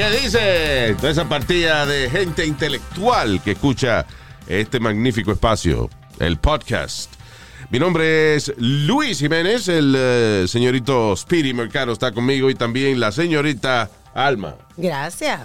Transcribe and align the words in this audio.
¿Qué 0.00 0.08
dice? 0.18 0.94
Toda 0.96 1.10
esa 1.10 1.28
partida 1.28 1.84
de 1.84 2.08
gente 2.08 2.46
intelectual 2.46 3.42
que 3.42 3.50
escucha 3.50 4.06
este 4.48 4.80
magnífico 4.80 5.30
espacio, 5.30 5.90
el 6.18 6.38
podcast. 6.38 7.12
Mi 7.68 7.78
nombre 7.78 8.34
es 8.34 8.50
Luis 8.56 9.18
Jiménez, 9.18 9.68
el 9.68 9.94
eh, 9.94 10.44
señorito 10.48 11.14
Speedy 11.14 11.52
Mercado 11.52 11.92
está 11.92 12.12
conmigo 12.12 12.48
y 12.48 12.54
también 12.54 12.98
la 12.98 13.12
señorita 13.12 13.90
Alma. 14.14 14.56
Gracias. 14.78 15.38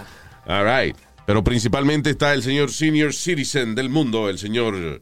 All 0.48 0.64
right. 0.66 0.95
Pero 1.26 1.44
principalmente 1.44 2.12
está 2.12 2.34
el 2.34 2.42
señor 2.42 2.72
senior 2.72 3.12
citizen 3.12 3.76
del 3.76 3.90
mundo, 3.90 4.30
el 4.30 4.38
señor 4.38 5.02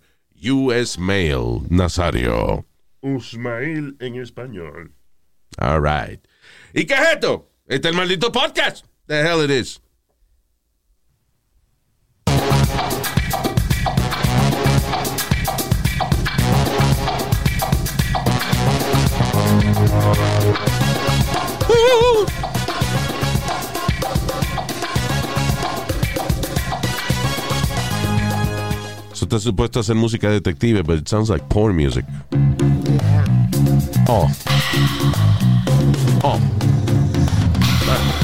US 0.50 0.98
Mail 0.98 1.60
Nazario. 1.70 2.66
Usmail 3.02 3.98
en 4.00 4.16
español. 4.16 4.96
All 5.60 5.84
right. 5.84 6.20
¿Y 6.74 6.86
qué 6.86 6.96
es 6.96 7.14
esto? 7.14 7.52
Este 7.68 7.90
es 7.90 7.92
el 7.92 7.98
maldito 7.98 8.32
podcast. 8.32 8.88
The 9.06 9.22
hell 9.22 9.42
it 9.42 9.52
is. 9.52 9.80
So 29.14 29.26
está 29.26 29.40
supuesto 29.40 29.80
a 29.80 29.82
hacer 29.82 29.96
música 29.96 30.30
detective, 30.30 30.84
but 30.84 30.98
it 31.00 31.08
sounds 31.10 31.30
like 31.30 31.48
porn 31.50 31.76
music. 31.76 32.06
Oh. 34.08 34.30
Oh. 36.24 36.73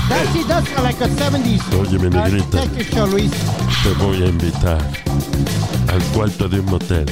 That 0.10 0.26
she 0.34 0.44
does 0.44 0.66
like 0.82 1.00
a 1.02 1.08
70s. 1.08 1.62
Oye, 1.78 1.98
mi 2.02 2.08
uh, 2.08 2.26
negrita. 2.26 2.66
show, 2.92 3.06
Luis. 3.06 3.32
Te 3.84 3.94
voy 4.02 4.24
a 4.24 4.28
invitar 4.28 4.82
al 5.88 6.02
cuarto 6.14 6.50
de 6.50 6.60
un 6.60 6.66
motel 6.66 7.06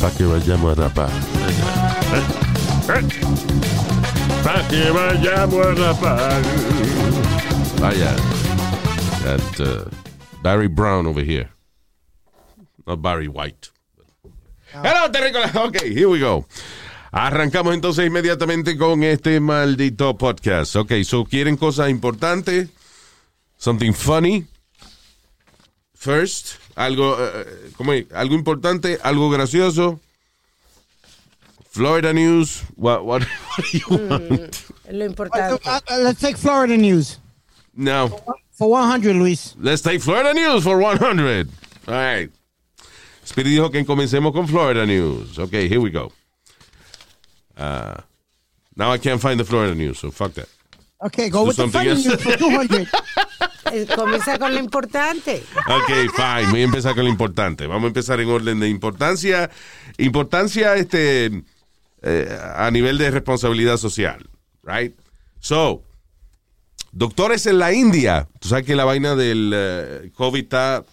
para 0.00 0.14
que 0.14 0.24
vayamos 0.24 0.78
a 0.78 0.82
rapar. 0.82 1.10
Para 4.44 4.68
que 4.68 4.90
vayamos 4.90 5.66
a 5.66 5.74
rapar. 5.74 6.42
Vaya. 7.80 8.14
Got 9.24 9.60
uh, 9.60 9.84
Barry 10.42 10.68
Brown 10.68 11.06
over 11.06 11.22
here. 11.24 11.50
Not 12.86 13.02
Barry 13.02 13.28
White. 13.28 13.70
Hello, 14.72 15.08
terrícola. 15.10 15.50
Ok, 15.66 15.82
here 15.82 16.08
we 16.08 16.20
go. 16.20 16.46
Arrancamos 17.14 17.74
entonces 17.74 18.06
inmediatamente 18.06 18.76
con 18.78 19.02
este 19.02 19.38
maldito 19.38 20.16
podcast. 20.16 20.76
Ok, 20.76 20.92
so 21.04 21.24
quieren 21.26 21.56
cosas 21.58 21.90
importantes, 21.90 22.70
something 23.58 23.92
funny, 23.92 24.46
first, 25.94 26.52
algo, 26.74 27.16
eh, 27.20 27.70
¿cómo 27.76 27.92
es? 27.92 28.06
algo 28.14 28.34
importante, 28.34 28.98
algo 29.02 29.28
gracioso. 29.30 30.00
Florida 31.70 32.12
news. 32.12 32.62
What, 32.76 33.02
what, 33.04 33.22
what 33.56 33.66
do 33.72 33.78
you 33.78 34.08
want? 34.08 34.56
Lo 34.90 35.04
Uh, 35.04 35.08
importante. 35.08 35.60
uh, 35.68 35.80
let's 36.02 36.20
take 36.20 36.36
Florida 36.38 36.76
news. 36.76 37.18
No. 37.74 38.08
For 38.52 38.68
100, 38.70 39.16
Luis. 39.16 39.54
Let's 39.58 39.80
take 39.82 40.00
Florida 40.00 40.32
news 40.34 40.64
for 40.64 40.78
100. 40.78 41.48
All 41.88 41.94
right. 41.94 42.30
Speedy 43.24 43.50
dijo 43.56 43.70
que 43.70 43.84
comencemos 43.84 44.32
con 44.32 44.46
Florida 44.48 44.84
news. 44.86 45.38
Okay, 45.38 45.66
here 45.68 45.80
we 45.80 45.90
go. 45.90 46.10
Uh, 47.56 48.00
now 48.76 48.92
I 48.92 48.98
can't 48.98 49.20
find 49.20 49.38
the 49.38 49.44
Florida 49.44 49.74
news, 49.74 49.98
so 49.98 50.10
fuck 50.10 50.32
that. 50.34 50.48
Okay, 51.04 51.28
go 51.30 51.40
Do 51.40 51.48
with 51.48 51.56
the 51.56 51.62
something 51.62 51.80
funny 51.80 51.90
else. 51.90 52.06
news 52.06 52.22
for 52.22 52.36
200. 52.36 52.88
Eh, 53.72 53.86
Comienza 53.86 54.38
con 54.38 54.52
lo 54.52 54.58
importante. 54.60 55.42
Ok, 55.68 56.10
fine. 56.14 56.50
Voy 56.50 56.60
a 56.60 56.64
empezar 56.64 56.94
con 56.94 57.04
lo 57.04 57.10
importante. 57.10 57.66
Vamos 57.66 57.84
a 57.84 57.86
empezar 57.86 58.20
en 58.20 58.28
orden 58.28 58.60
de 58.60 58.68
importancia. 58.68 59.50
Importancia 59.96 60.74
este, 60.74 61.42
eh, 62.02 62.38
a 62.54 62.70
nivel 62.70 62.98
de 62.98 63.10
responsabilidad 63.10 63.78
social. 63.78 64.28
Right? 64.62 64.94
So, 65.40 65.84
doctores 66.90 67.46
en 67.46 67.60
la 67.60 67.72
India. 67.72 68.28
Tú 68.40 68.48
sabes 68.48 68.66
que 68.66 68.76
la 68.76 68.84
vaina 68.84 69.14
del 69.14 69.52
eh, 69.54 70.10
COVID 70.16 70.42
está 70.42 70.84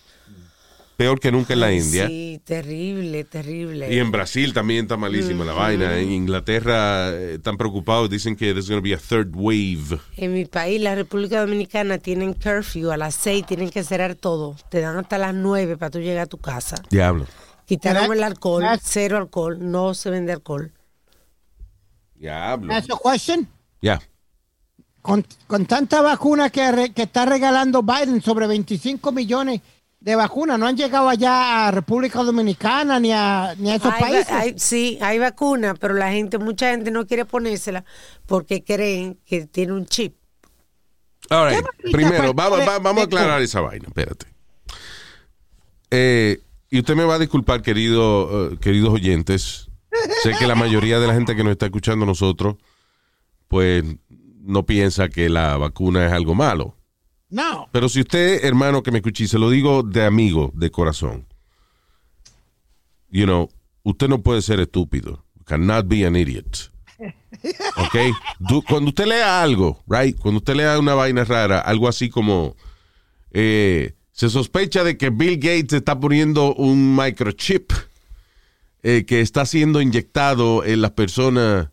peor 1.00 1.18
que 1.22 1.32
nunca 1.32 1.54
en 1.54 1.62
la 1.62 1.72
India. 1.72 2.08
Sí, 2.08 2.42
terrible, 2.44 3.24
terrible. 3.24 3.90
Y 3.90 4.00
en 4.00 4.12
Brasil 4.12 4.54
también 4.54 4.82
está 4.84 4.98
malísima 4.98 5.46
la 5.46 5.54
vaina. 5.54 5.98
En 5.98 6.12
Inglaterra 6.12 7.10
eh, 7.12 7.36
están 7.36 7.56
preocupados. 7.56 8.10
Dicen 8.10 8.36
que 8.36 8.48
there's 8.52 8.68
going 8.68 8.82
to 8.82 8.84
be 8.84 8.94
a 8.94 8.98
third 8.98 9.32
wave. 9.34 9.98
En 10.18 10.34
mi 10.34 10.44
país, 10.44 10.82
la 10.82 10.96
República 10.96 11.40
Dominicana, 11.40 12.00
tienen 12.00 12.34
curfew 12.34 12.92
a 12.92 12.98
las 12.98 13.16
6, 13.16 13.46
tienen 13.46 13.70
que 13.70 13.82
cerrar 13.86 14.16
todo. 14.16 14.58
Te 14.70 14.82
dan 14.82 14.98
hasta 14.98 15.18
las 15.18 15.34
9 15.34 15.78
para 15.78 15.90
tú 15.90 16.00
llegar 16.00 16.24
a 16.24 16.26
tu 16.26 16.38
casa. 16.38 16.76
Diablo. 16.90 17.26
Quitaron 17.66 18.12
el 18.12 18.22
alcohol, 18.22 18.66
cero 18.84 19.16
alcohol, 19.16 19.58
no 19.62 19.94
se 19.94 20.09
vende 20.09 20.34
alcohol. 20.34 20.74
Diablo. 22.16 22.74
That's 22.74 22.90
a 22.90 22.98
question. 23.02 23.48
Ya. 23.82 24.02
Con, 25.02 25.26
con 25.48 25.66
tanta 25.66 26.02
vacuna 26.02 26.50
que, 26.50 26.70
re- 26.74 26.90
que 26.92 27.04
está 27.04 27.26
regalando 27.26 27.84
Biden, 27.84 28.22
sobre 28.22 28.48
25 28.48 29.14
millones 29.14 29.62
de 30.02 30.16
vacunas, 30.16 30.58
no 30.58 30.66
han 30.66 30.78
llegado 30.78 31.10
allá 31.10 31.68
a 31.68 31.72
República 31.72 32.24
Dominicana 32.24 33.00
ni 33.00 33.12
a, 33.12 33.54
ni 33.58 33.70
a 33.72 33.76
esos 33.76 33.94
Hay 33.94 34.02
países. 34.02 34.32
hay- 34.32 34.54
sí, 34.58 34.98
hay 35.02 35.20
vacuna, 35.20 35.74
pero 35.76 35.94
la 35.94 36.10
gente, 36.12 36.38
mucha 36.38 36.72
gente 36.72 36.90
no 36.90 37.06
quiere 37.06 37.26
ponérsela 37.26 37.84
porque 38.26 38.64
creen 38.64 39.20
que 39.26 39.46
tiene 39.48 39.74
un 39.74 39.86
chip. 39.86 40.16
All 41.30 41.50
right. 41.50 41.66
Primero, 41.92 42.34
falta 42.34 42.34
vamos, 42.50 42.59
va- 42.62 42.80
vamos 42.80 43.04
a 43.04 43.06
de- 43.08 43.16
aclarar 43.16 43.42
esa 43.42 43.59
vaina. 43.62 43.86
Espérate. 43.88 44.26
Eh, 45.92 46.40
y 46.70 46.80
usted 46.80 46.96
me 46.96 47.04
va 47.04 47.16
a 47.16 47.20
disculpar, 47.20 47.62
querido, 47.62 48.52
eh, 48.54 48.58
queridos 48.59 48.94
oyentes. 48.94 49.70
Sé 50.24 50.34
que 50.38 50.48
la 50.48 50.56
mayoría 50.56 51.00
de 51.00 51.08
la 51.08 51.14
gente 51.14 51.36
que 51.36 51.44
nos 51.44 51.52
está 51.52 51.66
escuchando 51.66 52.04
a 52.04 52.08
nosotros, 52.08 52.56
pues 53.48 53.84
no 54.42 54.66
piensa 54.66 55.09
que 55.09 55.30
la 55.30 55.58
vacuna 55.58 56.06
es 56.06 56.12
algo 56.14 56.36
malo. 56.36 56.76
No. 57.29 57.69
Pero 57.72 57.90
si 57.90 58.01
usted, 58.01 58.44
hermano, 58.44 58.81
que 58.81 58.91
me 58.91 58.97
escuché, 59.00 59.28
se 59.28 59.38
lo 59.40 59.50
digo 59.50 59.84
de 59.84 60.03
amigo, 60.06 60.51
de 60.56 60.72
corazón. 60.72 61.28
You 63.12 63.25
know, 63.25 63.50
usted 63.84 64.07
no 64.07 64.22
puede 64.22 64.41
ser 64.41 64.59
estúpido. 64.59 65.25
Cannot 65.45 65.88
be 65.88 66.06
an 66.06 66.16
idiot. 66.16 66.72
¿Ok? 67.78 67.95
Du- 68.40 68.62
Cuando 68.63 68.90
usted 68.90 69.06
lea 69.06 69.41
algo, 69.41 69.84
right? 69.88 70.17
Cuando 70.19 70.40
usted 70.40 70.56
lea 70.56 70.78
una 70.79 70.94
vaina 70.95 71.23
rara, 71.23 71.59
algo 71.59 71.88
así 71.88 72.09
como 72.09 72.56
eh, 73.31 73.94
se 74.11 74.29
sospecha 74.29 74.84
de 74.84 74.97
que 74.97 75.09
Bill 75.09 75.38
Gates 75.38 75.73
está 75.73 76.00
poniendo 76.00 76.53
un 76.56 76.96
microchip 76.96 77.72
eh, 78.84 79.06
que 79.06 79.22
está 79.22 79.46
siendo 79.46 79.81
inyectado 79.81 80.63
en 80.66 80.81
las 80.81 80.91
personas 80.91 81.69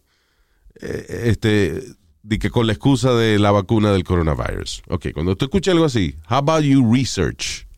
eh, 0.80 1.22
este, 1.24 1.82
de 2.26 2.40
que 2.40 2.50
con 2.50 2.66
la 2.66 2.72
excusa 2.72 3.14
de 3.14 3.38
la 3.38 3.52
vacuna 3.52 3.92
del 3.92 4.02
coronavirus. 4.02 4.82
Ok, 4.88 5.08
cuando 5.14 5.32
usted 5.32 5.46
escucha 5.46 5.70
algo 5.70 5.84
así, 5.84 6.16
how 6.28 6.38
about 6.38 6.62
you 6.62 6.92
research? 6.92 7.68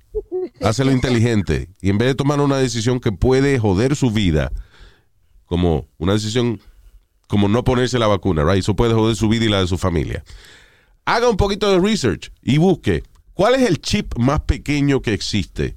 Hácelo 0.62 0.90
inteligente. 0.90 1.68
Y 1.82 1.90
en 1.90 1.98
vez 1.98 2.08
de 2.08 2.14
tomar 2.14 2.40
una 2.40 2.56
decisión 2.56 2.98
que 2.98 3.12
puede 3.12 3.58
joder 3.58 3.94
su 3.94 4.10
vida, 4.10 4.50
como 5.44 5.86
una 5.98 6.14
decisión 6.14 6.60
como 7.26 7.48
no 7.48 7.62
ponerse 7.62 7.98
la 7.98 8.06
vacuna, 8.06 8.42
right? 8.42 8.60
Eso 8.60 8.74
puede 8.74 8.94
joder 8.94 9.16
su 9.16 9.28
vida 9.28 9.44
y 9.44 9.48
la 9.50 9.60
de 9.60 9.66
su 9.66 9.76
familia. 9.76 10.24
Haga 11.04 11.28
un 11.28 11.36
poquito 11.36 11.70
de 11.70 11.78
research 11.78 12.32
y 12.40 12.56
busque 12.56 13.02
cuál 13.34 13.54
es 13.54 13.68
el 13.68 13.82
chip 13.82 14.16
más 14.16 14.40
pequeño 14.40 15.02
que 15.02 15.12
existe 15.12 15.76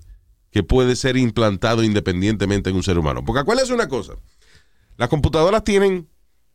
que 0.50 0.64
puede 0.64 0.96
ser 0.96 1.18
implantado 1.18 1.84
independientemente 1.84 2.70
en 2.70 2.78
un 2.78 2.84
ser 2.84 2.98
humano. 2.98 3.26
Porque 3.26 3.42
acuérdese 3.42 3.74
una 3.74 3.90
cosa, 3.90 4.14
las 4.96 5.10
computadoras 5.10 5.66
tienen 5.66 6.08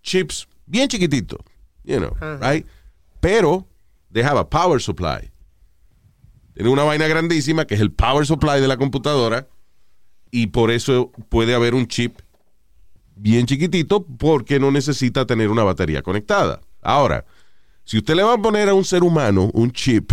chips 0.02 0.48
bien 0.64 0.88
chiquititos, 0.88 1.40
you 1.86 1.98
know, 1.98 2.14
right? 2.40 2.66
Pero 3.20 3.66
they 4.12 4.22
have 4.22 4.38
a 4.38 4.44
power 4.44 4.80
supply. 4.80 5.30
Tiene 6.54 6.70
una 6.70 6.84
vaina 6.84 7.06
grandísima 7.06 7.66
que 7.66 7.74
es 7.74 7.80
el 7.80 7.92
power 7.92 8.26
supply 8.26 8.60
de 8.60 8.68
la 8.68 8.76
computadora 8.76 9.46
y 10.30 10.48
por 10.48 10.70
eso 10.70 11.12
puede 11.28 11.54
haber 11.54 11.74
un 11.74 11.86
chip 11.86 12.18
bien 13.14 13.46
chiquitito 13.46 14.04
porque 14.04 14.58
no 14.58 14.70
necesita 14.70 15.26
tener 15.26 15.50
una 15.50 15.64
batería 15.64 16.02
conectada. 16.02 16.60
Ahora, 16.82 17.24
si 17.84 17.98
usted 17.98 18.14
le 18.14 18.22
va 18.22 18.34
a 18.34 18.38
poner 18.38 18.68
a 18.68 18.74
un 18.74 18.84
ser 18.84 19.02
humano 19.02 19.50
un 19.54 19.70
chip, 19.70 20.12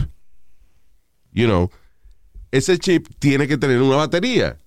you 1.31 1.45
know, 1.45 1.69
ese 2.51 2.77
chip 2.77 3.07
tiene 3.19 3.47
que 3.47 3.57
tener 3.57 3.81
una 3.81 3.95
batería 3.95 4.57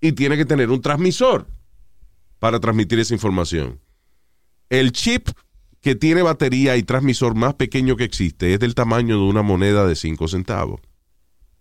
y 0.00 0.12
tiene 0.12 0.36
que 0.36 0.44
tener 0.44 0.70
un 0.70 0.80
transmisor 0.80 1.46
para 2.38 2.60
transmitir 2.60 2.98
esa 2.98 3.14
información. 3.14 3.80
El 4.68 4.92
chip 4.92 5.28
que 5.86 5.94
tiene 5.94 6.20
batería 6.22 6.76
y 6.76 6.82
transmisor 6.82 7.36
más 7.36 7.54
pequeño 7.54 7.94
que 7.94 8.02
existe 8.02 8.52
es 8.52 8.58
del 8.58 8.74
tamaño 8.74 9.18
de 9.18 9.22
una 9.22 9.42
moneda 9.42 9.86
de 9.86 9.94
5 9.94 10.26
centavos. 10.26 10.80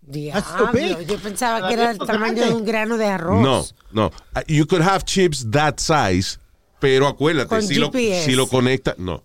Diablo, 0.01 1.01
yo 1.03 1.19
pensaba 1.19 1.67
que 1.67 1.75
era 1.75 1.91
el 1.91 1.97
Eso 1.97 2.07
tamaño 2.07 2.43
de 2.43 2.51
un 2.51 2.65
grano 2.65 2.97
de 2.97 3.05
arroz. 3.05 3.43
No, 3.43 3.63
no. 3.91 4.07
Uh, 4.35 4.39
You 4.47 4.65
could 4.65 4.81
have 4.81 5.05
chips 5.05 5.45
that 5.51 5.75
size, 5.77 6.39
pero 6.79 7.07
acuérdate, 7.07 7.49
Con 7.49 7.61
si 7.61 7.75
lo, 7.75 7.91
GPS. 7.91 8.25
si 8.25 8.31
lo 8.35 8.47
conectas, 8.47 8.97
no, 8.97 9.23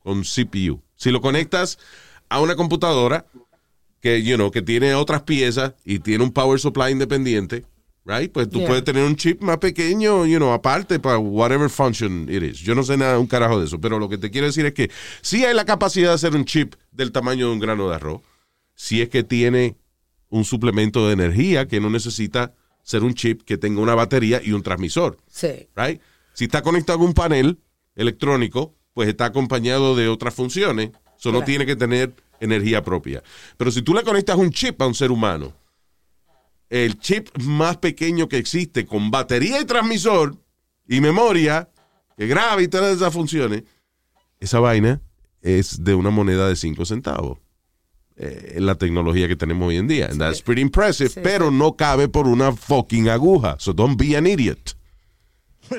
con 0.00 0.22
CPU. 0.24 0.82
Si 0.96 1.12
lo 1.12 1.20
conectas 1.20 1.78
a 2.28 2.40
una 2.40 2.56
computadora 2.56 3.26
que, 4.00 4.20
you 4.24 4.34
know, 4.34 4.50
que 4.50 4.62
tiene 4.62 4.96
otras 4.96 5.22
piezas 5.22 5.74
y 5.84 6.00
tiene 6.00 6.24
un 6.24 6.32
power 6.32 6.58
supply 6.58 6.90
independiente, 6.90 7.66
right? 8.04 8.30
Pues 8.32 8.48
tú 8.50 8.58
Yeah. 8.58 8.68
puedes 8.68 8.84
tener 8.84 9.04
un 9.04 9.16
chip 9.16 9.40
más 9.42 9.58
pequeño, 9.58 10.26
you 10.26 10.36
know, 10.38 10.52
aparte 10.52 10.98
para 10.98 11.18
whatever 11.18 11.68
function 11.70 12.28
it 12.30 12.42
is. 12.42 12.58
Yo 12.58 12.74
no 12.74 12.82
sé 12.82 12.96
nada, 12.96 13.18
un 13.18 13.26
carajo 13.26 13.58
de 13.58 13.66
eso, 13.66 13.80
pero 13.80 13.98
lo 13.98 14.08
que 14.08 14.18
te 14.18 14.30
quiero 14.30 14.46
decir 14.46 14.66
es 14.66 14.72
que 14.74 14.90
sí 15.22 15.44
hay 15.44 15.54
la 15.54 15.64
capacidad 15.64 16.08
de 16.08 16.14
hacer 16.14 16.34
un 16.34 16.44
chip 16.44 16.74
del 16.92 17.12
tamaño 17.12 17.46
de 17.48 17.52
un 17.54 17.60
grano 17.60 17.88
de 17.88 17.94
arroz, 17.96 18.20
si 18.74 19.00
es 19.02 19.08
que 19.08 19.22
tiene 19.24 19.76
un 20.28 20.44
suplemento 20.44 21.06
de 21.06 21.12
energía 21.14 21.66
que 21.68 21.80
no 21.80 21.88
necesita 21.90 22.52
ser 22.82 23.02
un 23.04 23.14
chip 23.14 23.42
que 23.42 23.56
tenga 23.56 23.80
una 23.80 23.94
batería 23.94 24.40
y 24.44 24.52
un 24.52 24.62
transmisor, 24.62 25.16
Sí. 25.28 25.68
right? 25.76 26.00
Si 26.34 26.44
está 26.44 26.60
conectado 26.62 26.98
a 27.00 27.04
un 27.04 27.14
panel 27.14 27.58
electrónico, 27.94 28.74
pues 28.92 29.08
está 29.08 29.26
acompañado 29.26 29.96
de 29.96 30.08
otras 30.08 30.34
funciones, 30.34 30.90
eso 31.18 31.30
no 31.30 31.38
Claro. 31.38 31.44
tiene 31.46 31.66
que 31.66 31.76
tener 31.76 32.12
energía 32.40 32.82
propia. 32.82 33.22
Pero 33.56 33.70
si 33.70 33.80
tú 33.82 33.94
le 33.94 34.02
conectas 34.02 34.36
un 34.36 34.50
chip 34.50 34.82
a 34.82 34.86
un 34.86 34.94
ser 34.94 35.10
humano, 35.10 35.52
el 36.70 36.98
chip 36.98 37.28
más 37.42 37.76
pequeño 37.78 38.28
que 38.28 38.38
existe 38.38 38.86
con 38.86 39.10
batería 39.10 39.60
y 39.60 39.64
transmisor 39.64 40.36
y 40.88 41.00
memoria 41.00 41.68
que 42.16 42.26
graba 42.26 42.62
y 42.62 42.68
todas 42.68 42.96
esas 42.96 43.12
funciones, 43.12 43.64
esa 44.40 44.60
vaina 44.60 45.00
es 45.42 45.82
de 45.84 45.94
una 45.94 46.10
moneda 46.10 46.48
de 46.48 46.56
5 46.56 46.84
centavos. 46.86 47.38
Eh, 48.16 48.58
la 48.60 48.76
tecnología 48.76 49.26
que 49.26 49.34
tenemos 49.36 49.66
hoy 49.68 49.76
en 49.76 49.88
día. 49.88 50.06
And 50.06 50.20
that's 50.20 50.40
pretty 50.40 50.62
impressive, 50.62 51.10
Sí. 51.10 51.20
pero 51.22 51.50
no 51.50 51.74
cabe 51.76 52.08
por 52.08 52.28
una 52.28 52.52
fucking 52.52 53.08
aguja. 53.08 53.56
So 53.58 53.72
don't 53.72 53.98
be 54.00 54.16
an 54.16 54.26
idiot. 54.26 54.76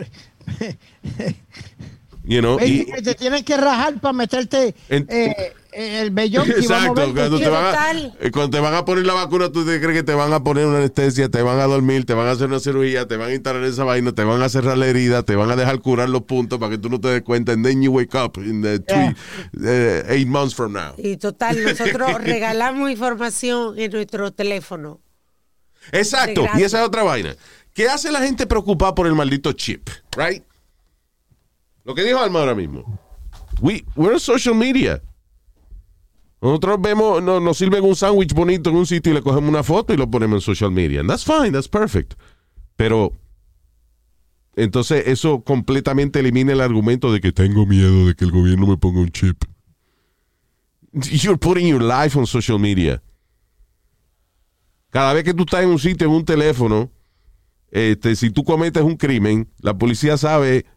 you 2.23 2.41
know, 2.41 2.59
y- 2.59 2.85
te 3.03 3.15
tienen 3.15 3.43
que 3.43 3.55
rajar 3.57 3.99
para 4.01 4.13
meterte 4.13 4.75
En- 4.89 5.05
eh, 5.09 5.53
el 5.75 6.11
vellón. 6.11 6.45
que 6.45 6.53
a 6.53 6.57
Exacto, 6.57 7.13
cuando 7.13 7.39
te, 7.39 7.49
van 7.49 7.65
a, 7.65 7.91
eh, 8.19 8.31
cuando 8.31 8.49
te 8.49 8.59
van 8.59 8.73
a 8.73 8.85
poner 8.85 9.05
la 9.05 9.13
vacuna, 9.13 9.51
tú 9.51 9.65
te 9.65 9.79
crees 9.79 9.97
que 9.97 10.03
te 10.03 10.13
van 10.13 10.31
a 10.33 10.43
poner 10.43 10.65
una 10.65 10.77
anestesia, 10.77 11.29
te 11.29 11.41
van 11.41 11.59
a 11.59 11.65
dormir, 11.65 12.05
te 12.05 12.13
van 12.13 12.27
a 12.27 12.31
hacer 12.31 12.47
una 12.47 12.59
cirugía, 12.59 13.07
te 13.07 13.17
van 13.17 13.29
a 13.29 13.33
instalar 13.33 13.63
esa 13.63 13.83
vaina, 13.83 14.13
te 14.13 14.23
van 14.23 14.41
a 14.41 14.49
cerrar 14.49 14.77
la 14.77 14.87
herida, 14.87 15.23
te 15.23 15.35
van 15.35 15.51
a 15.51 15.55
dejar 15.55 15.79
curar 15.79 16.09
los 16.09 16.23
puntos 16.23 16.59
para 16.59 16.71
que 16.71 16.77
tú 16.77 16.89
no 16.89 16.99
te 16.99 17.09
des 17.09 17.21
cuenta. 17.21 17.51
And 17.51 17.65
then 17.65 17.81
you 17.81 17.91
wake 17.91 18.15
up 18.15 18.37
in 18.37 18.61
the 18.61 18.79
three, 18.79 19.15
eh, 19.65 20.03
eight 20.09 20.27
months 20.27 20.55
from 20.55 20.73
now. 20.73 20.93
Y 20.97 21.17
total, 21.17 21.63
nosotros 21.63 22.13
regalamos 22.23 22.89
información 22.89 23.77
en 23.77 23.91
nuestro 23.91 24.31
teléfono. 24.31 25.01
Exacto, 25.91 26.47
y 26.57 26.63
esa 26.63 26.81
es 26.81 26.87
otra 26.87 27.03
vaina. 27.03 27.35
¿Qué 27.73 27.89
hace 27.89 28.11
la 28.11 28.21
gente 28.21 28.47
preocupada 28.47 28.95
por 28.95 29.05
el 29.05 29.13
maldito 29.13 29.51
chip? 29.51 29.89
Right? 30.15 30.43
Lo 31.83 31.93
que 31.93 32.03
dijo 32.03 32.19
Alma 32.19 32.39
ahora 32.39 32.55
mismo. 32.55 32.99
We, 33.61 33.85
we're 33.95 34.13
on 34.13 34.19
social 34.19 34.55
media. 34.55 35.01
Nosotros 36.45 36.79
vemos, 36.79 37.23
no, 37.23 37.39
nos 37.39 37.57
sirven 37.57 37.83
un 37.83 37.95
sándwich 37.95 38.31
bonito 38.31 38.69
en 38.69 38.75
un 38.75 38.85
sitio 38.85 39.11
y 39.11 39.15
le 39.15 39.23
cogemos 39.23 39.49
una 39.49 39.63
foto 39.63 39.95
y 39.95 39.97
lo 39.97 40.11
ponemos 40.11 40.35
en 40.35 40.41
social 40.41 40.69
media. 40.69 40.99
And 40.99 41.09
that's 41.09 41.25
fine, 41.25 41.51
that's 41.51 41.67
perfect. 41.67 42.13
Pero 42.75 43.13
entonces 44.55 45.07
eso 45.07 45.43
completamente 45.43 46.19
elimina 46.19 46.53
el 46.53 46.61
argumento 46.61 47.11
de 47.11 47.19
que 47.19 47.31
tengo 47.31 47.65
miedo 47.65 48.05
de 48.05 48.13
que 48.13 48.25
el 48.25 48.31
gobierno 48.31 48.67
me 48.67 48.77
ponga 48.77 48.99
un 48.99 49.09
chip. 49.09 49.43
You're 50.93 51.39
putting 51.39 51.67
your 51.67 51.81
life 51.81 52.15
on 52.15 52.27
social 52.27 52.59
media. 52.59 53.01
Cada 54.91 55.13
vez 55.13 55.23
que 55.23 55.33
tú 55.33 55.45
estás 55.45 55.63
en 55.63 55.69
un 55.69 55.79
sitio, 55.79 56.05
en 56.05 56.13
un 56.13 56.25
teléfono, 56.25 56.91
este, 57.71 58.15
si 58.15 58.29
tú 58.29 58.43
cometes 58.43 58.83
un 58.83 58.97
crimen, 58.97 59.49
la 59.61 59.75
policía 59.75 60.15
sabe, 60.15 60.67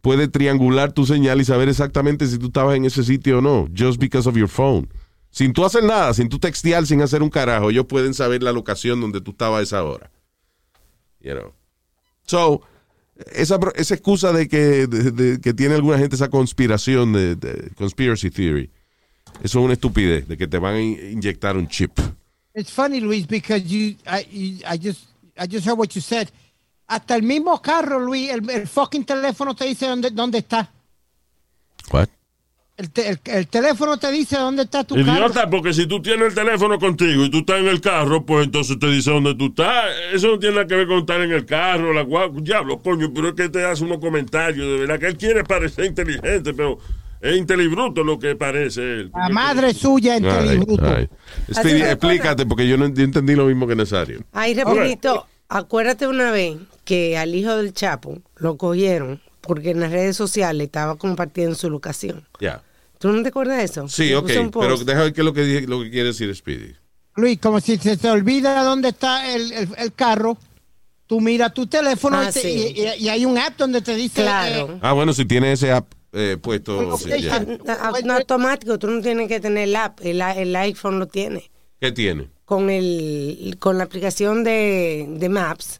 puede 0.00 0.28
triangular 0.28 0.92
tu 0.92 1.06
señal 1.06 1.40
y 1.40 1.44
saber 1.44 1.68
exactamente 1.68 2.26
si 2.26 2.38
tú 2.38 2.46
estabas 2.46 2.76
en 2.76 2.84
ese 2.84 3.04
sitio 3.04 3.38
o 3.38 3.40
no, 3.40 3.68
just 3.76 4.00
because 4.00 4.28
of 4.28 4.36
your 4.36 4.48
phone. 4.48 4.88
Sin 5.30 5.52
tú 5.52 5.64
hacer 5.64 5.84
nada, 5.84 6.12
sin 6.14 6.28
tú 6.28 6.38
textear, 6.38 6.86
sin 6.86 7.02
hacer 7.02 7.22
un 7.22 7.30
carajo, 7.30 7.70
ellos 7.70 7.86
pueden 7.86 8.14
saber 8.14 8.42
la 8.42 8.52
locación 8.52 9.00
donde 9.00 9.20
tú 9.20 9.30
estabas 9.30 9.60
a 9.60 9.62
esa 9.62 9.84
hora. 9.84 10.10
You 11.20 11.34
know. 11.34 11.52
So, 12.26 12.62
esa, 13.32 13.58
esa 13.76 13.94
excusa 13.94 14.32
de 14.32 14.48
que, 14.48 14.88
que 15.42 15.54
tiene 15.54 15.74
alguna 15.74 15.98
gente 15.98 16.16
esa 16.16 16.30
conspiración 16.30 17.12
de, 17.12 17.70
conspiracy 17.76 18.30
theory, 18.30 18.70
eso 19.42 19.60
es 19.60 19.64
una 19.64 19.74
estupidez, 19.74 20.26
de 20.26 20.36
que 20.36 20.48
te 20.48 20.58
van 20.58 20.74
a 20.74 20.80
in- 20.80 21.12
inyectar 21.12 21.56
un 21.56 21.68
chip. 21.68 21.92
It's 22.54 22.72
funny, 22.72 23.00
Luis, 23.00 23.26
because 23.26 23.62
you, 23.64 23.96
I, 24.06 24.62
I 24.66 24.76
just, 24.78 25.06
I 25.38 25.46
just 25.46 25.64
heard 25.66 25.78
what 25.78 25.94
you 25.94 26.00
said. 26.00 26.30
Hasta 26.90 27.14
el 27.14 27.22
mismo 27.22 27.62
carro, 27.62 28.00
Luis, 28.00 28.30
el, 28.30 28.50
el 28.50 28.66
fucking 28.66 29.04
teléfono 29.04 29.54
te 29.54 29.64
dice 29.64 29.86
dónde, 29.86 30.10
dónde 30.10 30.38
está. 30.38 30.68
What? 31.92 32.08
El, 32.76 32.90
te- 32.90 33.08
el- 33.10 33.20
el 33.26 33.46
teléfono 33.46 33.96
te 33.98 34.10
dice 34.10 34.36
dónde 34.38 34.62
está 34.62 34.82
tu 34.84 34.94
carro. 34.96 35.12
Idiota, 35.12 35.48
porque 35.50 35.72
si 35.74 35.86
tú 35.86 36.00
tienes 36.02 36.28
el 36.28 36.34
teléfono 36.34 36.78
contigo 36.78 37.24
y 37.26 37.30
tú 37.30 37.38
estás 37.38 37.60
en 37.60 37.68
el 37.68 37.80
carro, 37.80 38.24
pues 38.26 38.46
entonces 38.46 38.78
te 38.78 38.86
dice 38.88 39.10
dónde 39.10 39.34
tú 39.34 39.46
estás. 39.46 39.84
Eso 40.12 40.28
no 40.28 40.38
tiene 40.38 40.56
nada 40.56 40.66
que 40.66 40.74
ver 40.76 40.86
con 40.88 40.98
estar 40.98 41.20
en 41.20 41.30
el 41.30 41.44
carro, 41.46 41.92
la 41.92 42.02
guagua. 42.02 42.40
Diablo, 42.42 42.78
coño, 42.80 43.12
pero 43.14 43.28
es 43.28 43.34
que 43.34 43.48
te 43.50 43.64
hace 43.64 43.84
unos 43.84 43.98
comentarios. 43.98 44.66
De 44.66 44.78
verdad 44.78 44.98
que 44.98 45.06
él 45.06 45.16
quiere 45.16 45.44
parecer 45.44 45.84
inteligente, 45.84 46.54
pero 46.54 46.78
es 47.20 47.36
intelibruto 47.36 48.02
lo 48.02 48.18
que 48.18 48.34
parece 48.34 48.80
él. 48.82 49.10
La 49.14 49.28
madre 49.28 49.74
suya 49.74 50.16
Así- 51.54 51.70
explícate, 51.82 52.46
porque 52.46 52.66
yo 52.66 52.76
no 52.78 52.86
ent- 52.88 52.98
entendí 52.98 53.34
lo 53.36 53.44
mismo 53.46 53.66
que 53.66 53.76
Nazario. 53.76 54.20
Ay, 54.32 54.54
rapidito, 54.54 55.26
acuérdate 55.50 56.06
una 56.08 56.30
vez 56.30 56.56
que 56.90 57.16
al 57.16 57.32
hijo 57.36 57.56
del 57.56 57.72
Chapo 57.72 58.18
lo 58.36 58.56
cogieron 58.56 59.20
porque 59.42 59.70
en 59.70 59.78
las 59.78 59.92
redes 59.92 60.16
sociales 60.16 60.64
estaba 60.66 60.96
compartiendo 60.96 61.54
su 61.54 61.70
locación. 61.70 62.26
Ya. 62.40 62.64
¿Tú 62.98 63.12
no 63.12 63.22
te 63.22 63.28
acuerdas 63.28 63.58
de 63.58 63.64
eso? 63.64 63.88
Sí, 63.88 64.12
ok, 64.12 64.28
pero 64.58 64.76
deja 64.76 65.02
ver 65.04 65.12
qué 65.12 65.20
es 65.20 65.24
lo 65.24 65.32
que, 65.32 65.42
dije- 65.44 65.66
lo 65.68 65.80
que 65.82 65.90
quiere 65.90 66.08
decir 66.08 66.34
Speedy. 66.34 66.74
Luis, 67.14 67.38
como 67.38 67.60
si 67.60 67.76
se 67.78 67.96
te 67.96 68.10
olvida 68.10 68.64
dónde 68.64 68.88
está 68.88 69.32
el, 69.32 69.52
el- 69.52 69.68
el 69.78 69.92
carro, 69.92 70.36
tú 71.06 71.20
miras 71.20 71.54
tu 71.54 71.68
teléfono 71.68 72.18
Ah, 72.18 72.26
y, 72.28 72.32
te- 72.32 72.40
sí. 72.40 72.74
y- 72.76 72.80
y- 72.82 73.04
y 73.04 73.08
hay 73.08 73.24
un 73.24 73.38
app 73.38 73.56
donde 73.56 73.82
te 73.82 73.94
dice... 73.94 74.22
Claro. 74.22 74.72
eh, 74.74 74.78
Ah, 74.82 74.92
bueno, 74.92 75.12
si 75.12 75.24
tiene 75.26 75.52
ese 75.52 75.70
app 75.70 75.92
eh, 76.12 76.36
puesto. 76.42 76.98
sí, 76.98 77.08
ya. 77.22 77.36
A- 77.68 77.88
a- 77.88 78.00
no, 78.04 78.14
automático, 78.14 78.80
tú 78.80 78.88
no 78.88 79.00
tienes 79.00 79.28
que 79.28 79.38
tener 79.38 79.68
el 79.68 79.76
app, 79.76 80.00
el, 80.02 80.20
el 80.20 80.56
iPhone 80.56 80.98
lo 80.98 81.06
tiene. 81.06 81.52
¿Qué 81.80 81.92
tiene? 81.92 82.28
Con 82.44 82.68
el 82.68 83.56
con 83.60 83.78
la 83.78 83.84
aplicación 83.84 84.42
de, 84.42 85.06
de 85.08 85.28
Maps, 85.28 85.78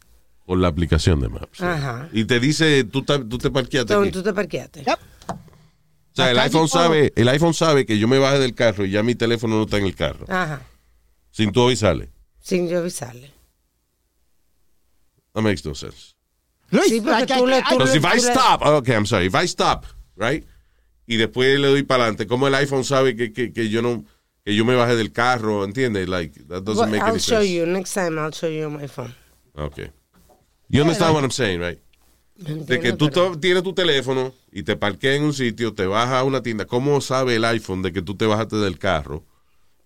Por 0.51 0.59
la 0.59 0.67
aplicación 0.67 1.21
de 1.21 1.29
Maps. 1.29 1.59
sí. 1.59 1.63
Ajá. 1.63 2.09
Y 2.11 2.25
te 2.25 2.41
dice, 2.41 2.83
tú, 2.83 3.03
tú 3.03 3.37
te 3.37 3.49
parqueaste 3.49 3.93
aquí. 3.93 4.11
tú 4.11 4.21
te 4.21 4.33
parqueaste. 4.33 4.83
yep. 4.83 4.99
O 5.29 6.13
sea, 6.13 6.29
el 6.29 6.39
iPhone, 6.39 6.67
sabe, 6.67 7.13
el 7.15 7.29
iPhone 7.29 7.53
sabe 7.53 7.85
que 7.85 7.97
yo 7.97 8.09
me 8.09 8.19
bajé 8.19 8.37
del 8.39 8.53
carro 8.53 8.83
y 8.85 8.91
ya 8.91 9.01
mi 9.01 9.15
teléfono 9.15 9.55
no 9.55 9.63
está 9.63 9.77
en 9.77 9.85
el 9.85 9.95
carro. 9.95 10.25
Ajá, 10.27 10.61
Sin 11.31 11.53
tú 11.53 11.63
avisarle. 11.63 12.09
sin 12.41 12.67
yo 12.67 12.79
avisarle. 12.79 13.31
That 15.33 15.41
makes 15.41 15.63
no 15.63 15.73
sense. 15.73 16.15
Luis, 16.69 16.89
Sí, 16.89 16.99
porque 16.99 17.25
tú 17.27 17.47
le- 17.47 17.61
tú 17.63 17.81
if 17.95 18.03
I 18.03 18.17
tú 18.19 18.27
stop, 18.27 18.61
okay, 18.61 18.93
I'm 18.95 19.05
sorry, 19.05 19.27
if 19.27 19.35
I 19.35 19.45
stop, 19.47 19.85
right? 20.17 20.45
Y 21.07 21.15
después 21.15 21.57
le 21.61 21.67
doy 21.69 21.83
para 21.83 22.03
adelante, 22.03 22.27
como 22.27 22.47
el 22.49 22.55
iPhone 22.55 22.83
sabe 22.83 23.15
que, 23.15 23.31
que, 23.31 23.53
que 23.53 23.69
yo 23.69 23.81
no, 23.81 24.03
que 24.43 24.53
yo 24.53 24.65
me 24.65 24.75
bajé 24.75 24.97
del 24.97 25.13
carro, 25.13 25.63
¿entiendes? 25.63 26.09
Like, 26.09 26.37
that 26.49 26.63
doesn't 26.63 26.77
Well, 26.81 26.89
make 26.91 27.01
I'll 27.03 27.11
any 27.11 27.19
show 27.19 27.39
sense. 27.39 27.53
you, 27.53 27.65
next 27.65 27.93
time 27.93 28.19
I'll 28.19 28.33
show 28.33 28.49
you 28.49 28.69
my 28.69 28.89
phone. 28.89 29.15
Okay. 29.55 29.91
You 30.71 30.81
understand 30.81 31.13
what 31.13 31.23
I'm 31.23 31.31
saying, 31.31 31.59
right? 31.61 31.79
De 32.37 32.79
que 32.79 32.93
tú 32.93 33.09
tienes 33.39 33.61
tu 33.61 33.73
teléfono 33.73 34.33
y 34.51 34.63
te 34.63 34.75
parqueas 34.75 35.17
en 35.17 35.23
un 35.23 35.33
sitio, 35.33 35.73
te 35.73 35.85
vas 35.85 36.09
a 36.09 36.23
una 36.23 36.41
tienda. 36.41 36.65
¿Cómo 36.65 36.99
sabe 37.01 37.35
el 37.35 37.45
iPhone 37.45 37.81
de 37.83 37.91
que 37.93 38.01
tú 38.01 38.15
te 38.15 38.25
bajaste 38.25 38.55
del 38.55 38.79
carro 38.79 39.23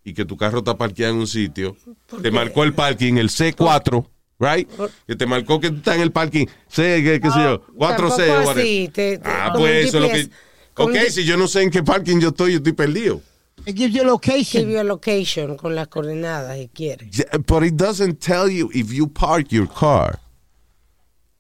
y 0.06 0.14
que 0.14 0.24
tu 0.24 0.38
carro 0.38 0.60
está 0.60 0.78
parqueado 0.78 1.14
en 1.14 1.20
un 1.20 1.28
sitio? 1.28 1.76
Te 2.22 2.32
marcó 2.32 2.64
el 2.64 2.74
parking, 2.74 3.16
el 3.18 3.30
C4, 3.30 4.08
right? 4.40 4.70
Que 5.06 5.16
te 5.18 5.26
marcó 5.26 5.60
que 5.60 5.70
tú 5.70 5.78
estás 5.78 5.96
en 5.96 6.02
el 6.04 6.12
parking 6.14 6.46
C, 6.70 7.02
qué, 7.04 7.20
qué 7.20 7.30
sé 7.32 7.40
yo, 7.44 7.62
4C. 7.76 7.88
tampoco 7.98 8.14
whatever. 8.16 8.58
así, 8.60 8.90
te- 8.94 9.18
te- 9.18 9.22
ah, 9.30 9.50
con 9.52 9.62
pues 9.62 9.88
eso 9.88 9.98
es 9.98 10.04
lo 10.04 10.10
GPS, 10.10 10.30
que... 10.30 10.36
con 10.74 10.90
Ok, 10.92 10.98
un- 11.06 11.12
si 11.12 11.26
yo 11.26 11.36
no 11.38 11.48
sé 11.50 11.62
en 11.64 11.72
qué 11.72 11.84
parking 11.84 12.20
yo 12.20 12.30
estoy, 12.30 12.52
yo 12.54 12.58
estoy 12.58 12.74
perdido. 12.74 13.22
It 13.66 13.76
gives 13.76 13.94
you 13.94 14.02
Give 14.02 14.06
location. 14.12 14.70
you 14.70 14.80
a 14.80 14.84
location 14.84 15.58
con 15.58 15.76
las 15.76 15.88
coordenadas 15.90 16.58
si 16.58 16.68
quieres. 16.70 17.10
Yeah, 17.12 17.38
But 17.46 17.64
it 17.64 17.74
doesn't 17.76 18.20
tell 18.20 18.50
you 18.50 18.70
if 18.74 18.92
you 18.94 19.08
park 19.12 19.48
your 19.50 19.68
car 19.68 20.20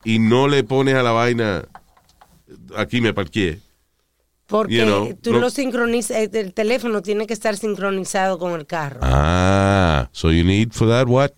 y 0.05 0.19
no 0.19 0.47
le 0.47 0.63
pones 0.63 0.95
a 0.95 1.03
la 1.03 1.11
vaina 1.11 1.65
aquí 2.77 3.01
me 3.01 3.13
parqué. 3.13 3.59
Porque 4.47 4.75
You 4.75 4.83
know, 4.85 5.13
tú 5.21 5.33
no- 5.33 5.39
lo 5.39 5.49
sincronizas, 5.49 6.17
el, 6.17 6.35
el 6.35 6.53
teléfono 6.53 7.01
tiene 7.01 7.25
que 7.25 7.33
estar 7.33 7.57
sincronizado 7.57 8.37
con 8.37 8.53
el 8.53 8.65
carro. 8.67 8.99
Ah, 9.01 10.07
so 10.11 10.31
you 10.31 10.43
need 10.43 10.71
for 10.71 10.87
that 10.87 11.07
what? 11.07 11.31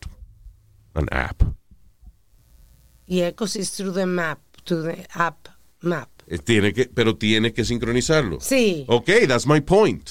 An 0.94 1.08
app. 1.12 1.42
Y 3.06 3.22
it 3.24 3.38
goes 3.38 3.54
through 3.72 3.94
the 3.94 4.06
map, 4.06 4.40
to 4.66 4.84
the 4.84 5.08
app 5.14 5.48
map. 5.80 6.10
Eh, 6.28 6.40
Tiene 6.40 6.74
que, 6.74 6.86
pero 6.94 7.16
tiene 7.16 7.54
que 7.54 7.64
sincronizarlo. 7.64 8.40
Sí. 8.42 8.84
Ok, 8.90 9.10
that's 9.28 9.48
my 9.48 9.62
point. 9.62 10.10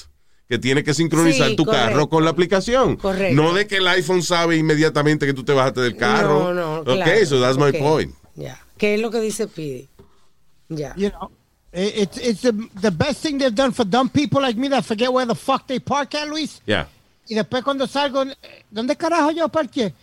Que 0.49 0.57
tiene 0.57 0.83
que 0.83 0.93
sincronizar 0.95 1.49
Sí, 1.49 1.55
tu 1.55 1.65
correcto. 1.65 1.85
carro 1.87 2.09
con 2.09 2.23
la 2.23 2.31
aplicación. 2.31 2.95
Correcto. 2.95 3.35
No 3.39 3.53
de 3.53 3.67
que 3.67 3.77
el 3.77 3.87
iPhone 3.89 4.23
sabe 4.23 4.55
inmediatamente 4.57 5.27
que 5.27 5.33
tú 5.33 5.43
te 5.43 5.53
bajaste 5.53 5.81
del 5.81 5.95
carro. 5.97 6.51
No, 6.51 6.53
no, 6.53 6.79
Ok, 6.79 6.85
claro. 7.03 7.25
so 7.27 7.39
that's 7.39 7.57
my 7.59 7.77
point. 7.77 8.15
¿Qué 8.77 8.95
es 8.95 9.01
lo 9.01 9.09
que 9.11 9.19
dice 9.19 9.47
Pidi? 9.47 9.87
Ya. 10.69 10.93
You 10.95 11.09
know, 11.11 11.31
it- 11.73 11.93
it's 11.97 12.17
it's 12.17 12.41
the, 12.41 12.51
the 12.81 12.91
best 12.91 13.21
thing 13.23 13.37
they've 13.37 13.55
done 13.55 13.71
for 13.71 13.85
dumb 13.85 14.09
people 14.09 14.41
like 14.41 14.59
me 14.59 14.67
that 14.69 14.83
forget 14.83 15.11
where 15.11 15.25
the 15.25 15.35
fuck 15.35 15.65
they 15.67 15.79
park 15.79 16.13
at, 16.15 16.27
Luis. 16.27 16.61
Yeah. 16.65 16.87
Y 17.29 17.35
después 17.35 17.63
cuando 17.63 17.87
salgo, 17.87 18.23
eh, 18.23 18.35
¿dónde 18.71 18.95
carajo 18.95 19.31
yo 19.31 19.47
parqué? 19.49 19.93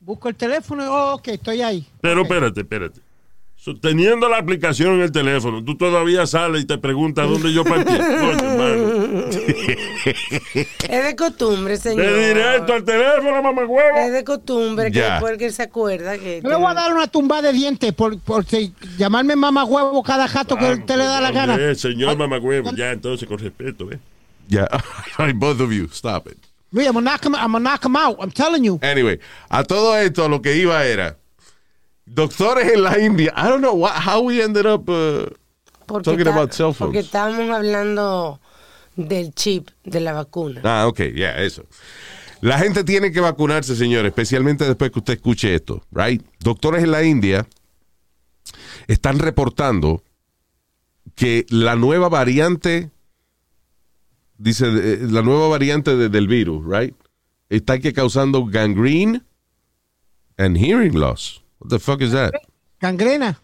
Busco 0.00 0.28
el 0.28 0.34
teléfono 0.36 0.84
y, 0.84 0.86
oh, 0.88 1.14
ok, 1.14 1.28
estoy 1.28 1.62
ahí. 1.62 1.86
Pero 2.00 2.20
Ok. 2.22 2.26
espérate, 2.30 2.60
espérate. 2.60 3.00
So, 3.56 3.76
teniendo 3.76 4.26
la 4.28 4.38
aplicación 4.38 4.94
en 4.94 5.00
el 5.02 5.12
teléfono, 5.12 5.62
tú 5.62 5.76
todavía 5.76 6.26
sales 6.26 6.62
y 6.62 6.64
te 6.64 6.78
preguntas 6.78 7.28
dónde 7.28 7.52
yo 7.52 7.62
partí. 7.64 7.92
Es 10.88 11.04
de 11.04 11.16
costumbre, 11.16 11.76
señor. 11.76 12.06
De 12.06 12.28
directo 12.34 12.72
al 12.74 12.84
teléfono, 12.84 13.42
mamá 13.42 13.62
Es 13.62 13.68
huevo. 13.68 14.10
de 14.10 14.24
costumbre 14.24 14.90
que 14.90 14.98
Ya. 14.98 15.12
después 15.12 15.38
que 15.38 15.46
él 15.46 15.52
se 15.52 15.62
acuerda 15.62 16.18
que... 16.18 16.40
Yo 16.42 16.48
le 16.48 16.56
voy 16.56 16.70
a 16.70 16.74
dar 16.74 16.92
una 16.92 17.06
tumba 17.06 17.42
de 17.42 17.52
dientes 17.52 17.92
por, 17.92 18.18
por 18.20 18.44
si- 18.44 18.74
llamarme 18.98 19.36
mamá 19.36 19.64
huevo 19.64 20.02
cada 20.02 20.26
jato 20.28 20.56
que 20.56 20.72
usted 20.72 20.96
le 20.96 21.04
da 21.04 21.20
la 21.20 21.30
gana. 21.32 21.56
Eh, 21.58 21.74
señor 21.74 22.16
mamá 22.16 22.38
huevo, 22.38 22.70
ya 22.74 22.90
entonces 22.92 23.28
con 23.28 23.38
respeto, 23.38 23.86
¿ves? 23.86 23.98
Yeah. 24.48 24.68
All 25.18 25.32
both 25.34 25.60
of 25.60 25.70
you, 25.70 25.86
stop 25.92 26.26
it. 26.26 26.36
Luis, 26.72 26.86
I'm 26.86 26.94
gonna 26.94 27.10
knock 27.10 27.24
him, 27.24 27.34
I'm 27.34 27.52
gonna 27.52 27.60
knock 27.70 27.84
him 27.84 27.96
out. 27.96 28.16
I'm 28.20 28.30
telling 28.32 28.62
you. 28.64 28.78
Anyway, 28.82 29.18
a 29.48 29.64
todo 29.64 29.96
esto 29.96 30.28
lo 30.28 30.40
que 30.40 30.56
iba 30.56 30.84
era 30.84 31.16
doctores 32.06 32.72
en 32.72 32.82
la 32.82 32.98
India. 32.98 33.32
I 33.36 33.48
don't 33.48 33.60
know 33.60 33.74
what, 33.74 33.92
how 33.94 34.20
we 34.22 34.40
ended 34.42 34.66
up 34.66 34.88
uh, 34.88 35.26
talking 35.86 36.20
está- 36.20 36.30
about 36.32 36.52
cell 36.52 36.72
phones. 36.72 36.78
Porque 36.92 37.00
estábamos 37.00 37.50
hablando 37.50 38.40
del 39.08 39.34
chip 39.34 39.68
de 39.84 40.00
la 40.00 40.12
vacuna. 40.12 40.60
Ah, 40.64 40.86
ok, 40.86 41.00
ya, 41.14 41.36
eso. 41.38 41.64
La 42.40 42.58
gente 42.58 42.84
tiene 42.84 43.12
que 43.12 43.20
vacunarse, 43.20 43.76
señores, 43.76 44.10
especialmente 44.10 44.64
después 44.64 44.90
que 44.90 44.98
usted 45.00 45.14
escuche 45.14 45.54
esto, 45.54 45.82
right? 45.90 46.22
Doctores 46.40 46.82
en 46.84 46.90
la 46.90 47.02
India 47.02 47.46
están 48.88 49.18
reportando 49.18 50.02
que 51.14 51.44
la 51.50 51.76
nueva 51.76 52.08
variante, 52.08 52.90
dice, 54.38 54.66
eh, 54.68 54.98
la 55.02 55.22
nueva 55.22 55.48
variante 55.48 55.96
de- 55.96 56.08
del 56.08 56.28
virus, 56.28 56.64
right? 56.66 56.94
Está 57.50 57.78
que 57.78 57.92
causando 57.92 58.46
gangrene 58.46 59.22
and 60.38 60.56
hearing 60.56 60.94
loss. 60.98 61.42
What 61.58 61.68
the 61.70 61.78
fuck 61.78 62.00
is 62.00 62.12
that? 62.12 62.32
Gangrena. 62.80 63.38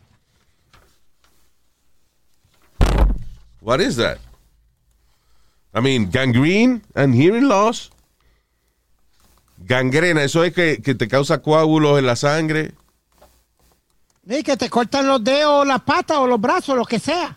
What 3.60 3.80
is 3.80 3.96
that? 3.96 4.18
I 5.76 5.80
mean, 5.80 6.10
gangrene 6.10 6.80
and 6.94 7.14
hearing 7.14 7.48
loss. 7.48 7.90
Gangrena, 9.58 10.22
eso 10.22 10.44
es 10.44 10.52
que, 10.52 10.80
que 10.82 10.94
te 10.94 11.08
causa 11.08 11.38
coágulos 11.42 11.98
en 11.98 12.06
la 12.06 12.16
sangre. 12.16 12.72
Sí, 14.28 14.42
que 14.42 14.56
te 14.56 14.68
cortan 14.68 15.06
los 15.06 15.22
dedos, 15.22 15.66
las 15.66 15.82
patas 15.82 16.18
o 16.18 16.26
los 16.26 16.40
brazos, 16.40 16.76
lo 16.76 16.84
que 16.84 16.98
sea. 16.98 17.36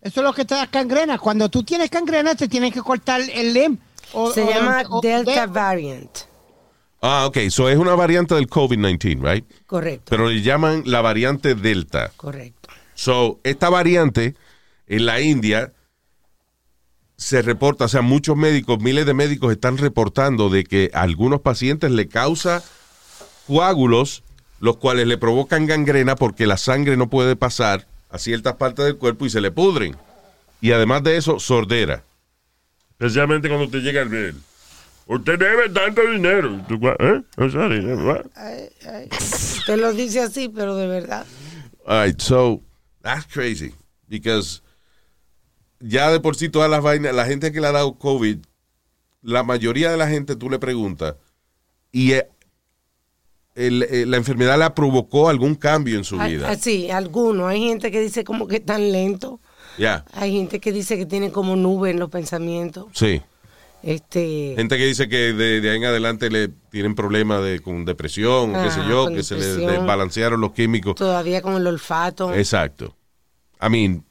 Eso 0.00 0.20
es 0.20 0.24
lo 0.24 0.32
que 0.32 0.44
te 0.44 0.54
da 0.54 0.66
gangrena. 0.66 1.18
Cuando 1.18 1.48
tú 1.48 1.62
tienes 1.62 1.90
gangrena, 1.90 2.34
te 2.34 2.48
tienen 2.48 2.72
que 2.72 2.80
cortar 2.80 3.20
el 3.32 3.52
limb. 3.54 3.78
o- 4.14 4.30
Se 4.32 4.42
o- 4.42 4.50
llama 4.50 4.82
o- 4.90 5.00
Delta 5.00 5.42
dedo. 5.46 5.52
Variant. 5.52 6.18
Ah, 7.00 7.24
ok, 7.26 7.38
so 7.48 7.68
es 7.68 7.78
una 7.78 7.94
variante 7.94 8.34
del 8.34 8.46
COVID-19, 8.48 9.20
right? 9.22 9.44
Correcto, 9.66 10.04
Pero 10.10 10.28
le 10.28 10.42
llaman 10.42 10.82
la 10.86 11.00
variante 11.00 11.54
Delta. 11.54 12.12
correcto. 12.16 12.68
So, 12.94 13.40
esta 13.42 13.70
variante 13.70 14.34
en 14.86 15.06
la 15.06 15.20
India 15.20 15.72
se 17.22 17.40
reporta, 17.40 17.84
o 17.84 17.88
sea, 17.88 18.02
muchos 18.02 18.36
médicos, 18.36 18.80
miles 18.80 19.06
de 19.06 19.14
médicos 19.14 19.52
están 19.52 19.78
reportando 19.78 20.50
de 20.50 20.64
que 20.64 20.90
a 20.92 21.02
algunos 21.02 21.40
pacientes 21.40 21.92
le 21.92 22.08
causa 22.08 22.64
coágulos, 23.46 24.24
los 24.58 24.76
cuales 24.78 25.06
le 25.06 25.18
provocan 25.18 25.66
gangrena 25.66 26.16
porque 26.16 26.46
la 26.46 26.56
sangre 26.56 26.96
no 26.96 27.08
puede 27.08 27.36
pasar 27.36 27.86
a 28.10 28.18
ciertas 28.18 28.56
partes 28.56 28.84
del 28.84 28.96
cuerpo 28.96 29.24
y 29.24 29.30
se 29.30 29.40
le 29.40 29.52
pudren. 29.52 29.96
Y 30.60 30.72
además 30.72 31.04
de 31.04 31.16
eso, 31.16 31.38
sordera. 31.38 32.02
Especialmente 32.90 33.48
cuando 33.48 33.68
te 33.68 33.78
llega 33.78 34.02
el 34.02 34.08
bill. 34.08 34.42
Usted 35.06 35.38
debe 35.38 35.68
tanto 35.68 36.02
dinero. 36.02 36.60
¿Eh? 36.98 37.22
Ay, 38.34 38.68
ay. 38.88 39.08
Usted 39.12 39.78
lo 39.78 39.92
dice 39.92 40.20
así, 40.20 40.48
pero 40.48 40.74
de 40.76 40.88
verdad. 40.88 41.24
All 41.86 42.04
right, 42.04 42.20
so 42.20 42.62
that's 43.02 43.26
crazy 43.26 43.74
because 44.08 44.61
ya 45.82 46.10
de 46.10 46.20
por 46.20 46.36
sí 46.36 46.48
todas 46.48 46.70
las 46.70 46.82
vainas, 46.82 47.14
la 47.14 47.26
gente 47.26 47.52
que 47.52 47.60
le 47.60 47.66
ha 47.66 47.72
dado 47.72 47.94
COVID, 47.98 48.38
la 49.22 49.42
mayoría 49.42 49.90
de 49.90 49.96
la 49.96 50.08
gente 50.08 50.36
tú 50.36 50.48
le 50.50 50.58
preguntas 50.58 51.16
y 51.92 52.12
eh, 52.12 52.28
el- 53.54 53.82
eh, 53.82 54.06
la 54.06 54.16
enfermedad 54.16 54.58
la 54.58 54.74
provocó 54.74 55.28
algún 55.28 55.54
cambio 55.54 55.98
en 55.98 56.04
su 56.04 56.18
Ay, 56.18 56.36
vida. 56.36 56.54
Sí, 56.56 56.90
algunos. 56.90 57.48
Hay 57.48 57.60
gente 57.68 57.90
que 57.90 58.00
dice 58.00 58.24
como 58.24 58.48
que 58.48 58.60
tan 58.60 58.90
lento. 58.92 59.40
Ya, 59.78 60.04
Hay 60.12 60.32
gente 60.32 60.60
que 60.60 60.72
dice 60.72 60.96
que 60.98 61.06
tiene 61.06 61.30
como 61.32 61.56
nube 61.56 61.90
en 61.90 61.98
los 61.98 62.10
pensamientos. 62.10 62.86
sí. 62.94 63.20
Este, 63.84 64.54
Gente 64.56 64.78
que 64.78 64.86
dice 64.86 65.08
que 65.08 65.32
de, 65.32 65.60
de 65.60 65.70
ahí 65.70 65.76
en 65.78 65.84
adelante 65.86 66.30
le 66.30 66.46
tienen 66.70 66.94
problemas 66.94 67.42
de, 67.42 67.58
con 67.58 67.84
depresión, 67.84 68.54
o 68.54 68.62
qué 68.62 68.70
sé 68.70 68.78
Ajá, 68.78 68.88
yo, 68.88 69.08
que 69.08 69.24
se 69.24 69.34
le 69.34 69.44
desbalancearon 69.44 70.40
los 70.40 70.52
químicos. 70.52 70.94
todavía 70.94 71.42
con 71.42 71.54
el 71.56 71.66
olfato. 71.66 72.32
Exacto. 72.32 72.94
I 73.60 73.68
mean, 73.68 74.04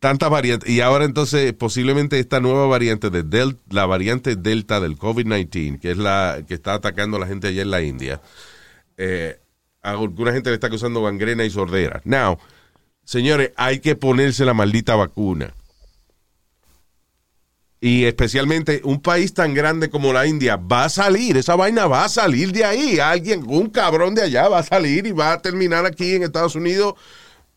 tantas 0.00 0.30
variantes. 0.30 0.68
Y 0.68 0.80
ahora 0.80 1.04
entonces 1.04 1.52
posiblemente 1.52 2.18
esta 2.18 2.40
nueva 2.40 2.66
variante 2.66 3.10
de 3.10 3.22
Delta, 3.22 3.60
la 3.70 3.86
variante 3.86 4.36
Delta 4.36 4.80
del 4.80 4.96
COVID-19, 4.96 5.80
que 5.80 5.90
es 5.90 5.98
la 5.98 6.42
que 6.46 6.54
está 6.54 6.74
atacando 6.74 7.16
a 7.16 7.20
la 7.20 7.26
gente 7.26 7.48
allá 7.48 7.62
en 7.62 7.70
la 7.70 7.82
India, 7.82 8.20
eh, 8.96 9.40
a 9.82 9.90
alguna 9.90 10.32
gente 10.32 10.50
le 10.50 10.54
está 10.54 10.68
causando 10.68 11.02
gangrena 11.02 11.44
y 11.44 11.50
sordera. 11.50 12.00
Now, 12.04 12.38
señores, 13.04 13.52
hay 13.56 13.80
que 13.80 13.96
ponerse 13.96 14.44
la 14.44 14.54
maldita 14.54 14.96
vacuna. 14.96 15.54
Y 17.80 18.04
especialmente 18.04 18.80
un 18.82 19.00
país 19.00 19.32
tan 19.34 19.54
grande 19.54 19.88
como 19.88 20.12
la 20.12 20.26
India 20.26 20.56
va 20.56 20.86
a 20.86 20.88
salir, 20.88 21.36
esa 21.36 21.54
vaina 21.54 21.86
va 21.86 22.04
a 22.04 22.08
salir 22.08 22.50
de 22.50 22.64
ahí. 22.64 22.98
Alguien, 22.98 23.44
un 23.46 23.70
cabrón 23.70 24.16
de 24.16 24.22
allá 24.22 24.48
va 24.48 24.58
a 24.58 24.64
salir 24.64 25.06
y 25.06 25.12
va 25.12 25.34
a 25.34 25.40
terminar 25.40 25.86
aquí 25.86 26.14
en 26.16 26.24
Estados 26.24 26.56
Unidos 26.56 26.94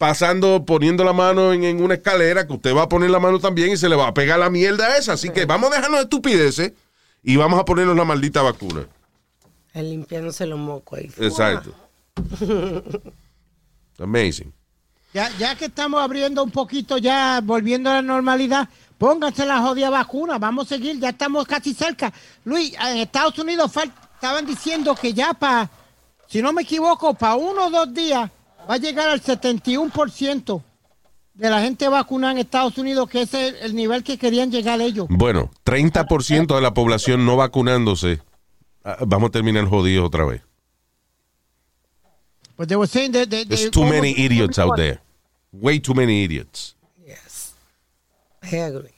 pasando, 0.01 0.65
poniendo 0.65 1.03
la 1.03 1.13
mano 1.13 1.53
en, 1.53 1.63
en 1.63 1.79
una 1.79 1.93
escalera, 1.93 2.48
que 2.48 2.53
usted 2.53 2.75
va 2.75 2.81
a 2.81 2.89
poner 2.89 3.12
la 3.12 3.20
mano 3.20 3.38
también 3.38 3.70
y 3.70 3.77
se 3.77 3.88
le 3.88 3.96
va 3.96 4.08
a 4.08 4.13
pegar 4.15 4.39
la 4.39 4.50
mierda 4.50 4.98
esa. 4.98 5.13
Así 5.13 5.29
que 5.29 5.46
vamos 5.46 5.72
a 5.72 5.75
dejarnos 5.75 6.00
de 6.00 6.03
estupideces 6.05 6.74
y 7.22 7.36
vamos 7.36 7.60
a 7.60 7.65
ponernos 7.65 7.96
la 7.96 8.03
maldita 8.03 8.41
vacuna. 8.41 8.88
El 9.75 9.91
limpiándose 9.91 10.48
los 10.48 10.58
mocos 10.58 10.98
ahí. 10.98 11.12
Exacto. 11.20 11.75
Amazing. 14.00 14.51
Ya, 15.13 15.29
ya 15.38 15.53
que 15.53 15.65
estamos 15.65 16.01
abriendo 16.01 16.43
un 16.43 16.50
poquito, 16.50 16.98
ya 16.98 17.39
volviendo 17.43 17.91
a 17.91 17.93
la 17.93 18.01
normalidad, 18.01 18.70
pónganse 18.98 19.46
la 19.46 19.62
jodida 19.62 19.91
vacuna. 19.91 20.39
Vamos 20.39 20.65
a 20.65 20.70
seguir, 20.70 21.00
ya 21.00 21.10
estamos 21.10 21.46
casi 21.46 21.75
cerca. 21.75 22.12
Luis, 22.43 22.74
en 22.74 22.98
Estados 22.98 23.38
Unidos 23.38 23.72
estaban 24.15 24.48
diciendo 24.48 24.96
que 24.96 25.13
ya 25.13 25.36
para, 25.36 25.70
si 26.27 26.41
no 26.41 26.53
me 26.53 26.63
equivoco, 26.63 27.13
para 27.13 27.36
uno 27.36 27.67
o 27.67 27.70
dos 27.70 27.93
días 27.93 28.31
va 28.69 28.75
a 28.75 28.77
llegar 28.77 29.09
al 29.09 29.21
71% 29.21 30.63
de 31.33 31.49
la 31.49 31.61
gente 31.61 31.87
vacunada 31.87 32.33
en 32.33 32.39
Estados 32.39 32.77
Unidos, 32.77 33.09
que 33.09 33.21
ese 33.21 33.47
es 33.49 33.55
el 33.61 33.75
nivel 33.75 34.03
que 34.03 34.17
querían 34.17 34.51
llegar 34.51 34.79
ellos. 34.81 35.07
Bueno, 35.09 35.49
30% 35.65 36.55
de 36.55 36.61
la 36.61 36.73
población 36.73 37.25
no 37.25 37.37
vacunándose. 37.37 38.21
Ah, 38.83 38.97
Vamos 39.01 39.29
a 39.29 39.31
terminar 39.31 39.65
jodidos 39.65 40.05
otra 40.05 40.25
vez. 40.25 40.41
But 42.57 42.67
they 42.67 42.75
were 42.77 42.87
saying 42.87 43.11
that 43.13 43.29
they- 43.29 43.45
There's 43.45 43.71
too 43.71 43.85
many 43.85 44.11
idiots 44.17 44.59
out 44.59 44.75
there. 44.75 44.99
Way 45.51 45.79
too 45.79 45.93
many 45.95 46.23
idiots. 46.23 46.75
Yes. 47.05 47.53
I 48.43 48.57
agree. 48.57 48.91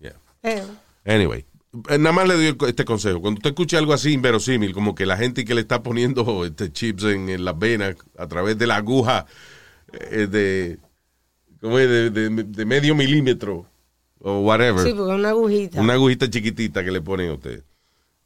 Yeah. 0.00 0.64
Anyway, 1.04 1.44
nada 1.72 2.12
más 2.12 2.26
le 2.28 2.34
doy 2.34 2.56
este 2.68 2.84
consejo. 2.84 3.20
Cuando 3.20 3.38
usted 3.38 3.50
escuche 3.50 3.76
algo 3.76 3.92
así 3.92 4.12
inverosímil, 4.12 4.72
como 4.72 4.94
que 4.94 5.06
la 5.06 5.16
gente 5.16 5.44
que 5.44 5.54
le 5.54 5.60
está 5.60 5.82
poniendo 5.82 6.44
este 6.44 6.72
chips 6.72 7.04
en, 7.04 7.28
en 7.28 7.44
las 7.44 7.58
venas 7.58 7.96
a 8.18 8.26
través 8.26 8.58
de 8.58 8.66
la 8.66 8.76
aguja 8.76 9.26
eh, 9.92 10.26
de, 10.26 10.78
¿cómo 11.60 11.78
es? 11.78 11.88
De, 11.88 12.10
de- 12.10 12.44
de 12.44 12.64
medio 12.64 12.94
milímetro 12.94 13.66
o 14.20 14.40
whatever. 14.40 14.84
sí, 14.84 14.92
porque 14.92 15.14
una 15.14 15.30
agujita. 15.30 15.80
Una 15.80 15.92
agujita 15.94 16.28
chiquitita 16.28 16.84
que 16.84 16.90
le 16.90 17.00
ponen 17.00 17.30
a 17.30 17.34
usted. 17.34 17.62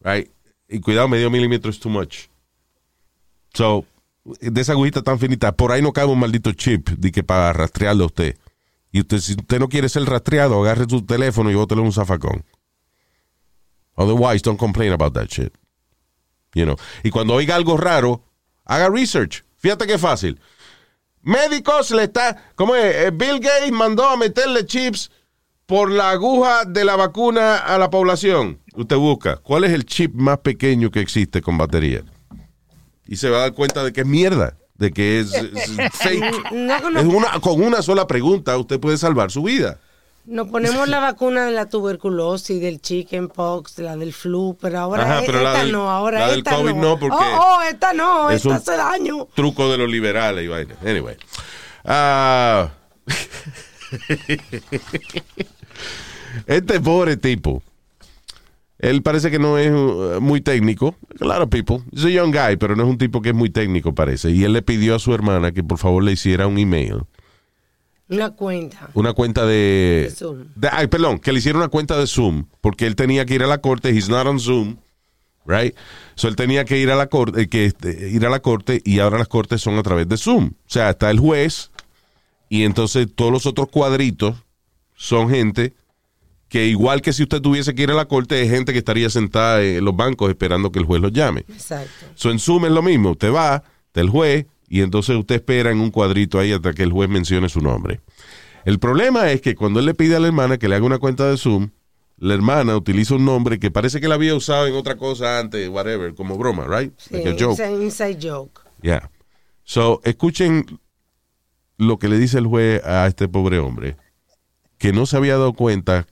Right? 0.01 0.29
Y 0.69 0.81
cuidado, 0.81 1.09
medio 1.09 1.31
milímetro 1.31 1.71
es 1.71 1.79
too 1.79 1.91
much. 1.91 2.27
So, 3.53 3.85
de 4.41 4.61
esa 4.61 4.73
agujita 4.73 5.03
tan 5.03 5.19
finita, 5.19 5.53
por 5.53 5.71
ahí 5.71 5.83
no 5.83 5.93
cabe 5.93 6.11
un 6.11 6.19
maldito 6.19 6.53
chip 6.53 6.89
de 6.89 7.13
que 7.13 7.23
para 7.23 7.53
rastrearlo 7.53 8.05
a 8.05 8.07
usted. 8.07 8.37
Y 8.91 9.01
usted, 9.01 9.19
si 9.19 9.33
usted 9.35 9.59
no 9.59 9.69
quiere 9.69 9.89
ser 9.89 10.05
rastreado, 10.05 10.61
agarre 10.63 10.87
su 10.89 11.03
teléfono 11.03 11.51
y 11.51 11.55
bótele 11.55 11.81
un 11.83 11.93
zafacón. 11.93 12.45
Otherwise, 13.97 14.43
don't 14.43 14.59
complain 14.59 14.93
about 14.93 15.15
that 15.15 15.29
shit. 15.29 15.53
You 16.55 16.65
know. 16.65 16.77
Y 17.03 17.11
cuando 17.11 17.35
oiga 17.35 17.57
algo 17.57 17.77
raro, 17.77 18.23
haga 18.65 18.89
research. 18.89 19.45
Fíjate 19.57 19.87
qué 19.87 19.99
fácil. 19.99 20.39
Médicos 21.23 21.91
le 21.91 22.05
está. 22.05 22.37
¿Cómo 22.55 22.75
es? 22.75 22.95
Eh, 22.97 23.11
Bill 23.11 23.41
Gates 23.41 23.73
mandó 23.73 24.07
a 24.09 24.17
meterle 24.17 24.67
chips 24.67 25.11
por 25.67 25.91
la 25.91 26.11
aguja 26.11 26.65
de 26.65 26.85
la 26.85 26.97
vacuna 26.97 27.57
a 27.57 27.79
la 27.79 27.89
población. 27.91 28.61
Usted 28.75 28.97
busca. 28.97 29.37
¿Cuál 29.37 29.65
es 29.65 29.73
el 29.73 29.87
chip 29.87 30.15
más 30.15 30.39
pequeño 30.39 30.91
que 30.91 31.01
existe 31.01 31.41
con 31.41 31.57
batería? 31.57 32.03
Y 33.07 33.17
se 33.17 33.31
va 33.31 33.39
a 33.39 33.41
dar 33.41 33.55
cuenta 33.55 33.83
de 33.85 33.93
que 33.93 34.03
es 34.03 34.07
mierda. 34.07 34.57
De 34.75 34.91
que 34.93 35.21
es, 35.21 35.33
es 35.33 35.71
fake. 35.93 36.53
No, 36.53 36.91
no, 36.91 37.01
Es 37.01 37.07
una, 37.07 37.41
con 37.41 37.63
una 37.63 37.81
sola 37.81 38.07
pregunta 38.07 38.57
usted 38.59 38.79
puede 38.81 38.99
salvar 38.99 39.31
su 39.31 39.43
vida. 39.43 39.81
Nos 40.27 40.49
ponemos 40.49 40.89
la 40.89 41.01
vacuna 41.01 41.45
de 41.45 41.53
la 41.53 41.67
tuberculosis, 41.69 42.59
del 42.61 42.81
chickenpox, 42.81 43.79
la 43.81 43.95
del 43.97 44.15
flu, 44.15 44.57
pero 44.59 44.79
ahora 44.81 45.03
Ajá, 45.05 45.23
e- 45.23 45.27
pero 45.27 45.43
la 45.43 45.51
esta 45.53 45.63
del- 45.65 45.73
no, 45.73 45.91
ahora 45.91 46.21
la 46.21 46.29
del 46.31 46.39
esta 46.39 46.57
COVID 46.57 46.75
no, 46.75 46.99
porque 46.99 47.17
Oh, 47.21 47.57
oh, 47.59 47.63
esta 47.71 47.93
no, 47.93 48.31
es 48.31 48.37
esta 48.37 48.49
un- 48.49 48.55
hace 48.55 48.77
daño. 48.77 49.29
Truco 49.35 49.71
de 49.71 49.77
los 49.77 49.91
liberales 49.91 50.43
y 50.45 50.49
vaina. 50.49 50.77
Anyway. 50.83 51.17
Ah. 51.85 52.71
este 56.47 56.81
pobre 56.81 57.17
tipo. 57.17 57.63
Él 58.79 59.03
parece 59.03 59.31
que 59.31 59.39
no 59.39 59.57
es 59.57 59.71
uh, 59.71 60.19
muy 60.21 60.41
técnico. 60.41 60.95
A 61.21 61.25
lot 61.25 61.41
of 61.43 61.49
people. 61.49 61.79
He's 61.93 62.05
a 62.05 62.11
young 62.11 62.33
guy, 62.33 62.57
pero 62.57 62.77
no 62.77 62.83
es 62.83 62.89
un 62.89 62.99
tipo 62.99 63.23
que 63.23 63.31
es 63.31 63.35
muy 63.35 63.51
técnico, 63.51 63.95
parece. 63.95 64.31
Y 64.31 64.45
él 64.45 64.53
le 64.53 64.63
pidió 64.63 64.95
a 64.95 64.99
su 64.99 65.15
hermana 65.15 65.53
que 65.53 65.63
por 65.63 65.79
favor 65.79 66.03
le 66.03 66.13
hiciera 66.13 66.47
un 66.47 66.59
email. 66.59 67.03
Una 68.09 68.31
cuenta. 68.31 68.91
Una 68.95 69.13
cuenta 69.15 69.47
de... 69.47 70.09
De 70.09 70.15
Zoom. 70.15 70.45
de- 70.55 70.69
ay, 70.71 70.87
perdón, 70.89 71.19
que 71.19 71.33
le 71.33 71.39
hiciera 71.39 71.59
una 71.59 71.69
cuenta 71.69 71.99
de 71.99 72.07
Zoom. 72.07 72.47
Porque 72.61 72.87
él 72.87 72.97
tenía 72.97 73.25
que 73.25 73.35
ir 73.35 73.43
a 73.43 73.47
la 73.47 73.59
corte. 73.59 73.91
He's 73.91 74.09
not 74.09 74.27
on 74.27 74.39
Zoom. 74.39 74.77
Right? 75.47 75.75
So 76.15 76.29
él 76.29 76.37
tenía 76.37 76.65
que 76.65 76.79
ir 76.79 76.91
a 76.91 76.97
la 76.97 77.09
corte, 77.09 77.43
eh, 77.43 77.49
que 77.49 77.67
este, 77.67 78.09
ir 78.11 78.25
a 78.25 78.31
la 78.31 78.41
corte 78.41 78.81
y 78.85 79.01
ahora 79.01 79.19
las 79.19 79.29
cortes 79.29 79.61
son 79.61 79.77
a 79.79 79.83
través 79.83 80.09
de 80.09 80.17
Zoom. 80.17 80.47
O 80.47 80.71
sea, 80.71 80.91
está 80.91 81.11
el 81.11 81.19
juez 81.21 81.71
y 82.49 82.65
entonces 82.65 83.09
todos 83.15 83.31
los 83.31 83.45
otros 83.45 83.69
cuadritos 83.69 84.37
son 84.95 85.29
gente 85.29 85.75
que 86.49 86.67
igual 86.67 87.03
que 87.03 87.13
si 87.13 87.25
usted 87.25 87.43
tuviese 87.43 87.75
que 87.75 87.83
ir 87.83 87.91
a 87.91 87.95
la 87.95 88.07
corte, 88.07 88.41
es 88.43 88.49
gente 88.51 88.73
que 88.73 88.79
estaría 88.79 89.11
sentada 89.11 89.61
en 89.63 89.85
los 89.85 89.95
bancos 89.95 90.31
esperando 90.31 90.73
que 90.73 90.79
el 90.79 90.87
juez 90.87 91.03
los 91.03 91.13
llame. 91.13 91.41
Exacto. 91.41 92.07
So 92.15 92.31
en 92.31 92.39
Zoom 92.39 92.65
es 92.67 92.71
lo 92.73 92.81
mismo. 92.83 93.11
Usted 93.11 93.31
va, 93.33 93.63
está 93.89 94.01
el 94.01 94.09
juez, 94.09 94.47
y 94.75 94.81
entonces 94.83 95.15
usted 95.15 95.37
espera 95.37 95.71
en 95.71 95.79
un 95.79 95.93
cuadrito 95.93 96.37
ahí 96.41 96.53
hasta 96.53 96.73
que 96.73 96.83
el 96.83 96.91
juez 96.91 97.09
mencione 97.09 97.49
su 97.49 97.61
nombre. 97.61 98.01
El 98.65 98.81
problema 98.81 99.31
es 99.31 99.41
que 99.41 99.55
cuando 99.55 99.79
él 99.79 99.87
le 99.87 99.95
pide 99.95 100.17
a 100.17 100.19
la 100.19 100.27
hermana 100.27 100.59
que 100.59 100.69
le 100.69 100.75
haga 100.75 100.85
una 100.85 100.99
cuenta 100.99 101.31
de 101.31 101.37
Zoom, 101.37 101.71
la 102.19 102.35
hermana 102.35 102.77
utiliza 102.77 103.15
un 103.15 103.25
nombre 103.25 103.61
que 103.61 103.71
parece 103.71 104.01
que 104.01 104.09
la 104.09 104.17
había 104.17 104.35
usado 104.35 104.67
en 104.67 104.75
otra 104.75 104.97
cosa 104.97 105.39
antes, 105.39 105.69
whatever, 105.69 106.13
como 106.17 106.37
broma, 106.37 106.67
right? 106.67 106.93
Sí, 106.97 107.15
Like 107.15 107.29
a 107.29 107.37
joke. 107.39 107.53
it's 107.53 107.61
an 107.61 107.83
inside 107.83 108.19
joke. 108.21 108.63
Yeah. 108.83 109.11
So, 109.63 110.01
escuchen 110.03 110.67
lo 111.79 112.01
que 112.01 112.09
le 112.09 112.19
dice 112.19 112.39
el 112.39 112.47
juez 112.49 112.83
a 112.85 113.07
este 113.07 113.29
pobre 113.29 113.61
hombre, 113.61 113.97
que 114.79 114.93
no 114.93 115.07
se 115.07 115.17
había 115.17 115.35
dado 115.35 115.53
cuenta 115.53 116.09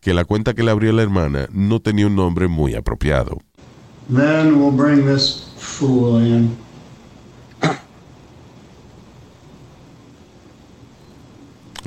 que 0.00 0.14
la 0.14 0.24
cuenta 0.24 0.54
que 0.54 0.62
le 0.62 0.70
abrió 0.70 0.90
la 0.92 1.02
hermana 1.02 1.48
no 1.52 1.80
tenía 1.80 2.06
un 2.06 2.16
nombre 2.16 2.48
muy 2.48 2.74
apropiado. 2.74 3.36
Then 4.08 4.54
we'll 4.54 4.72
bring 4.74 5.04
this 5.06 5.52
fool 5.58 6.24
in. 6.24 6.56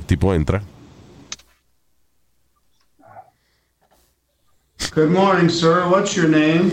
Tipo 0.03 0.33
entra. 0.33 0.61
Good 4.91 5.09
morning, 5.09 5.49
sir. 5.49 5.89
What's 5.89 6.15
your 6.15 6.27
name? 6.27 6.71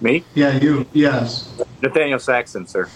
Me? 0.00 0.24
Yeah, 0.34 0.58
you. 0.58 0.86
Yes. 0.92 1.48
Nathaniel 1.80 2.18
Saxon, 2.18 2.66
sir. 2.66 2.88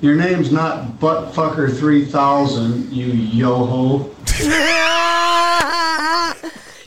Your 0.00 0.16
name's 0.16 0.50
not 0.50 0.98
Buttfucker 0.98 1.76
3000, 1.76 2.92
you 2.92 3.12
yo-ho. 3.12 4.12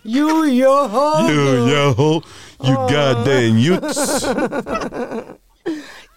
you 0.04 0.44
yo 0.46 0.88
ho. 0.88 1.28
You, 1.28 1.68
yo, 1.68 2.22
you 2.64 2.76
goddamn 2.76 3.58
youths. 3.58 4.26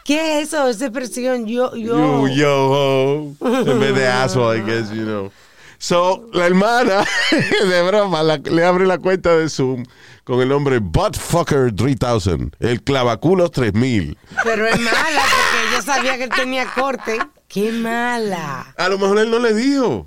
¿Qué 0.04 0.40
es 0.40 0.48
eso? 0.48 0.68
Esa 0.68 0.86
expresión 0.86 1.46
yo 1.46 1.74
yo. 1.76 2.26
You, 2.26 2.34
yo, 2.34 3.32
En 3.66 3.80
vez 3.80 3.94
de 3.94 4.06
asshole, 4.08 4.58
I 4.58 4.62
guess, 4.64 4.90
you 4.90 5.04
know. 5.04 5.30
So, 5.78 6.28
la 6.34 6.46
hermana, 6.46 7.04
de 7.68 7.82
broma, 7.82 8.22
la- 8.22 8.36
le 8.36 8.64
abre 8.64 8.86
la 8.86 8.98
cuenta 8.98 9.34
de 9.36 9.48
Zoom 9.48 9.84
con 10.24 10.40
el 10.42 10.48
nombre 10.50 10.78
Buttfucker 10.78 11.74
3000, 11.74 12.50
el 12.60 12.82
clavaculos 12.82 13.50
3000. 13.50 14.16
Pero 14.44 14.66
es 14.66 14.78
mala 14.78 14.92
porque 15.22 15.68
ella 15.72 15.82
sabía 15.82 16.16
que 16.18 16.24
él 16.24 16.30
tenía 16.36 16.66
corte. 16.74 17.18
Qué 17.48 17.72
mala. 17.72 18.74
A 18.76 18.88
lo 18.90 18.98
mejor 18.98 19.18
él 19.20 19.30
no 19.30 19.38
le 19.38 19.54
dijo. 19.54 20.06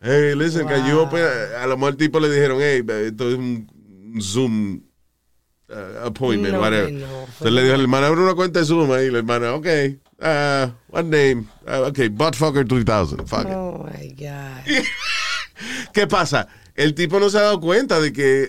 Hey, 0.00 0.34
listen, 0.36 0.68
que 0.68 0.76
yo, 0.88 1.08
pues, 1.10 1.24
a 1.60 1.66
lo 1.66 1.76
mejor 1.76 1.90
el 1.90 1.96
tipo 1.96 2.20
le 2.20 2.30
dijeron, 2.30 2.58
hey, 2.60 2.82
esto 3.06 3.28
es 3.28 3.34
un 3.34 3.68
Zoom 4.22 4.80
uh, 5.70 6.06
appointment, 6.06 6.54
No, 6.54 6.60
whatever. 6.60 6.92
no, 6.92 7.06
Entonces 7.20 7.52
le 7.52 7.62
dijo 7.62 7.74
a 7.74 7.76
la 7.76 7.82
hermana, 7.82 8.06
abre 8.08 8.20
una 8.22 8.34
cuenta 8.34 8.60
de 8.60 8.66
Zoom 8.66 8.90
ahí. 8.92 9.10
La 9.10 9.18
hermana, 9.18 9.54
ok, 9.54 9.66
uh, 10.20 10.70
what 10.88 11.04
name? 11.04 11.46
Uh, 11.66 11.88
ok, 11.88 11.98
Buttfucker 12.10 12.66
3000, 12.66 13.26
fuck 13.26 13.40
it. 13.40 13.46
Oh 13.54 13.84
my 13.84 14.08
God. 14.14 14.64
¿Qué 15.92 16.06
pasa? 16.06 16.48
El 16.74 16.94
tipo 16.94 17.18
no 17.18 17.28
se 17.30 17.38
ha 17.38 17.42
dado 17.42 17.60
cuenta 17.60 18.00
de 18.00 18.12
que, 18.12 18.48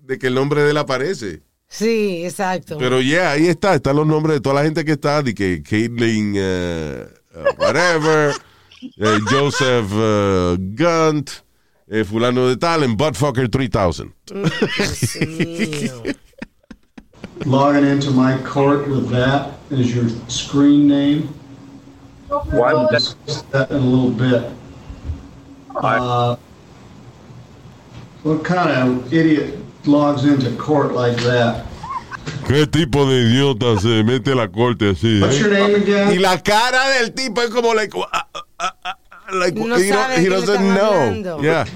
de 0.00 0.18
que 0.18 0.26
el 0.26 0.34
nombre 0.34 0.62
de 0.62 0.70
él 0.72 0.76
aparece. 0.76 1.42
Sí, 1.68 2.24
exacto. 2.26 2.76
Pero 2.78 3.00
ya, 3.00 3.30
ahí 3.30 3.46
está. 3.46 3.74
Están 3.74 3.96
los 3.96 4.06
nombres 4.06 4.34
de 4.36 4.40
toda 4.40 4.56
la 4.56 4.64
gente 4.64 4.84
que 4.84 4.92
está. 4.92 5.22
De 5.22 5.34
que 5.34 5.62
Caitlyn, 5.62 6.34
uh, 6.36 7.04
uh, 7.38 7.54
whatever, 7.58 8.34
eh, 8.98 9.18
Joseph 9.30 9.90
uh, 9.92 10.56
Gunt, 10.58 11.30
eh, 11.86 12.04
fulano 12.04 12.48
de 12.48 12.56
tal, 12.58 12.82
en 12.82 12.94
Buttfucker 12.96 13.48
3000. 13.48 14.12
Dios 14.26 15.16
mío. 15.28 16.02
Logging 17.46 17.84
into 17.84 18.10
my 18.10 18.38
court 18.42 18.88
with 18.88 19.08
that 19.10 19.54
as 19.70 19.94
your 19.94 20.08
screen 20.28 20.86
name. 20.88 21.28
Why 22.28 22.72
would 22.72 22.88
that? 22.90 22.98
discuss 23.00 23.42
that 23.52 23.70
in 23.70 23.76
a 23.76 23.80
little 23.80 24.10
bit. 24.10 24.50
Uh, 25.74 26.36
what 28.22 28.44
kind 28.44 28.70
of 28.70 29.12
idiot 29.12 29.58
logs 29.86 30.24
into 30.24 30.54
court 30.56 30.92
like 30.92 31.16
that? 31.18 31.66
¿Qué 32.46 32.66
tipo 32.66 33.04
de 33.06 33.22
idiota 33.28 33.78
se 33.80 34.02
mete 34.02 34.28
a 34.32 34.34
la 34.34 34.46
corte 34.48 34.90
así? 34.90 35.20
What's 35.20 35.38
your 35.40 35.50
name 35.50 35.72
Y 35.72 35.82
again? 35.82 36.22
la 36.22 36.36
cara 36.38 36.98
del 37.00 37.10
tipo 37.12 37.40
es 37.40 37.50
como 37.50 37.72
like, 37.74 37.94
uh, 37.96 38.04
uh, 38.60 38.70
uh, 38.84 38.92
like 39.34 39.54
No 39.54 39.76
you 39.76 39.90
know, 39.90 39.96
sabe 39.96 40.18
he 40.20 40.28
doesn't 40.28 40.62
know. 40.74 40.92
hablando. 40.92 41.42
Yeah. 41.42 41.66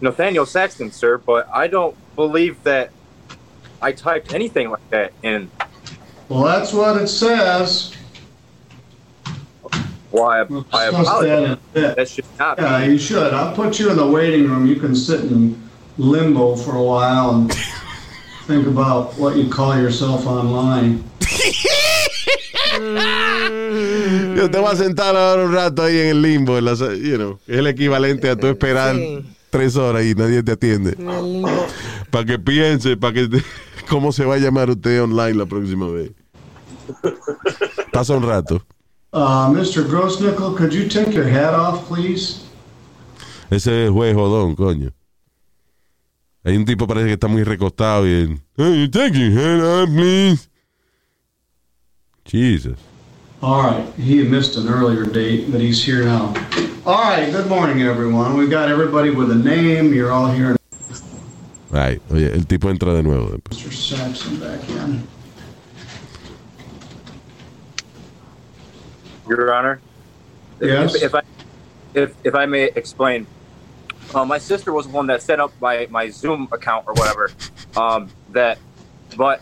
Nathaniel 0.00 0.46
Saxon, 0.46 0.90
sir, 0.90 1.18
but 1.18 1.46
I 1.52 1.66
don't 1.68 1.94
believe 2.16 2.62
that 2.64 2.90
I 3.82 3.92
typed 3.92 4.32
anything 4.32 4.70
like 4.70 4.88
that 4.90 5.12
in. 5.22 5.50
Well, 6.28 6.44
that's 6.44 6.72
what 6.72 6.96
it 7.02 7.08
says. 7.08 7.92
Why, 10.10 10.42
We'll 10.42 10.66
I 10.72 10.90
discuss 10.90 11.20
that 11.22 11.42
in 11.42 11.50
apologize. 11.52 11.96
That 11.96 12.08
should 12.08 12.24
not 12.38 12.56
be. 12.58 12.62
Yeah, 12.62 12.84
you 12.84 12.98
should. 12.98 13.34
I'll 13.34 13.54
put 13.54 13.78
you 13.80 13.90
in 13.90 13.96
the 13.96 14.06
waiting 14.06 14.48
room. 14.48 14.66
You 14.66 14.76
can 14.76 14.94
sit 14.94 15.20
in 15.20 15.60
limbo 15.98 16.54
for 16.56 16.76
a 16.76 16.82
while 16.82 17.30
and 17.30 17.52
think 18.46 18.66
about 18.66 19.14
what 19.18 19.36
you 19.36 19.48
call 19.50 19.76
yourself 19.76 20.26
online. 20.26 21.02
Yo 24.36 24.50
te 24.50 24.58
voy 24.58 24.72
a 24.72 24.76
sentar 24.76 25.14
ahora 25.16 25.44
un 25.44 25.52
rato 25.52 25.82
ahí 25.82 25.98
en 25.98 26.08
el 26.08 26.22
limbo, 26.22 26.58
en 26.58 26.64
la 26.64 26.74
you 26.74 27.16
know, 27.16 27.38
es 27.46 27.58
el 27.58 27.66
equivalente 27.66 28.28
a 28.30 28.36
tú 28.36 28.46
esperar 28.48 28.96
Sí. 28.96 29.24
tres 29.50 29.76
horas 29.76 30.04
y 30.04 30.14
nadie 30.14 30.42
te 30.42 30.52
atiende. 30.52 30.94
En 30.98 31.08
el 31.10 31.32
limbo. 31.34 31.66
Para 32.10 32.24
que 32.24 32.38
piense, 32.38 32.96
para 32.96 33.14
que 33.14 33.28
te- 33.28 33.44
cómo 33.88 34.12
se 34.12 34.24
va 34.24 34.34
a 34.34 34.38
llamar 34.38 34.70
usted 34.70 35.02
online 35.02 35.34
la 35.34 35.46
próxima 35.46 35.86
vez. 35.88 36.12
Pasa 37.92 38.14
un 38.14 38.22
rato. 38.22 38.62
Uh, 39.12 39.48
Mr. 39.50 39.84
Grossnickel, 39.86 40.56
could 40.56 40.72
you 40.72 40.88
take 40.88 41.12
your 41.14 41.28
hat 41.28 41.54
off, 41.54 41.86
please? 41.86 42.44
Ese 43.50 43.84
es 43.84 43.90
juez 43.90 44.14
jodón, 44.14 44.56
coño. 44.56 44.92
Hay 46.44 46.56
un 46.56 46.64
tipo 46.64 46.86
parece 46.86 47.06
que 47.06 47.12
está 47.12 47.28
muy 47.28 47.44
recostado 47.44 48.06
y 48.06 48.10
él, 48.10 48.40
hey, 48.56 48.80
you 48.80 48.88
take 48.88 49.14
your 49.14 49.30
head 49.30 49.60
off, 49.60 49.88
please. 49.90 50.48
Jesus. 52.24 52.78
All 53.42 53.62
right, 53.62 53.84
he 53.96 54.22
missed 54.22 54.56
an 54.56 54.68
earlier 54.68 55.04
date, 55.04 55.50
but 55.50 55.60
he's 55.60 55.84
here 55.84 56.04
now. 56.04 56.32
All 56.86 57.02
right, 57.02 57.30
good 57.30 57.48
morning, 57.48 57.82
everyone. 57.82 58.36
We've 58.36 58.50
got 58.50 58.68
everybody 58.68 59.10
with 59.10 59.30
a 59.30 59.36
name. 59.36 59.92
You're 59.92 60.12
all 60.12 60.30
here. 60.30 60.56
Ay, 61.72 62.00
oye, 62.10 62.26
el 62.26 62.46
tipo 62.46 62.68
entra 62.70 62.92
de 62.92 63.02
nuevo. 63.02 63.30
después. 63.30 63.58
Mr. 63.58 63.72
Saxon 63.72 64.38
back 64.40 64.68
in. 64.68 65.02
Your 69.28 69.52
Honor, 69.54 69.80
Yes. 70.60 70.94
If, 70.96 71.02
if 71.04 71.14
I 71.14 71.22
if 71.94 72.16
if 72.24 72.34
I 72.34 72.46
may 72.46 72.64
explain, 72.64 73.26
uh, 74.14 74.24
my 74.24 74.38
sister 74.38 74.72
was 74.72 74.86
the 74.86 74.92
one 74.92 75.06
that 75.06 75.22
set 75.22 75.40
up 75.40 75.52
my 75.60 75.86
my 75.90 76.10
Zoom 76.10 76.48
account 76.52 76.84
or 76.86 76.94
whatever. 76.94 77.32
Um, 77.76 78.10
that, 78.32 78.58
but 79.16 79.40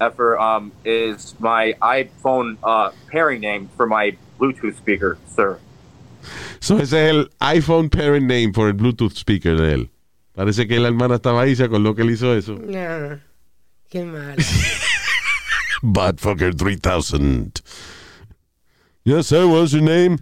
Effer 0.00 0.38
um 0.38 0.72
is 0.84 1.34
my 1.38 1.74
iPhone 1.80 2.58
uh 2.62 2.90
pairing 3.10 3.40
name 3.40 3.70
for 3.76 3.86
my 3.86 4.16
Bluetooth 4.40 4.76
speaker, 4.76 5.18
sir. 5.26 5.60
So 6.60 6.76
ese 6.78 6.92
es 6.92 7.14
el 7.14 7.24
iPhone 7.40 7.90
pairing 7.90 8.26
name 8.26 8.52
for 8.52 8.68
el 8.68 8.74
Bluetooth 8.74 9.16
speaker 9.16 9.56
de 9.56 9.74
él. 9.74 9.88
Parece 10.34 10.66
que 10.66 10.78
la 10.80 10.88
hermana 10.88 11.16
estaba 11.16 11.42
ahí 11.42 11.54
se 11.54 11.64
acordó 11.64 11.94
que 11.94 12.02
él 12.02 12.10
hizo 12.10 12.34
eso. 12.34 12.56
Ah, 12.74 13.18
qué 13.88 14.04
mal. 14.04 14.36
Buttfucker 15.82 16.54
3000. 16.54 17.52
Yes, 19.04 19.26
sir, 19.26 19.46
what's 19.46 19.72
your 19.72 19.82
name? 19.82 20.18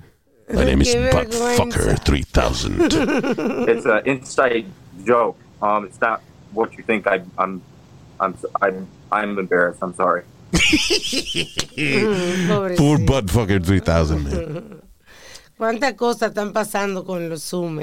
My 0.53 0.65
name 0.65 0.83
is 0.83 0.95
Buttfucker 0.97 2.03
3000. 2.03 2.81
It's 3.69 3.87
an 3.87 4.01
inside 4.05 4.67
joke. 5.07 5.37
Um, 5.63 5.85
it's 5.85 6.01
not 6.01 6.23
what 6.53 6.77
you 6.77 6.83
think. 6.83 7.07
I, 7.07 7.21
I'm, 7.39 7.63
I'm, 8.19 8.35
I'm, 8.61 8.89
I'm 9.13 9.39
embarrassed. 9.39 9.81
I'm 9.83 9.95
sorry. 9.95 10.23
Mm, 11.77 12.77
Poor. 12.77 12.99
Buttfucker 12.99 13.63
3000, 13.65 14.25
man. 14.25 14.81
¿Cuántas 15.57 15.93
cosas 15.95 16.31
están 16.31 16.53
pasando 16.53 17.05
con 17.05 17.29
los 17.29 17.43
Zoom? 17.45 17.81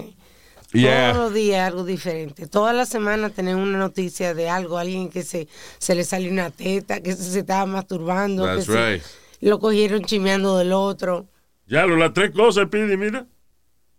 Yeah. 0.82 1.14
Todos 1.14 1.26
los 1.26 1.34
días 1.34 1.68
algo 1.68 1.84
diferente. 1.84 2.48
Toda 2.48 2.74
la 2.74 2.86
semana 2.86 3.30
tenemos 3.30 3.68
una 3.68 3.78
noticia 3.78 4.34
de 4.34 4.50
algo, 4.50 4.78
alguien 4.78 5.10
que 5.10 5.24
se, 5.24 5.48
se 5.78 5.96
le 5.96 6.04
salió 6.04 6.32
una 6.32 6.50
teta, 6.52 7.00
que 7.02 7.14
se, 7.16 7.24
se 7.24 7.40
estaba 7.40 7.66
masturbando, 7.66 8.44
que 8.44 8.50
That's 8.50 8.66
se- 8.66 8.94
right. 8.94 9.04
lo 9.42 9.60
cogieron 9.60 10.04
chimeando 10.04 10.58
del 10.58 10.74
otro. 10.74 11.28
Ya, 11.68 11.86
las 11.86 12.14
tres 12.14 12.32
cosas, 12.32 12.68
Pidi, 12.70 12.96
mira. 12.98 13.26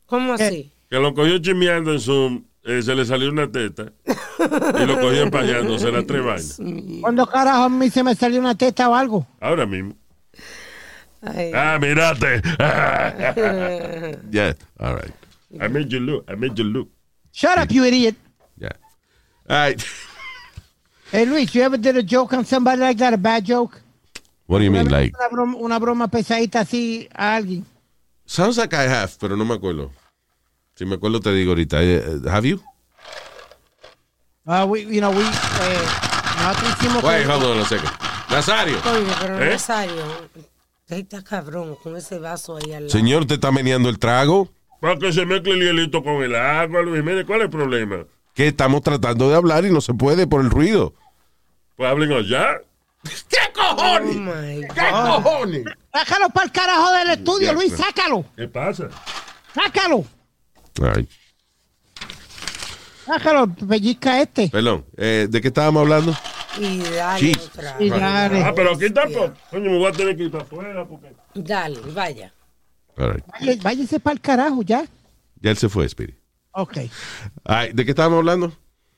¿Cómo 0.07 0.33
así? 0.35 0.73
Que 0.89 0.97
lo 0.99 1.13
cogió 1.15 1.39
chimeando 1.39 1.93
en 1.93 2.01
Zoom, 2.01 2.45
eh, 2.65 2.81
se 2.83 2.95
le 2.95 3.05
salió 3.05 3.31
una 3.31 3.51
teta. 3.51 3.93
y 4.09 4.87
lo 4.87 5.01
cogió 5.01 5.23
empallándose 5.23 5.91
las 5.93 6.07
tres 6.07 6.25
vainas. 6.25 6.61
¿Cuándo 7.03 7.27
carajo 7.27 7.65
a 7.65 7.69
mí 7.69 7.91
se 7.91 8.03
me 8.03 8.15
salió 8.15 8.41
una 8.41 8.55
teta 8.55 8.89
o 8.89 8.95
algo? 8.95 9.27
Ahora 9.41 9.67
mismo. 9.67 9.95
Ay. 11.21 11.51
Ah, 11.55 11.79
mirate. 11.81 12.41
Yeah, 14.31 14.55
all 14.79 14.95
right. 14.95 15.13
I 15.61 15.69
made 15.69 15.93
you 15.93 16.01
look. 16.01 16.25
I 16.29 16.35
made 16.35 16.59
you 16.59 16.65
look. 16.65 16.89
Shut 17.33 17.59
up, 17.59 17.71
you 17.71 17.85
idiot. 17.85 18.17
Yeah. 18.59 18.73
All 19.49 19.57
right. 19.57 19.85
Hey, 21.11 21.25
Luis, 21.25 21.55
you 21.55 21.63
ever 21.63 21.79
did 21.79 21.97
a 21.97 22.03
joke 22.03 22.35
on 22.35 22.45
somebody 22.45 22.83
like 22.83 22.99
that, 22.99 23.15
a 23.15 23.17
bad 23.17 23.43
joke? 23.43 23.81
What 24.47 24.59
do 24.59 24.65
you 24.65 24.71
mean, 24.71 24.91
like? 24.91 25.15
Una 25.17 25.29
broma, 25.31 25.57
una 25.57 25.79
broma 25.79 26.09
pesadita 26.09 26.61
así 26.61 27.09
a 27.15 27.37
alguien. 27.37 27.65
Sounds 28.27 28.59
like 28.59 28.75
I 28.75 28.83
have, 28.83 29.17
pero 29.19 29.35
no 29.35 29.47
me 29.47 29.55
acuerdo. 29.55 29.91
Si 30.75 30.85
me 30.85 30.97
acuerdo 30.97 31.21
te 31.21 31.31
digo 31.33 31.53
ahorita. 31.53 31.83
Eh, 31.83 32.21
have 32.31 32.47
you? 32.47 32.61
Uh, 34.47 34.67
we, 34.69 34.83
you 34.83 35.01
know, 35.01 35.11
we, 35.11 35.23
eh, 35.23 35.87
nosotros 36.43 36.73
hicimos... 36.77 37.03
Wait, 37.03 37.27
hold 37.27 37.45
on 37.45 37.59
a 37.61 37.65
second. 37.65 37.91
Nazario. 38.31 38.79
Coño, 38.83 39.15
pero 39.19 39.43
¿Eh? 39.43 39.51
Nazario, 39.51 40.05
ahí 40.91 41.01
está 41.01 41.25
cabrón 41.25 41.77
con 41.83 41.97
ese 41.97 42.19
vaso 42.19 42.57
ahí 42.59 42.75
al 42.75 42.83
lado. 42.85 42.91
Señor, 42.91 43.25
¿te 43.25 43.35
está 43.35 43.51
meneando 43.51 43.89
el 43.89 43.99
trago? 43.99 44.51
Para 44.81 44.97
que 44.97 45.13
se 45.13 45.27
mezcle 45.27 45.55
el 45.55 45.63
hielito 45.63 46.03
con 46.03 46.23
el 46.23 46.35
agua, 46.35 46.83
Luis. 46.83 47.03
Mire, 47.03 47.25
¿cuál 47.25 47.41
es 47.41 47.45
el 47.47 47.51
problema? 47.51 48.05
Que 48.35 48.49
estamos 48.49 48.83
tratando 48.83 49.29
de 49.29 49.37
hablar 49.37 49.65
y 49.65 49.71
no 49.73 49.81
se 49.81 49.95
puede 49.95 50.27
por 50.27 50.41
el 50.41 50.51
ruido. 50.51 50.95
Pues 51.77 51.91
hablen 51.91 52.13
allá. 52.13 52.61
Oh 53.71 54.01
my 54.01 54.63
God. 54.69 55.23
cojones? 55.23 55.65
Sácalo 55.93 56.31
para 56.31 56.47
el 56.47 56.53
carajo 56.53 56.93
del 56.93 57.11
estudio, 57.11 57.53
Luis, 57.53 57.77
sácalo. 57.77 58.25
¿Qué 58.35 58.49
pasa? 58.49 58.89
Sácalo. 59.55 60.05
Right. 60.77 61.09
Sácalo, 63.05 63.55
pellizca 63.69 64.23
este. 64.23 64.49
Perdón, 64.49 64.87
eh, 64.97 65.27
¿de 65.29 65.41
qué 65.41 65.49
estábamos 65.49 65.83
hablando? 65.83 66.17
Y 66.59 66.79
dale 66.79 67.33
otra. 67.33 67.77
Y 67.79 67.91
dale. 67.91 68.43
Ah, 68.43 68.53
pero 68.55 68.73
aquí 68.73 68.91
tampoco. 68.91 69.33
Coño, 69.51 69.71
me 69.71 69.79
voy 69.79 69.87
a 69.89 69.93
tener 69.93 70.17
que 70.17 70.25
ir 70.25 70.31
para 70.31 70.45
afuera 70.45 70.87
porque... 70.87 71.13
Dale, 71.35 71.81
vaya. 71.93 72.33
Right. 72.99 73.25
Váyase- 73.27 73.63
Váyase 73.63 74.01
para 74.01 74.15
el 74.15 74.21
carajo 74.21 74.63
ya. 74.63 74.85
Ya 75.41 75.51
él 75.51 75.57
se 75.57 75.69
fue, 75.69 75.89
Speedy. 75.89 76.15
Ok. 76.53 76.75
¿De 77.73 77.85
qué 77.85 77.91
estábamos 77.93 78.19
hablando? 78.19 78.53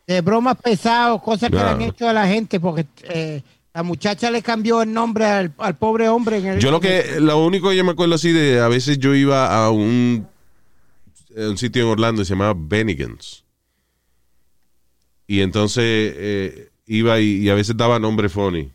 De 0.06 0.20
bromas 0.22 0.56
pesadas, 0.56 1.20
cosas 1.22 1.50
que 1.50 1.56
le 1.56 1.62
han 1.62 1.82
hecho 1.82 2.08
a 2.08 2.12
la 2.12 2.26
gente, 2.26 2.58
porque 2.58 2.86
eh, 3.02 3.42
la 3.74 3.82
muchacha 3.82 4.30
le 4.30 4.42
cambió 4.42 4.82
el 4.82 4.92
nombre 4.92 5.26
al, 5.26 5.54
al 5.58 5.76
pobre 5.76 6.08
hombre. 6.08 6.38
En 6.38 6.46
el, 6.46 6.58
Yo 6.60 6.70
lo 6.70 6.80
que, 6.80 7.20
lo 7.20 7.44
único 7.44 7.68
que 7.70 7.76
yo 7.76 7.84
me 7.84 7.92
acuerdo 7.92 8.14
así 8.14 8.32
de, 8.32 8.60
a 8.60 8.68
veces 8.68 8.98
yo 8.98 9.14
iba 9.14 9.54
a 9.64 9.70
un, 9.70 10.26
a 11.36 11.40
un 11.50 11.58
sitio 11.58 11.82
en 11.82 11.88
Orlando 11.90 12.22
que 12.22 12.26
se 12.26 12.30
llamaba 12.32 12.54
Bennigan's. 12.56 13.44
Y 15.26 15.42
entonces 15.42 15.84
eh, 16.16 16.70
iba 16.86 17.20
y, 17.20 17.36
y 17.42 17.50
a 17.50 17.54
veces 17.54 17.76
daba 17.76 17.98
nombre 17.98 18.28
funny. 18.28 18.72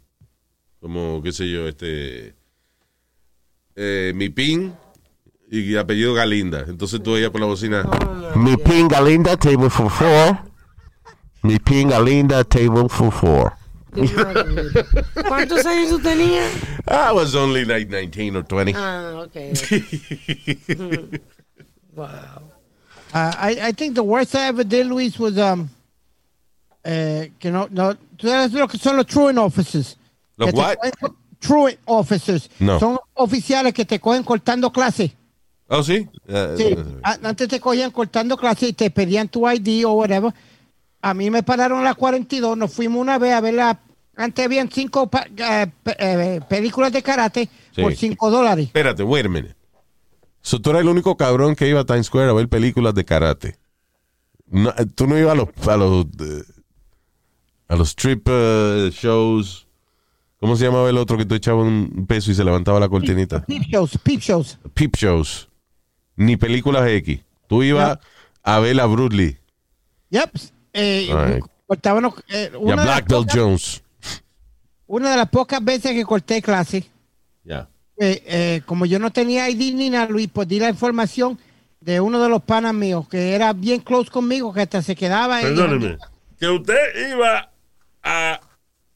Como, 0.79 1.21
qué 1.23 1.31
sé 1.33 1.49
yo, 1.49 1.67
este, 1.67 2.33
eh, 3.75 4.13
mi 4.15 4.29
pin 4.29 4.73
y 5.49 5.75
apellido 5.75 6.13
Galinda. 6.13 6.65
Entonces 6.67 7.01
tú 7.01 7.13
veías 7.13 7.29
por 7.29 7.41
la 7.41 7.47
bocina. 7.47 7.84
Mi 8.36 8.58
pinga 8.58 9.01
linda, 9.01 9.38
table 9.38 9.69
for 9.69 9.89
four. 9.89 10.38
Mi 11.43 11.58
pinga 11.60 11.99
linda, 11.99 12.43
table 12.43 12.89
for 12.89 13.12
four. 13.12 13.53
¿Cuántos 15.27 15.65
años 15.65 15.89
tú 15.89 15.99
tenías? 15.99 16.51
I 16.88 17.12
was 17.13 17.34
only 17.36 17.63
like 17.63 17.89
19 17.89 18.36
or 18.36 18.43
20. 18.43 18.73
Ah, 18.75 19.23
ok. 19.25 19.36
wow. 21.95 22.41
Uh, 23.13 23.31
I, 23.38 23.58
I 23.69 23.71
think 23.71 23.95
the 23.95 24.03
worst 24.03 24.36
I 24.36 24.47
ever 24.47 24.65
did, 24.65 24.88
Luis, 24.88 25.17
was 25.17 25.38
um, 25.38 25.69
eh, 26.84 27.29
que 27.39 27.49
no, 27.49 27.67
no, 27.71 27.93
tú 28.17 28.27
sabes 28.27 28.51
lo 28.51 28.67
que 28.67 28.77
son 28.77 28.97
los 28.97 29.05
truant 29.05 29.38
officers. 29.38 29.95
¿Los 30.38 30.51
what? 30.53 30.77
cogen- 30.77 31.15
Truant 31.39 31.77
officers. 31.86 32.49
No. 32.60 32.79
Son 32.79 32.97
oficiales 33.13 33.73
que 33.73 33.86
te 33.86 33.99
cogen 33.99 34.23
cortando 34.23 34.71
clase. 34.71 35.15
Oh, 35.67 35.82
sí. 35.84 36.08
Sí. 36.28 36.63
eh, 36.63 36.86
A- 37.04 37.17
Antes 37.23 37.47
te 37.47 37.60
cogían 37.60 37.91
cortando 37.91 38.38
clase 38.38 38.67
y 38.67 38.73
te 38.73 38.89
pedían 38.91 39.28
tu 39.30 39.49
ID 39.49 39.86
o 39.86 39.93
whatever. 39.93 40.32
A 41.01 41.13
mí 41.13 41.30
me 41.30 41.43
pararon 41.43 41.80
a 41.80 41.84
las 41.84 41.95
42. 41.95 42.58
Nos 42.58 42.73
fuimos 42.73 43.01
una 43.01 43.17
vez 43.17 43.34
a 43.34 43.41
ver 43.41 43.54
la. 43.56 43.80
Antes 44.15 44.45
habían 44.45 44.69
cinco 44.71 45.08
pa- 45.10 45.28
eh, 45.36 45.67
eh, 45.99 46.39
películas 46.47 46.91
de 46.93 47.04
karate 47.04 47.49
Sí. 47.75 47.82
por 47.82 47.93
5 47.95 48.32
dólares. 48.32 48.67
Espérate, 48.67 49.04
wait 49.04 49.25
a 49.25 49.30
minute. 49.30 49.56
So, 50.41 50.62
tú 50.62 50.69
eras 50.69 50.84
el 50.84 50.88
único 50.89 51.17
cabrón 51.17 51.56
que 51.56 51.67
iba 51.67 51.82
a 51.82 51.86
Times 51.86 52.06
Square 52.06 52.30
a 52.30 52.34
ver 52.34 52.47
películas 52.47 52.93
de 52.93 53.04
karate. 53.04 53.58
No, 54.47 54.69
eh, 54.69 54.86
tú 54.93 55.08
no 55.08 55.17
ibas 55.17 55.32
a 55.34 55.36
los 55.36 55.49
a 55.67 55.75
los, 55.78 56.06
a 57.67 57.75
los 57.75 57.89
strip 57.89 58.28
shows. 58.91 59.67
¿Cómo 60.39 60.56
se 60.56 60.65
llamaba 60.65 60.89
el 60.89 60.97
otro 60.97 61.17
que 61.17 61.25
tú 61.25 61.34
echabas 61.36 61.65
un 61.65 62.06
peso 62.08 62.30
y 62.30 62.36
se 62.36 62.43
levantaba 62.43 62.80
la 62.80 62.88
cortinita? 62.88 63.43
Peep 63.45 63.63
shows, 63.63 63.97
peep 64.04 64.19
shows. 64.19 64.58
Peep 64.75 64.95
shows. 64.95 65.49
Ni 66.15 66.38
películas 66.38 66.88
X. 66.88 67.19
Tú 67.47 67.63
ibas 67.63 67.99
a 68.43 68.60
ver 68.60 68.80
a 68.80 68.86
Bruce 68.86 69.15
Lee 69.15 69.38
Yep. 70.10 70.30
Eh, 70.73 71.10
Right. 71.12 71.43
eh, 72.30 72.51
y 72.54 72.56
a 72.56 72.58
una, 72.60 72.84
Black 72.84 73.08
Belt 73.10 73.30
Jones. 73.34 73.82
una 74.88 75.12
de 75.12 75.17
las 75.17 75.30
pocas 75.30 75.63
veces 75.63 75.91
que 75.93 76.04
corté 76.06 76.41
clase, 76.41 76.86
Ya. 77.43 77.67
eh, 77.97 78.23
eh, 78.25 78.62
como 78.65 78.86
yo 78.86 78.99
no 78.99 79.12
tenía 79.12 79.49
ID 79.49 79.73
ni 79.73 79.89
nada, 79.89 80.08
Luis, 80.08 80.30
pues 80.32 80.47
di 80.47 80.60
la 80.60 80.69
información 80.69 81.39
de 81.82 81.99
uno 81.99 82.21
de 82.21 82.30
los 82.30 82.41
panas 82.43 82.73
míos 82.73 83.08
que 83.10 83.34
era 83.34 83.54
bien 83.54 83.80
close 83.82 84.10
conmigo, 84.12 84.54
que 84.54 84.62
hasta 84.62 84.82
se 84.82 84.95
quedaba 84.95 85.41
en- 85.41 85.56
Perdóneme. 85.56 85.97
Que 86.39 86.47
usted 86.49 87.10
iba 87.12 87.49
a 88.04 88.39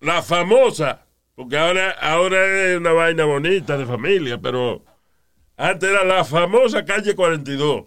la 0.01 0.21
famosa, 0.21 1.01
porque 1.35 1.57
ahora, 1.57 1.91
ahora 2.01 2.37
es 2.71 2.77
una 2.77 2.91
vaina 2.91 3.25
bonita 3.25 3.77
de 3.77 3.85
familia, 3.85 4.37
pero 4.39 4.83
antes 5.59 5.89
era 5.89 6.03
la 6.05 6.23
famosa 6.23 6.83
calle 6.85 7.13
42, 7.15 7.83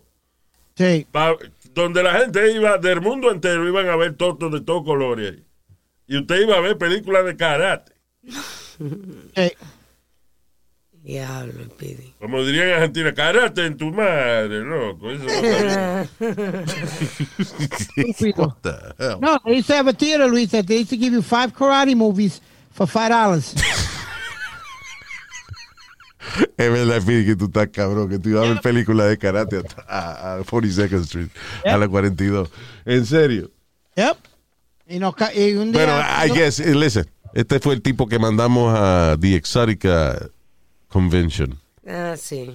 Sí. 0.77 1.07
pa- 1.11 1.37
donde 1.75 2.03
la 2.03 2.13
gente 2.21 2.53
iba 2.53 2.77
del 2.79 3.01
mundo 3.01 3.31
entero, 3.31 3.67
iban 3.67 3.89
a 3.89 3.97
ver 3.97 4.15
tortos 4.15 4.53
de 4.53 4.61
todos 4.61 4.85
colores. 4.85 5.33
ahí. 5.33 5.45
Y 6.07 6.19
usted 6.19 6.41
iba 6.43 6.57
a 6.57 6.61
ver 6.61 6.77
películas 6.79 7.25
de 7.25 7.37
karate. 7.37 7.93
sí. 8.23 9.53
Diablo, 11.03 11.65
Pidi. 11.77 12.15
Como 12.21 12.45
dirían 12.45 12.69
en 12.69 12.75
Argentina, 12.75 13.13
karate 13.13 13.67
en 13.67 13.77
tu 13.77 13.91
madre, 13.91 14.61
loco. 14.61 15.11
Eso 15.11 15.25
no 15.25 15.31
está 15.31 16.09
bien. 16.21 16.65
Estúpido. 17.97 18.57
The 18.63 18.95
hell? 18.99 19.19
No, 19.21 19.39
they 19.45 19.57
used 19.57 19.67
to 19.67 19.75
have 19.75 19.89
a 19.89 19.93
theater, 19.93 20.29
Luis, 20.29 20.51
that 20.53 20.67
they 20.67 20.77
used 20.79 20.91
to 20.91 20.97
give 20.97 21.13
you 21.13 21.21
five 21.23 21.53
karate 21.55 21.97
movies 21.97 22.41
for 22.71 22.87
five 22.87 23.11
dollars. 23.11 23.55
Es 26.57 26.71
verdad, 26.73 27.01
Fidi, 27.03 27.27
que 27.27 27.37
tú 27.37 27.47
estás 27.47 27.69
cabrón, 27.69 28.09
que 28.09 28.19
tú 28.19 28.29
ibas 28.31 28.47
a 28.47 28.53
ver 28.53 28.61
películas 28.61 29.09
de 29.09 29.19
karate 29.19 29.63
a, 29.89 30.35
a 30.35 30.41
42nd 30.41 31.01
Street, 31.03 31.29
a 31.65 31.77
la 31.77 31.89
42. 31.89 32.49
En 32.85 33.05
serio. 33.07 33.51
yep. 33.97 34.17
Y, 34.89 34.99
nos 34.99 35.15
ca- 35.15 35.35
y 35.35 35.55
un 35.55 35.73
día, 35.73 35.85
Bueno, 35.85 36.01
I 36.27 36.31
guess, 36.39 36.61
eh, 36.61 36.75
listen, 36.75 37.09
este 37.35 37.61
fue 37.61 37.75
el 37.75 37.83
tipo 37.83 38.07
que 38.09 38.19
mandamos 38.19 38.75
a 38.77 39.17
The 39.21 39.37
Exotica 39.37 40.19
Convention. 40.89 41.59
Ah, 41.87 42.15
sí. 42.19 42.51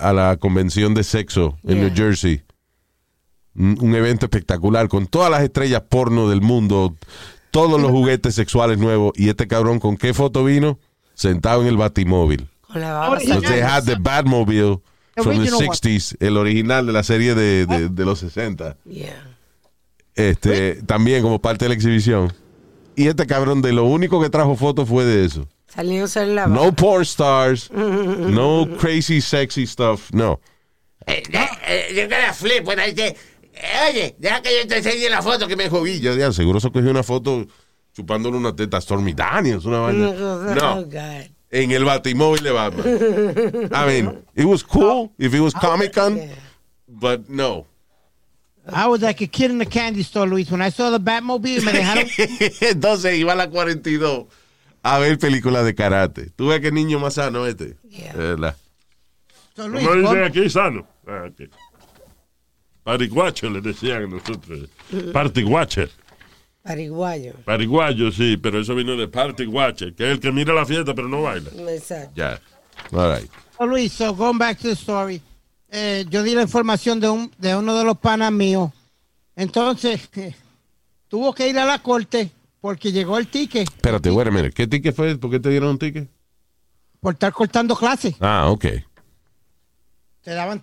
a 0.00 0.12
la 0.12 0.36
convención 0.36 0.94
de 0.94 1.02
sexo 1.04 1.58
en 1.64 1.80
New 1.80 1.92
Jersey. 1.94 2.42
Un, 3.54 3.76
un 3.80 3.94
evento 3.94 4.26
espectacular 4.26 4.88
con 4.88 5.06
todas 5.06 5.30
las 5.30 5.42
estrellas 5.42 5.82
porno 5.88 6.28
del 6.28 6.40
mundo, 6.40 6.94
todos 7.50 7.80
los 7.80 7.90
juguetes 7.90 8.34
sexuales 8.34 8.78
nuevos. 8.78 9.12
Y 9.16 9.28
este 9.28 9.46
cabrón, 9.48 9.80
¿con 9.80 9.96
qué 9.96 10.12
foto 10.14 10.44
vino? 10.44 10.78
Sentado 11.14 11.62
en 11.62 11.68
el 11.68 11.76
batimóvil. 11.76 12.48
So 13.20 13.40
they 13.40 13.60
had 13.62 13.84
the 13.84 13.96
Batmobile 13.96 14.80
from 15.14 15.24
the 15.36 15.40
Original 15.40 15.60
one. 15.60 15.68
60s, 15.68 16.16
el 16.20 16.36
original 16.36 16.86
de 16.86 16.92
la 16.92 17.02
serie 17.02 17.34
de, 17.34 17.66
de- 17.66 17.88
de 17.88 18.04
los 18.04 18.18
60. 18.20 18.76
Yeah. 18.84 19.14
Este, 20.14 20.82
también 20.86 21.22
como 21.22 21.40
parte 21.40 21.64
de 21.64 21.70
la 21.70 21.74
exhibición. 21.74 22.32
Y 22.94 23.08
este 23.08 23.26
cabrón 23.26 23.60
de 23.60 23.72
lo 23.72 23.84
único 23.84 24.20
que 24.22 24.30
trajo 24.30 24.56
fotos 24.56 24.88
fue 24.88 25.04
de 25.04 25.24
eso. 25.26 25.46
La 25.76 26.46
No 26.46 26.72
porn 26.74 27.02
stars, 27.02 27.70
no 27.72 28.66
crazy 28.78 29.20
sexy 29.20 29.66
stuff, 29.66 30.10
no. 30.12 30.40
Eh, 31.06 31.22
Yo 31.94 32.08
que 32.08 32.18
la 32.18 32.32
flip, 32.32 32.64
pues 32.64 32.78
oye, 32.78 33.16
deja 34.18 34.42
que 34.42 34.50
yo 34.62 34.66
te 34.68 34.78
enseñe 34.78 35.10
la 35.10 35.20
foto 35.22 35.46
que 35.46 35.56
me 35.56 35.68
jodí. 35.68 36.00
Yo, 36.00 36.14
ya, 36.14 36.32
seguro 36.32 36.60
se 36.60 36.70
cogió 36.70 36.90
una 36.90 37.02
foto 37.02 37.46
chupándole 37.92 38.36
una 38.38 38.54
teta 38.56 38.78
a 38.78 38.80
Stormy 38.80 39.12
Daniels, 39.12 39.64
una 39.66 39.80
vaina. 39.80 40.08
Oh, 40.18 40.54
No, 40.54 40.82
God. 40.84 41.30
En 41.50 41.70
el 41.70 41.84
batimóvil 41.84 42.42
de 42.42 42.52
Batman. 42.52 43.72
I 43.72 43.86
mean, 43.86 44.24
it 44.34 44.44
was 44.44 44.62
cool 44.62 45.12
if 45.18 45.34
it 45.34 45.40
was 45.40 45.54
Comic 45.54 45.92
Con, 45.92 46.20
but 46.88 47.28
no. 47.28 47.66
I 48.68 48.88
was 48.88 49.00
like 49.00 49.20
a 49.20 49.28
kid 49.28 49.50
in 49.50 49.58
the 49.58 49.66
candy 49.66 50.02
store, 50.02 50.26
Luis. 50.26 50.50
When 50.50 50.60
I 50.60 50.70
saw 50.70 50.90
the 50.90 50.98
Batmobile, 50.98 51.64
me 51.64 51.72
dejaron. 51.72 52.08
Entonces 52.60 53.16
iba 53.16 53.32
a 53.32 53.36
la 53.36 53.46
42 53.48 54.26
a 54.82 54.98
ver 54.98 55.18
películas 55.18 55.64
de 55.64 55.74
karate. 55.74 56.30
Tú 56.36 56.48
ves 56.48 56.60
que 56.60 56.70
niño 56.70 56.98
más 56.98 57.14
sano 57.14 57.46
este. 57.46 57.76
¿Verdad? 58.14 58.56
So, 59.54 59.68
Luis, 59.68 59.84
dicen 59.84 60.22
aquí, 60.22 60.50
sano. 60.50 60.86
Ah, 61.06 61.28
ok. 61.28 61.48
Pariguacho 62.84 63.50
le 63.50 63.60
decían 63.60 64.04
a 64.04 64.06
nosotros. 64.06 64.68
Partiguache. 65.12 65.88
Pariguayo. 66.66 67.34
Pariguayo, 67.44 68.10
sí, 68.10 68.36
pero 68.36 68.60
eso 68.60 68.74
vino 68.74 68.96
de 68.96 69.08
partiguache, 69.08 69.94
que 69.94 70.04
es 70.04 70.10
el 70.10 70.20
que 70.20 70.32
mira 70.32 70.52
la 70.52 70.66
fiesta 70.66 70.94
pero 70.94 71.08
no 71.08 71.22
baila. 71.22 71.50
Exacto. 71.72 72.12
Ya. 72.14 72.40
All 72.92 73.16
right. 73.16 73.30
so, 73.56 73.66
Luis, 73.66 73.92
so 73.92 74.14
going 74.14 74.38
back 74.38 74.58
to 74.58 74.68
the 74.68 74.74
story. 74.74 75.20
Eh, 75.70 76.04
yo 76.08 76.22
di 76.22 76.34
la 76.34 76.42
información 76.42 77.00
de, 77.00 77.08
un, 77.08 77.30
de 77.38 77.54
uno 77.54 77.76
de 77.76 77.84
los 77.84 77.98
panas 77.98 78.32
míos. 78.32 78.70
Entonces, 79.34 80.08
tuvo 81.08 81.34
que 81.34 81.48
ir 81.48 81.58
a 81.58 81.64
la 81.64 81.82
corte 81.82 82.30
porque 82.60 82.90
llegó 82.90 83.18
el 83.18 83.28
ticket 83.28 83.68
Espérate, 83.68 84.10
wait 84.10 84.28
a 84.28 84.30
minute. 84.30 84.52
¿Qué 84.52 84.66
ticket 84.66 84.94
fue? 84.94 85.16
¿Por 85.16 85.30
qué 85.30 85.40
te 85.40 85.50
dieron 85.50 85.70
un 85.70 85.78
ticket? 85.78 86.08
por 87.06 87.14
estar 87.14 87.32
cortando 87.32 87.76
clases. 87.76 88.16
Ah, 88.18 88.48
ok. 88.50 88.64
Te 90.22 90.32
daban 90.32 90.60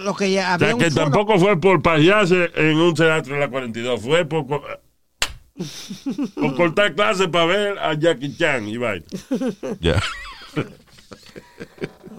lo 0.00 0.14
que 0.14 0.30
ya 0.30 0.50
O 0.50 0.52
había 0.52 0.68
sea, 0.68 0.76
que 0.76 0.90
tampoco 0.90 1.38
fue 1.38 1.58
por 1.58 1.80
pasearse 1.80 2.50
en 2.54 2.76
un 2.76 2.92
teatro 2.92 3.32
en 3.32 3.40
la 3.40 3.48
42, 3.48 3.98
fue 3.98 4.26
por, 4.26 4.44
por 6.34 6.54
cortar 6.56 6.94
clases 6.94 7.28
para 7.28 7.46
ver 7.46 7.78
a 7.78 7.94
Jackie 7.94 8.36
Chan 8.36 8.68
y 8.68 8.76
vaina. 8.76 9.04
Ya. 9.80 10.02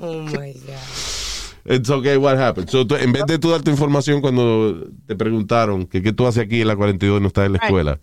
Oh 0.01 0.21
my 0.23 0.53
God. 0.53 1.65
It's 1.65 1.89
okay, 1.89 2.17
what 2.17 2.37
happened? 2.37 2.69
So, 2.69 2.85
tú- 2.85 2.95
en 2.95 3.11
vez 3.11 3.25
de 3.27 3.37
tú 3.37 3.49
darte 3.51 3.69
información 3.69 4.21
cuando 4.21 4.87
te 5.05 5.15
preguntaron 5.15 5.85
que 5.85 6.01
qué 6.01 6.13
tú 6.13 6.25
haces 6.25 6.43
aquí 6.45 6.61
en 6.61 6.67
la 6.67 6.75
42 6.75 7.19
y 7.19 7.21
no 7.21 7.27
estás 7.27 7.45
en 7.47 7.53
la 7.53 7.59
Right. 7.59 7.65
escuela, 7.65 7.99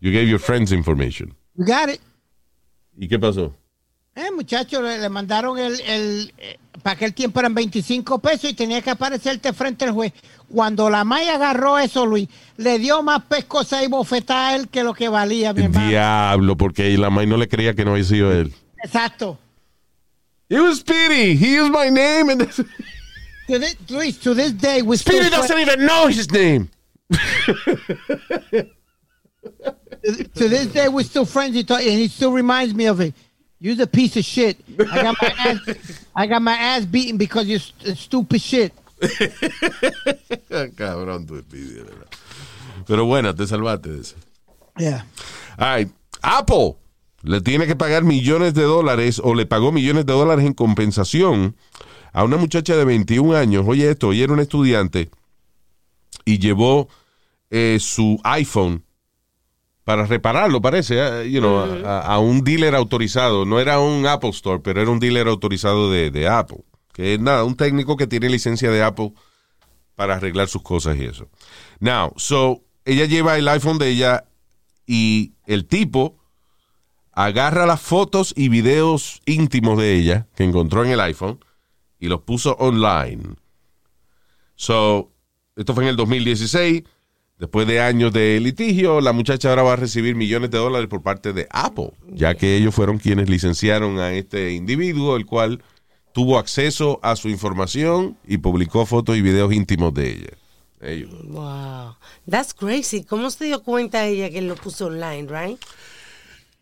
you 0.00 0.10
gave 0.12 0.26
your 0.28 0.40
friends 0.40 0.72
information. 0.72 1.34
You 1.54 1.64
got 1.64 1.88
it. 1.88 2.00
¿Y 2.98 3.06
qué 3.08 3.18
pasó? 3.18 3.54
Eh, 4.16 4.30
muchacho, 4.34 4.82
le, 4.82 4.98
le 4.98 5.08
mandaron 5.08 5.58
el, 5.58 5.80
el 5.82 6.32
eh, 6.38 6.58
para 6.86 6.94
aquel 6.94 7.14
tiempo 7.14 7.40
eran 7.40 7.52
25 7.52 8.20
pesos 8.20 8.48
y 8.48 8.54
tenía 8.54 8.80
que 8.80 8.90
aparecerte 8.90 9.52
frente 9.52 9.86
al 9.86 9.90
juez. 9.90 10.12
Cuando 10.48 10.88
la 10.88 11.02
Maya 11.02 11.34
agarró 11.34 11.80
eso, 11.80 12.06
Luis, 12.06 12.28
le 12.58 12.78
dio 12.78 13.02
más 13.02 13.24
pescosa 13.24 13.82
y 13.82 13.88
bofetada 13.88 14.50
a 14.50 14.54
él 14.54 14.68
que 14.68 14.84
lo 14.84 14.94
que 14.94 15.08
valía, 15.08 15.52
mi 15.52 15.64
hermano. 15.64 15.88
Diablo, 15.88 16.56
porque 16.56 16.96
la 16.96 17.10
May 17.10 17.26
no 17.26 17.38
le 17.38 17.48
creía 17.48 17.74
que 17.74 17.84
no 17.84 17.90
había 17.90 18.04
sido 18.04 18.32
él. 18.32 18.54
Exacto. 18.84 19.36
It 20.48 20.60
was 20.60 20.78
Speedy. 20.78 21.34
He 21.34 21.58
used 21.58 21.72
my 21.72 21.90
name 21.90 22.30
and 22.30 22.48
To 23.48 23.58
this, 23.58 23.76
Luis, 23.90 24.20
to 24.20 24.32
this 24.32 24.52
day, 24.52 24.80
we 24.80 24.96
still 24.96 25.16
Speedy 25.16 25.28
doesn't 25.28 25.58
even 25.58 25.84
know 25.86 26.06
his 26.06 26.30
name. 26.30 26.70
to 30.34 30.48
this 30.48 30.66
day 30.68 30.88
we're 30.88 31.02
still 31.02 31.26
friends. 31.26 31.56
And 31.56 31.80
he 31.80 32.06
still 32.06 32.30
reminds 32.30 32.74
me 32.74 32.86
of 32.86 33.00
it. 33.00 33.12
You're 33.58 33.82
a 33.82 33.86
piece 33.86 34.16
of 34.16 34.24
shit. 34.24 34.58
I 34.78 35.02
got 35.02 35.16
my 35.20 35.34
ass, 35.38 35.58
I 36.14 36.26
got 36.26 36.42
my 36.42 36.52
ass 36.52 36.84
beaten 36.84 37.16
because 37.16 37.46
you're 37.46 37.60
st- 37.60 37.96
stupid 37.96 38.40
shit. 38.40 38.72
Cabrón, 40.76 41.26
Speedy, 41.26 41.74
de 41.74 41.82
verdad. 41.82 42.06
Pero 42.86 43.04
bueno, 43.06 43.34
te 43.34 43.46
salvaste 43.46 43.90
de 43.90 44.00
eso. 44.00 44.16
Yeah. 44.78 45.06
All 45.58 45.76
right. 45.78 45.90
Apple 46.22 46.76
le 47.22 47.40
tiene 47.40 47.66
que 47.66 47.76
pagar 47.76 48.04
millones 48.04 48.54
de 48.54 48.62
dólares 48.62 49.20
o 49.22 49.34
le 49.34 49.46
pagó 49.46 49.72
millones 49.72 50.06
de 50.06 50.12
dólares 50.12 50.44
en 50.44 50.52
compensación 50.54 51.56
a 52.12 52.24
una 52.24 52.36
muchacha 52.36 52.76
de 52.76 52.84
21 52.84 53.34
años. 53.36 53.64
Oye 53.66 53.90
esto, 53.90 54.12
ella 54.12 54.24
era 54.24 54.32
una 54.34 54.42
estudiante 54.42 55.10
y 56.24 56.38
llevó 56.38 56.88
eh, 57.50 57.78
su 57.80 58.20
iPhone 58.24 58.82
para 59.86 60.04
repararlo, 60.04 60.60
parece, 60.60 60.96
eh, 60.98 61.30
you 61.30 61.38
know, 61.38 61.60
a, 61.86 62.00
a 62.00 62.18
un 62.18 62.42
dealer 62.42 62.74
autorizado. 62.74 63.44
No 63.44 63.60
era 63.60 63.78
un 63.78 64.04
Apple 64.04 64.30
Store, 64.30 64.58
pero 64.58 64.82
era 64.82 64.90
un 64.90 64.98
dealer 64.98 65.28
autorizado 65.28 65.92
de, 65.92 66.10
de 66.10 66.26
Apple. 66.26 66.64
Que 66.92 67.14
es 67.14 67.20
nada, 67.20 67.44
un 67.44 67.54
técnico 67.54 67.96
que 67.96 68.08
tiene 68.08 68.28
licencia 68.28 68.68
de 68.72 68.82
Apple 68.82 69.12
para 69.94 70.16
arreglar 70.16 70.48
sus 70.48 70.62
cosas 70.62 70.96
y 70.96 71.04
eso. 71.04 71.28
Now, 71.78 72.12
so, 72.16 72.64
ella 72.84 73.04
lleva 73.04 73.38
el 73.38 73.46
iPhone 73.46 73.78
de 73.78 73.90
ella 73.90 74.24
y 74.88 75.34
el 75.46 75.66
tipo 75.66 76.18
agarra 77.12 77.64
las 77.64 77.80
fotos 77.80 78.34
y 78.36 78.48
videos 78.48 79.22
íntimos 79.24 79.78
de 79.78 79.94
ella 79.94 80.26
que 80.34 80.42
encontró 80.42 80.84
en 80.84 80.90
el 80.90 81.00
iPhone 81.00 81.38
y 82.00 82.08
los 82.08 82.22
puso 82.22 82.56
online. 82.58 83.36
So, 84.56 85.12
esto 85.54 85.74
fue 85.74 85.84
en 85.84 85.90
el 85.90 85.96
2016. 85.96 86.82
Después 87.38 87.66
de 87.66 87.80
años 87.80 88.14
de 88.14 88.40
litigio, 88.40 89.02
la 89.02 89.12
muchacha 89.12 89.50
ahora 89.50 89.62
va 89.62 89.74
a 89.74 89.76
recibir 89.76 90.14
millones 90.14 90.50
de 90.50 90.56
dólares 90.56 90.88
por 90.88 91.02
parte 91.02 91.34
de 91.34 91.46
Apple, 91.50 91.92
ya 92.08 92.34
que 92.34 92.56
ellos 92.56 92.74
fueron 92.74 92.98
quienes 92.98 93.28
licenciaron 93.28 93.98
a 93.98 94.14
este 94.14 94.52
individuo, 94.52 95.16
el 95.16 95.26
cual 95.26 95.62
tuvo 96.12 96.38
acceso 96.38 96.98
a 97.02 97.14
su 97.14 97.28
información 97.28 98.16
y 98.26 98.38
publicó 98.38 98.86
fotos 98.86 99.18
y 99.18 99.20
videos 99.20 99.52
íntimos 99.52 99.92
de 99.92 100.12
ella. 100.12 100.30
Ellos. 100.80 101.10
Wow. 101.28 101.96
That's 102.28 102.54
crazy. 102.54 103.04
¿Cómo 103.04 103.30
se 103.30 103.44
dio 103.44 103.62
cuenta 103.62 104.06
ella 104.06 104.30
que 104.30 104.40
lo 104.40 104.54
puso 104.54 104.86
online, 104.86 105.26
right? 105.28 105.58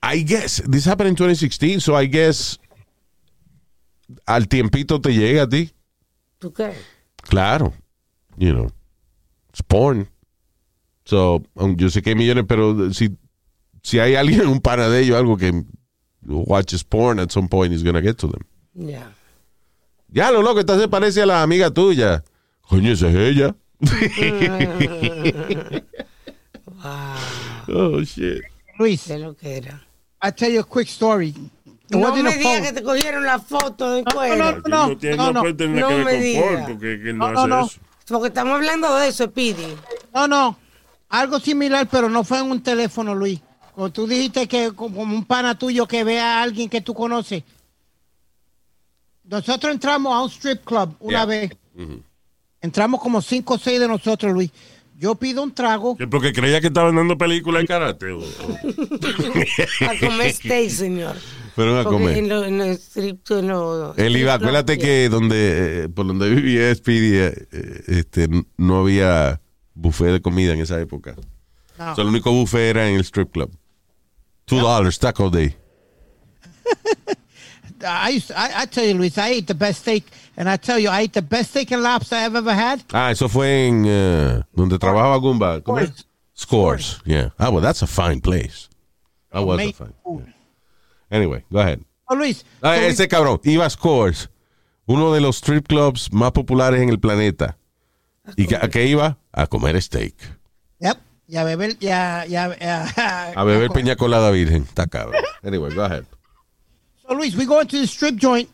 I 0.02 0.24
guess 0.24 0.60
this 0.68 0.86
happened 0.86 1.10
in 1.10 1.14
2016, 1.14 1.80
so 1.80 2.00
I 2.00 2.08
guess 2.08 2.58
al 4.26 4.48
tiempito 4.48 5.00
te 5.00 5.14
llega 5.14 5.44
a 5.44 5.48
ti. 5.48 5.70
¿Tú 6.38 6.52
qué? 6.52 6.74
Claro, 7.22 7.72
you 8.36 8.52
know, 8.52 8.70
it's 9.48 9.62
porn. 9.62 10.08
So, 11.04 11.42
um, 11.54 11.76
yo 11.76 11.90
sé 11.90 12.02
que 12.02 12.10
hay 12.10 12.16
millones, 12.16 12.44
pero 12.48 12.92
si, 12.92 13.10
si 13.82 13.98
hay 13.98 14.14
alguien, 14.14 14.46
un 14.48 14.60
pana 14.60 14.88
de 14.88 15.02
ellos, 15.02 15.16
algo 15.16 15.36
que 15.36 15.64
watches 16.26 16.84
porn 16.84 17.20
at 17.20 17.30
some 17.30 17.48
point 17.48 17.72
is 17.72 17.82
gonna 17.82 18.00
get 18.00 18.16
to 18.18 18.28
them. 18.28 18.42
Yeah. 18.74 19.12
Ya, 20.08 20.30
lo 20.30 20.42
loco, 20.42 20.60
esta 20.60 20.78
se 20.78 20.88
parece 20.88 21.22
a 21.22 21.26
la 21.26 21.42
amiga 21.42 21.70
tuya. 21.70 22.24
Coño, 22.62 22.92
esa 22.92 23.08
es 23.08 23.16
ella. 23.16 23.54
oh, 27.68 28.00
shit. 28.00 28.42
Luis, 28.78 29.04
¿Qué 29.06 29.18
lo 29.18 29.34
que 29.34 29.56
era? 29.56 29.82
I'll 30.22 30.32
tell 30.32 30.50
you 30.50 30.60
a 30.60 30.64
quick 30.64 30.88
story. 30.88 31.28
It 31.28 31.36
No 31.90 32.14
me 32.14 32.36
digas 32.36 32.62
que 32.62 32.72
te 32.72 32.82
cogieron 32.82 33.24
la 33.24 33.38
foto 33.38 33.92
de 33.92 34.04
cuero. 34.04 34.62
no, 34.66 34.68
no, 34.68 34.96
no, 35.16 35.32
no, 35.32 35.40
puede 35.40 35.54
tener 35.54 35.80
no 35.80 35.88
que 35.88 35.96
me 35.96 36.64
porque 36.66 37.12
no, 37.12 37.32
No, 37.32 37.32
no, 37.32 37.46
no. 37.46 37.70
Porque 38.08 38.28
estamos 38.28 38.54
hablando 38.54 38.94
de 38.96 39.08
eso, 39.08 39.26
Speedy. 39.26 39.76
No, 40.14 40.26
no. 40.26 40.56
Algo 41.08 41.38
similar, 41.40 41.88
pero 41.90 42.08
no 42.08 42.24
fue 42.24 42.40
en 42.40 42.50
un 42.50 42.62
teléfono, 42.62 43.14
Luis. 43.14 43.40
Como 43.74 43.90
tú 43.90 44.06
dijiste 44.06 44.46
que 44.48 44.72
como 44.72 45.02
un 45.02 45.24
pana 45.24 45.58
tuyo 45.58 45.86
que 45.86 46.04
vea 46.04 46.38
a 46.38 46.42
alguien 46.42 46.68
que 46.68 46.80
tú 46.80 46.94
conoces. 46.94 47.42
Nosotros 49.24 49.72
entramos 49.72 50.12
a 50.12 50.22
un 50.22 50.30
strip 50.30 50.64
club 50.64 50.94
una 51.00 51.18
Yeah. 51.18 51.26
vez. 51.26 51.50
Entramos 52.60 53.00
como 53.00 53.20
cinco 53.22 53.54
o 53.54 53.58
seis 53.58 53.80
de 53.80 53.88
nosotros, 53.88 54.32
Luis. 54.32 54.50
Yo 54.98 55.14
pido 55.16 55.42
un 55.42 55.52
trago. 55.52 55.96
Que 55.96 56.06
porque 56.06 56.32
creía 56.32 56.60
que 56.60 56.68
estaban 56.68 56.94
dando 56.94 57.18
películas 57.18 57.62
de 57.62 57.66
karate. 57.66 58.06
A 59.88 59.98
comer 59.98 60.32
steak, 60.32 60.70
señor. 60.70 61.16
Pero 61.56 61.78
a 61.78 61.84
comer. 61.84 62.18
en 62.18 62.28
lo, 62.28 62.44
en 62.44 62.58
lo 62.58 62.64
strip- 62.66 63.38
en 63.38 63.48
lo- 63.48 63.94
Él 63.96 64.16
iba, 64.16 64.34
acuérdate 64.34 64.76
que 64.78 65.08
donde, 65.08 65.84
eh, 65.84 65.88
por 65.88 66.06
donde 66.06 66.28
vivía 66.30 66.74
Speedy, 66.74 67.16
eh, 67.16 67.46
eh, 67.52 67.82
este, 67.88 68.28
no 68.56 68.78
había 68.80 69.40
buffet 69.74 70.12
de 70.12 70.20
comida 70.20 70.52
en 70.52 70.60
esa 70.60 70.80
época. 70.80 71.14
No. 71.78 71.92
O 71.92 71.94
sea, 71.94 72.02
el 72.02 72.08
único 72.08 72.30
buffet 72.32 72.70
era 72.70 72.88
en 72.88 72.96
el 72.96 73.04
strip 73.04 73.32
club. 73.32 73.50
Two 74.46 74.60
dollars, 74.60 74.98
taco 74.98 75.30
day. 75.30 75.56
I 77.86 78.10
used 78.10 78.28
to, 78.28 78.38
I, 78.38 78.62
I 78.62 78.66
tell 78.66 78.84
you, 78.84 78.94
Luis, 78.94 79.18
I 79.18 79.28
ate 79.28 79.46
the 79.46 79.54
best 79.54 79.80
steak, 79.80 80.04
and 80.36 80.48
I 80.48 80.56
tell 80.56 80.78
you, 80.78 80.88
I 80.88 81.00
ate 81.02 81.12
the 81.12 81.22
best 81.22 81.50
steak 81.50 81.70
and 81.70 81.82
lobster 81.82 82.16
I've 82.16 82.34
ever 82.34 82.54
had. 82.54 82.82
Ah, 82.92 83.10
eso 83.10 83.28
fue 83.28 83.66
en 83.66 83.84
eh, 83.86 84.42
donde 84.54 84.78
trabajaba 84.78 85.18
Gumba. 85.18 85.60
¿Cómo 85.60 85.80
es? 85.80 86.06
Scores. 86.34 87.00
Yeah. 87.04 87.30
Ah, 87.38 87.50
well, 87.50 87.60
that's 87.60 87.82
a 87.82 87.86
fine 87.86 88.20
place. 88.20 88.68
That 89.32 89.42
was 89.42 89.60
a 89.60 89.72
fine. 89.72 90.34
Anyway, 91.10 91.44
go 91.52 91.60
ahead. 91.60 91.84
Oh, 92.08 92.14
Luis. 92.14 92.44
Ah, 92.62 92.76
so 92.76 92.82
ese 92.82 93.08
cabrón, 93.08 93.40
iba 93.44 93.64
a 93.64 93.70
Scores, 93.70 94.28
uno 94.86 95.12
de 95.12 95.20
los 95.20 95.36
strip 95.36 95.68
clubs 95.68 96.12
más 96.12 96.32
populares 96.32 96.80
en 96.80 96.88
el 96.88 96.98
planeta. 96.98 97.56
¿Y 98.36 98.46
que- 98.46 98.56
a 98.56 98.68
qué 98.68 98.86
iba? 98.86 99.18
A 99.32 99.46
comer 99.46 99.80
steak. 99.82 100.14
Yep. 100.80 100.98
Ya 101.26 101.44
beber, 101.44 101.78
ya, 101.78 102.26
ya, 102.26 102.56
ya. 102.58 103.32
A 103.34 103.44
beber 103.44 103.70
peña 103.70 103.96
colada 103.96 104.30
virgen. 104.30 104.62
Está 104.64 104.86
cabrón. 104.86 105.22
Anyway, 105.42 105.74
go 105.74 105.82
ahead. 105.82 106.04
So, 107.06 107.14
Luis, 107.14 107.34
we 107.36 107.44
go 107.46 107.60
into 107.60 107.78
the 107.78 107.86
strip 107.86 108.16
joint 108.20 108.48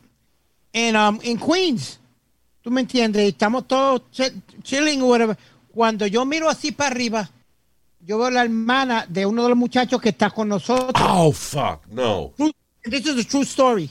in, 0.73 0.95
um, 0.97 1.19
in 1.23 1.39
Queens. 1.39 1.99
¿Tú 2.63 2.71
me 2.71 2.81
entiendes? 2.83 3.23
Estamos 3.29 3.67
todos 3.67 4.03
ch- 4.13 4.33
chilling 4.63 5.03
o 5.03 5.07
whatever. 5.07 5.37
Cuando 5.73 6.07
yo 6.07 6.25
miro 6.25 6.49
así 6.49 6.73
para 6.73 6.91
arriba, 6.91 7.31
yo 8.01 8.19
veo 8.19 8.31
la 8.31 8.43
hermana 8.45 9.07
de 9.09 9.25
uno 9.27 9.43
de 9.45 9.49
los 9.51 9.59
muchachos 9.59 10.01
que 10.01 10.11
está 10.11 10.31
con 10.31 10.49
nosotros. 10.49 10.93
Oh, 11.09 11.33
fuck. 11.33 11.87
No. 11.89 12.33
This 12.85 13.07
is 13.07 13.25
a 13.25 13.29
true 13.29 13.43
story. 13.43 13.91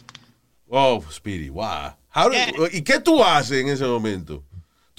Oh, 0.70 1.02
Speedy, 1.12 1.50
wow. 1.50 1.94
How 2.14 2.30
do- 2.30 2.68
¿Y 2.72 2.82
qué 2.82 3.00
tú 3.00 3.24
haces 3.24 3.62
en 3.62 3.70
ese 3.70 3.86
momento? 3.86 4.44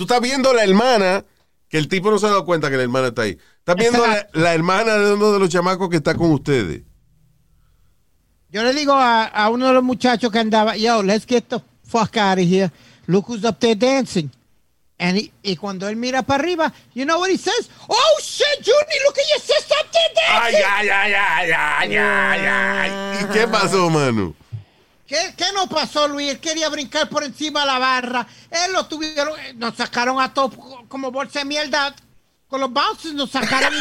Tú 0.01 0.05
estás 0.05 0.23
viendo 0.23 0.55
la 0.55 0.65
hermana, 0.65 1.27
que 1.69 1.77
el 1.77 1.87
tipo 1.87 2.11
no 2.11 2.19
se 2.19 2.25
ha 2.25 2.31
dado 2.31 2.47
cuenta 2.47 2.71
que 2.71 2.79
la 2.79 2.85
hermana 2.85 3.09
está 3.09 3.21
ahí. 3.21 3.37
Estás 3.59 3.77
viendo 3.77 4.07
la, 4.07 4.27
la 4.33 4.55
hermana 4.55 4.95
de 4.95 5.13
uno 5.13 5.31
de 5.31 5.39
los 5.39 5.51
chamacos 5.51 5.91
que 5.91 5.97
está 5.99 6.15
con 6.15 6.31
ustedes. 6.33 6.81
Yo 8.49 8.63
le 8.63 8.73
digo 8.73 8.95
a, 8.95 9.25
a 9.27 9.51
uno 9.51 9.67
de 9.67 9.75
los 9.75 9.83
muchachos 9.83 10.33
que 10.33 10.39
andaba, 10.39 10.75
yo, 10.79 11.03
let's 11.03 11.27
get 11.27 11.43
the 11.51 11.59
fuck 11.85 12.17
out 12.17 12.39
of 12.39 12.47
here. 12.49 12.73
Look 13.09 13.27
who's 13.29 13.45
up 13.45 13.59
there 13.61 13.75
dancing. 13.75 14.31
And 14.99 15.19
he- 15.19 15.33
y 15.43 15.57
cuando 15.57 15.87
él 15.87 15.97
mira 15.97 16.23
para 16.23 16.43
arriba, 16.45 16.73
you 16.95 17.05
know 17.05 17.19
what 17.21 17.29
he 17.31 17.37
says? 17.37 17.69
Oh 17.87 18.19
shit, 18.23 18.47
Judy, 18.63 18.97
look 19.07 19.19
at 19.19 19.29
your 19.29 19.41
sister 19.41 19.75
up 19.85 19.93
there 19.93 20.31
Ay, 20.31 20.53
dancing. 20.53 20.67
ay, 20.67 20.89
ay, 20.89 21.13
ay, 21.13 21.53
ay, 21.53 21.97
ay, 21.99 22.47
ay. 22.47 23.19
¿Y 23.23 23.33
qué 23.35 23.47
pasó, 23.47 23.91
mano? 23.91 24.35
¿Qué, 25.11 25.17
¿Qué 25.37 25.47
nos 25.53 25.67
pasó, 25.67 26.07
Luis? 26.07 26.31
Él 26.31 26.39
quería 26.39 26.69
brincar 26.69 27.09
por 27.09 27.25
encima 27.25 27.63
de 27.63 27.67
la 27.67 27.79
barra. 27.81 28.25
Él 28.49 28.73
lo 28.73 28.87
tuvieron, 28.87 29.37
eh, 29.41 29.55
nos 29.57 29.75
sacaron 29.75 30.21
a 30.21 30.33
todos 30.33 30.55
como 30.87 31.11
bolsa 31.11 31.41
de 31.41 31.47
mierda. 31.47 31.93
Con 32.47 32.61
los 32.61 32.73
bouncers 32.73 33.13
nos 33.15 33.29
sacaron 33.31 33.73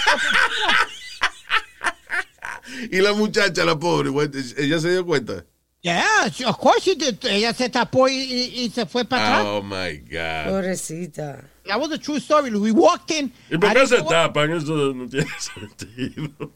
y 2.92 3.00
la 3.02 3.13
muchacha, 3.13 3.63
la 3.63 3.78
pobre, 3.78 4.10
ella 4.58 4.80
se 4.80 4.89
dio 4.92 5.06
cuenta. 5.06 5.46
Yeah, 5.82 6.04
of 6.48 6.58
course 6.58 6.82
she 6.82 6.96
did. 6.96 7.24
Ella 7.26 7.54
se 7.54 7.70
tapó 7.70 8.08
y, 8.10 8.13
y- 8.15 8.63
y 8.63 8.70
se 8.72 8.88
fue 8.88 9.06
para 9.06 9.38
atrás. 9.39 9.46
Oh, 9.48 9.62
my 9.62 9.98
God. 10.10 10.50
Pobrecita. 10.52 11.44
That 11.68 11.80
was 11.80 11.92
a 11.92 11.98
true 12.00 12.18
story. 12.18 12.50
We 12.56 12.72
walked 12.72 13.12
in. 13.12 13.32
¿Y 13.52 13.58
por 13.60 13.72
qué 13.74 13.86
se 13.88 14.02
tapan? 14.02 14.52
Eso 14.52 14.74
no 14.96 15.08
tiene 15.08 15.28
sentido. 15.39 16.52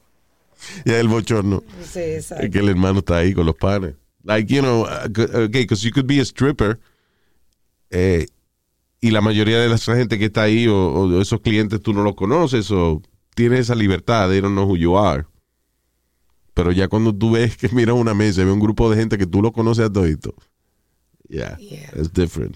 Ya 0.84 1.00
el 1.00 1.08
bochorno. 1.08 1.64
Sí, 1.92 2.00
exacto. 2.00 2.44
Es 2.44 2.52
que 2.52 2.60
el 2.60 2.70
hermano 2.70 3.00
está 3.00 3.18
ahí 3.18 3.34
con 3.36 3.46
los 3.46 3.56
panes. 3.56 3.94
Like, 4.24 4.54
you 4.54 4.62
know, 4.62 4.86
uh, 4.86 5.08
okay, 5.10 5.62
because 5.64 5.84
you 5.84 5.92
could 5.92 6.08
be 6.08 6.20
a 6.20 6.26
stripper. 6.26 6.80
eh, 7.92 8.26
y 9.02 9.12
la 9.12 9.20
mayoría 9.20 9.60
de 9.60 9.68
la 9.68 9.78
gente 9.78 10.18
que 10.18 10.26
está 10.28 10.44
ahí 10.44 10.66
o, 10.68 10.78
o 10.78 11.22
esos 11.22 11.42
clientes 11.42 11.82
tú 11.82 11.94
no 11.94 12.04
los 12.04 12.16
conoces 12.16 12.72
o 12.72 13.02
tienes 13.36 13.60
esa 13.60 13.76
libertad. 13.76 14.30
They 14.30 14.40
don't 14.40 14.54
know 14.56 14.66
who 14.66 14.78
you 14.78 14.98
are. 14.98 15.26
Pero 16.54 16.72
ya 16.72 16.88
cuando 16.88 17.14
tú 17.14 17.32
ves 17.32 17.58
que 17.58 17.68
mira 17.74 17.94
una 17.94 18.14
mesa 18.14 18.42
y 18.42 18.46
ve 18.46 18.52
un 18.52 18.62
grupo 18.62 18.90
de 18.90 18.96
gente 18.96 19.18
que 19.18 19.26
tú 19.28 19.42
lo 19.42 19.52
conoces 19.52 19.86
a 19.86 19.90
todito. 19.92 20.34
Yeah, 21.28 21.58
Yeah. 21.60 21.90
it's 21.96 22.12
different. 22.14 22.56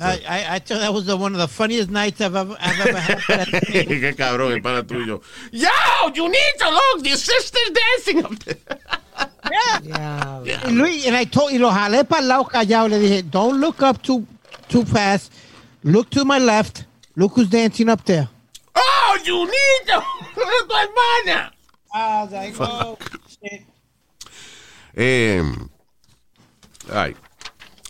I, 0.00 0.22
I, 0.26 0.54
I 0.54 0.58
tell 0.60 0.78
you, 0.78 0.82
that 0.82 0.94
was 0.94 1.06
the, 1.06 1.16
one 1.16 1.32
of 1.32 1.38
the 1.38 1.48
funniest 1.48 1.90
nights 1.90 2.20
I've 2.20 2.34
ever, 2.34 2.56
I've 2.58 2.80
ever 2.86 2.98
had. 2.98 3.18
Qué 3.48 4.14
cabrón, 4.16 4.52
el 4.52 4.62
pana 4.62 4.82
tuyo. 4.82 5.22
Yo, 5.52 5.68
to 6.10 6.70
look, 6.70 7.06
your 7.06 7.16
sister's 7.16 7.70
dancing 7.70 8.24
up 8.24 8.38
there. 8.40 8.56
Yeah, 9.82 10.40
y 10.64 10.70
Luis, 10.70 11.06
and 11.06 11.16
I 11.16 11.24
told, 11.24 11.52
y 11.52 11.58
lo 11.58 11.70
jalé 11.70 12.08
para 12.08 12.22
el 12.22 12.28
lado 12.28 12.44
callado. 12.44 12.88
Le 12.88 12.98
dije, 13.00 13.28
don't 13.28 13.60
look 13.60 13.82
up 13.82 14.00
too, 14.00 14.24
too 14.68 14.84
fast. 14.84 15.32
Look 15.82 16.10
to 16.10 16.24
my 16.24 16.38
left. 16.38 16.84
Look 17.16 17.34
who's 17.34 17.48
dancing 17.48 17.88
up 17.88 18.04
there. 18.04 18.28
¡Oh, 18.74 19.16
Junito! 19.24 20.02
¡Es 20.36 20.68
tu 20.68 20.74
hermana! 20.74 21.52
I 21.92 22.22
was 22.22 22.32
like, 22.32 22.54
oh, 22.60 22.96
shit. 23.28 23.62
Eh, 24.96 25.42
ay. 26.92 27.14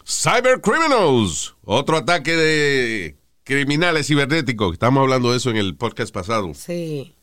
Cyber 0.04 0.60
Criminals, 0.60 1.54
otro 1.72 1.96
ataque 1.96 2.36
de 2.36 3.16
criminales 3.44 4.06
cibernéticos. 4.08 4.72
Estamos 4.72 5.02
hablando 5.02 5.30
de 5.30 5.36
eso 5.36 5.50
en 5.50 5.56
el 5.56 5.76
podcast 5.76 6.12
pasado, 6.12 6.52
Sí. 6.54 7.14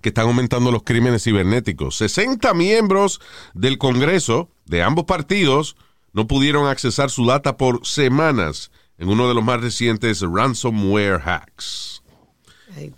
que 0.00 0.08
están 0.08 0.26
aumentando 0.26 0.70
los 0.70 0.84
crímenes 0.84 1.24
cibernéticos. 1.24 1.96
60 1.96 2.54
miembros 2.54 3.20
del 3.52 3.76
Congreso 3.76 4.48
de 4.64 4.82
ambos 4.82 5.04
partidos 5.04 5.76
no 6.12 6.26
pudieron 6.26 6.66
accesar 6.66 7.10
su 7.10 7.26
data 7.26 7.56
por 7.56 7.86
semanas 7.86 8.70
en 8.96 9.08
uno 9.08 9.28
de 9.28 9.34
los 9.34 9.44
más 9.44 9.60
recientes 9.60 10.22
ransomware 10.22 11.20
hacks. 11.24 12.02
Ahí. 12.74 12.92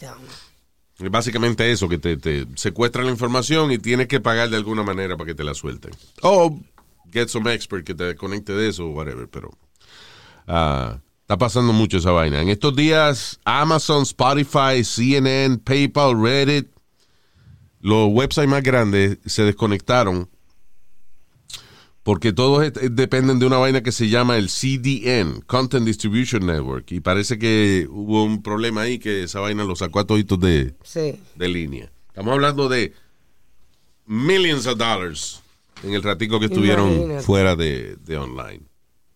Es 1.00 1.10
Básicamente 1.10 1.72
eso, 1.72 1.88
que 1.88 1.98
te, 1.98 2.16
te 2.16 2.46
secuestran 2.54 3.06
la 3.06 3.12
información 3.12 3.72
y 3.72 3.78
tienes 3.78 4.06
que 4.06 4.20
pagar 4.20 4.50
de 4.50 4.56
alguna 4.56 4.82
manera 4.82 5.16
para 5.16 5.26
que 5.26 5.34
te 5.34 5.42
la 5.44 5.54
suelten. 5.54 5.90
O 6.22 6.60
get 7.10 7.28
some 7.28 7.52
expert 7.52 7.84
que 7.84 7.94
te 7.94 8.14
conecte 8.14 8.52
de 8.52 8.68
eso 8.68 8.86
o 8.86 8.90
whatever, 8.90 9.26
pero 9.28 9.50
ah, 10.50 10.98
está 11.22 11.38
pasando 11.38 11.72
mucho 11.72 11.98
esa 11.98 12.10
vaina. 12.10 12.40
En 12.42 12.48
estos 12.48 12.74
días, 12.74 13.38
Amazon, 13.44 14.02
Spotify, 14.02 14.82
CNN, 14.84 15.58
PayPal, 15.58 16.20
Reddit, 16.20 16.66
los 17.80 18.08
websites 18.12 18.48
más 18.50 18.62
grandes 18.62 19.18
se 19.24 19.42
desconectaron 19.44 20.28
porque 22.02 22.32
todos 22.32 22.72
dependen 22.90 23.38
de 23.38 23.46
una 23.46 23.58
vaina 23.58 23.82
que 23.82 23.92
se 23.92 24.08
llama 24.08 24.36
el 24.38 24.48
CDN, 24.48 25.42
Content 25.46 25.86
Distribution 25.86 26.46
Network, 26.46 26.90
y 26.92 27.00
parece 27.00 27.38
que 27.38 27.86
hubo 27.90 28.24
un 28.24 28.42
problema 28.42 28.82
ahí 28.82 28.98
que 28.98 29.22
esa 29.24 29.40
vaina 29.40 29.64
lo 29.64 29.76
sacó 29.76 30.00
a 30.00 30.06
toditos 30.06 30.40
de, 30.40 30.74
Sí. 30.82 31.20
de 31.36 31.48
línea. 31.48 31.92
Estamos 32.08 32.32
hablando 32.32 32.68
de 32.68 32.94
millions 34.06 34.66
of 34.66 34.78
dollars 34.78 35.42
en 35.84 35.92
el 35.94 36.02
ratico 36.02 36.40
que 36.40 36.46
estuvieron 36.46 36.90
Imagínate. 36.90 37.22
fuera 37.22 37.54
de, 37.54 37.96
de 38.04 38.16
online. 38.16 38.62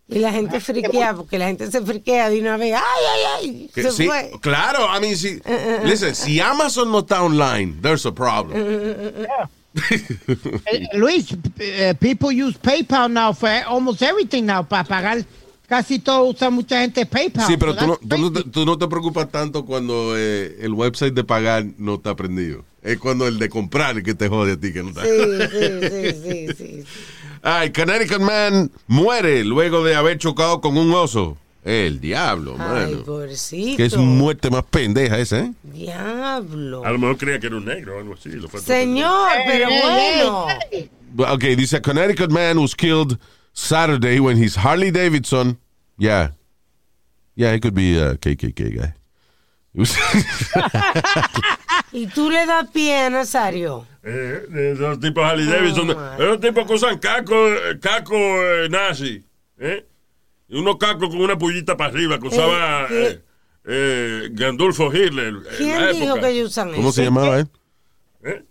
Y 0.06 0.18
la 0.18 0.32
gente 0.32 0.60
friquea, 0.60 1.14
porque 1.14 1.38
la 1.38 1.46
gente 1.46 1.70
se 1.70 1.80
friquea 1.80 2.28
de 2.28 2.38
una 2.40 2.56
vez. 2.58 2.74
¡Ay, 2.74 2.82
ay, 3.14 3.20
ay! 3.38 3.70
Que 3.74 3.82
Se 3.84 3.90
sí, 3.90 4.06
fue. 4.06 4.30
claro, 4.40 4.86
I 4.94 5.00
mean, 5.00 5.16
si, 5.16 5.40
listen, 5.84 6.14
si 6.14 6.40
Amazon 6.40 6.92
no 6.92 6.98
está 6.98 7.22
online, 7.22 7.76
there's 7.80 8.04
a 8.06 8.12
problem. 8.12 8.54
Eh, 9.90 10.86
Luis, 10.92 11.26
eh, 11.58 11.94
people 11.98 12.30
use 12.30 12.56
PayPal 12.56 13.10
now 13.10 13.32
for 13.32 13.48
almost 13.66 14.02
everything 14.02 14.44
now. 14.46 14.62
Para 14.62 14.84
pagar 14.84 15.24
casi 15.68 15.98
todo 15.98 16.26
usa 16.26 16.48
mucha 16.50 16.80
gente 16.80 17.04
PayPal. 17.06 17.46
Sí, 17.46 17.56
pero 17.56 17.72
So 17.74 17.80
tú 17.80 17.86
no, 17.88 17.96
tú, 17.96 18.18
no 18.18 18.32
te, 18.32 18.42
tú 18.50 18.64
no 18.64 18.78
te 18.78 18.86
preocupas 18.86 19.28
tanto 19.30 19.64
cuando 19.64 20.16
eh, 20.16 20.58
el 20.60 20.72
website 20.74 21.12
de 21.14 21.24
pagar 21.24 21.64
no 21.78 21.94
está 21.94 22.14
prendido. 22.14 22.64
Es 22.82 22.98
cuando 22.98 23.26
el 23.26 23.38
de 23.38 23.48
comprar 23.48 23.96
el 23.96 24.04
que 24.04 24.14
te 24.14 24.28
jode 24.28 24.52
a 24.52 24.56
ti 24.60 24.72
que 24.72 24.82
no 24.84 24.90
está. 24.90 25.02
Sí, 25.02 25.10
sí, 25.50 26.12
sí, 26.22 26.46
sí, 26.46 26.54
sí. 26.56 26.84
Ay, 27.46 27.72
Connecticut 27.72 28.20
Man 28.22 28.70
muere 28.86 29.44
luego 29.44 29.84
de 29.84 29.94
haber 29.94 30.16
chocado 30.18 30.60
con 30.62 30.78
un 30.78 30.92
oso. 30.94 31.36
El 31.62 32.00
diablo, 32.00 32.56
Ay, 32.58 32.92
mano. 32.92 33.04
pobrecito. 33.04 33.76
Que 33.76 33.84
es 33.86 33.96
muerte 33.96 34.50
más 34.50 34.64
pendeja 34.64 35.18
esa, 35.18 35.40
¿eh? 35.40 35.52
Diablo. 35.62 36.84
A 36.84 36.90
lo 36.90 36.98
mejor 36.98 37.16
creía 37.18 37.38
que 37.40 37.46
era 37.46 37.56
un 37.56 37.64
negro 37.64 37.96
o 37.96 38.00
algo 38.00 38.14
así. 38.14 38.30
Lo 38.30 38.48
fue 38.48 38.60
Señor, 38.60 39.30
pero 39.46 39.68
Hey, 39.70 39.80
bueno. 39.82 40.46
hey, 40.70 40.90
Ok, 41.16 41.42
dice 41.56 41.76
a 41.76 41.82
Connecticut 41.82 42.30
man 42.30 42.58
was 42.58 42.74
killed 42.74 43.18
Saturday 43.52 44.18
when 44.20 44.36
his 44.42 44.56
Harley 44.56 44.90
Davidson. 44.90 45.58
Yeah. 45.96 46.32
Yeah, 47.36 47.52
it 47.54 47.60
could 47.62 47.74
be 47.74 47.98
a 47.98 48.16
KKK 48.16 48.74
guy. 48.76 48.94
Y 51.94 52.08
tú 52.08 52.28
le 52.28 52.44
das 52.44 52.68
pie 52.72 52.96
a 53.04 53.08
Nazario. 53.10 53.86
Eh, 54.02 54.72
esos 54.74 54.98
tipos 54.98 55.24
Harley 55.24 55.46
Davidson. 55.46 55.90
esos 56.18 56.40
tipos 56.40 56.66
que 56.66 56.74
usan 56.74 56.98
caco, 56.98 57.34
eh, 57.48 57.78
caco 57.80 58.16
eh, 58.16 58.68
nazi. 58.68 59.24
¿eh? 59.58 59.86
Y 60.48 60.58
unos 60.58 60.76
cacos 60.76 61.08
con 61.08 61.20
una 61.20 61.38
pullita 61.38 61.76
para 61.76 61.90
arriba 61.90 62.18
que 62.18 62.26
usaba 62.26 62.88
eh, 62.90 63.22
eh, 63.64 64.28
Gandulfo 64.32 64.92
Hitler. 64.92 65.28
en 65.28 65.44
la 65.44 65.50
¿Quién 65.56 65.92
dijo 65.92 66.04
época. 66.16 66.20
que 66.20 66.28
ellos 66.30 66.50
usan 66.50 66.72
¿Cómo 66.72 66.88
eso? 66.88 66.92
se 66.92 67.04
llamaba, 67.04 67.38
eh? 67.40 67.46
¿Eh? 68.24 68.42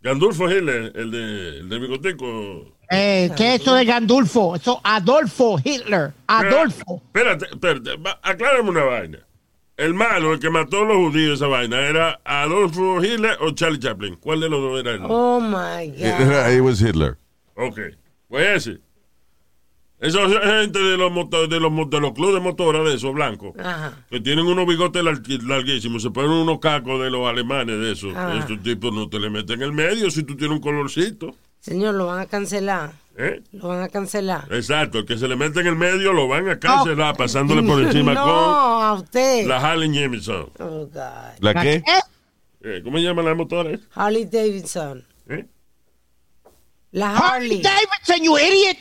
Gandulfo 0.00 0.48
Hitler, 0.50 0.92
el 0.94 1.10
de, 1.10 1.58
el 1.58 1.68
de 1.68 1.78
bigotico. 1.80 2.76
Eh, 2.88 3.30
¿Qué 3.36 3.54
es 3.56 3.62
eso 3.62 3.74
de 3.74 3.84
Gandulfo? 3.84 4.54
Eso, 4.56 4.80
Adolfo 4.84 5.58
Hitler. 5.62 6.12
Adolfo. 6.28 7.02
Espérate, 7.06 7.46
espérate. 7.46 7.90
Aclárame 8.22 8.70
una 8.70 8.84
vaina. 8.84 9.18
El 9.82 9.94
malo, 9.94 10.32
el 10.34 10.38
que 10.38 10.48
mató 10.48 10.82
a 10.82 10.84
los 10.84 10.96
judíos, 10.96 11.34
esa 11.40 11.48
vaina, 11.48 11.80
¿era 11.80 12.20
Adolfo 12.24 13.02
Hitler 13.02 13.36
o 13.40 13.50
Charlie 13.50 13.80
Chaplin? 13.80 14.14
¿Cuál 14.16 14.38
de 14.40 14.48
los 14.48 14.60
dos 14.60 14.78
era 14.80 14.92
él? 14.92 15.00
Oh 15.08 15.40
my 15.40 15.88
God. 15.88 16.50
It, 16.50 16.56
it 16.56 16.60
was 16.62 16.80
Hitler. 16.80 17.18
Ok. 17.56 17.80
Pues 18.28 18.66
ese. 18.68 18.80
Esa 19.98 20.20
gente 20.28 20.78
de 20.78 20.96
los, 20.96 21.10
moto- 21.12 21.46
de 21.48 21.58
los, 21.60 21.72
de 21.90 22.00
los 22.00 22.12
clubes 22.12 22.34
de 22.34 22.40
motora 22.40 22.80
de 22.82 22.94
esos 22.94 23.12
blancos, 23.14 23.54
Ajá. 23.58 24.04
que 24.10 24.20
tienen 24.20 24.46
unos 24.46 24.66
bigotes 24.66 25.02
larguísimos, 25.44 26.02
se 26.02 26.10
ponen 26.10 26.30
unos 26.30 26.58
cacos 26.60 27.00
de 27.00 27.10
los 27.10 27.26
alemanes 27.28 27.78
de 27.78 27.92
esos. 27.92 28.12
Ah. 28.16 28.36
Estos 28.38 28.62
tipos 28.62 28.92
no 28.92 29.08
te 29.08 29.18
le 29.20 29.30
meten 29.30 29.56
en 29.60 29.62
el 29.62 29.72
medio 29.72 30.10
si 30.10 30.22
tú 30.24 30.36
tienes 30.36 30.56
un 30.56 30.62
colorcito. 30.62 31.34
Señor, 31.60 31.94
lo 31.94 32.06
van 32.06 32.18
a 32.20 32.26
cancelar. 32.26 32.92
¿Eh? 33.16 33.42
Lo 33.52 33.68
van 33.68 33.82
a 33.82 33.88
cancelar. 33.88 34.46
Exacto, 34.52 34.98
el 34.98 35.06
que 35.06 35.16
se 35.18 35.28
le 35.28 35.36
mete 35.36 35.60
en 35.60 35.66
el 35.66 35.76
medio 35.76 36.12
lo 36.12 36.28
van 36.28 36.48
a 36.48 36.58
cancelar 36.58 37.16
pasándole 37.16 37.62
por 37.62 37.80
encima 37.84 38.14
no, 38.14 38.22
con 38.24 38.30
a 38.32 38.92
usted. 38.94 39.46
la 39.46 39.58
Harley 39.58 39.88
Davidson. 39.92 40.50
Oh, 40.58 40.86
God. 40.86 41.38
¿La 41.40 41.54
qué? 41.62 41.82
Eh, 42.62 42.80
¿Cómo 42.84 42.98
se 42.98 43.04
llaman 43.04 43.24
las 43.24 43.36
motores? 43.36 43.80
Harley 43.94 44.24
Davidson. 44.24 45.04
¿Eh? 45.28 45.46
La 46.92 47.16
Harley. 47.16 47.60
Davidson, 47.62 48.22
you 48.24 48.38
idiot. 48.38 48.76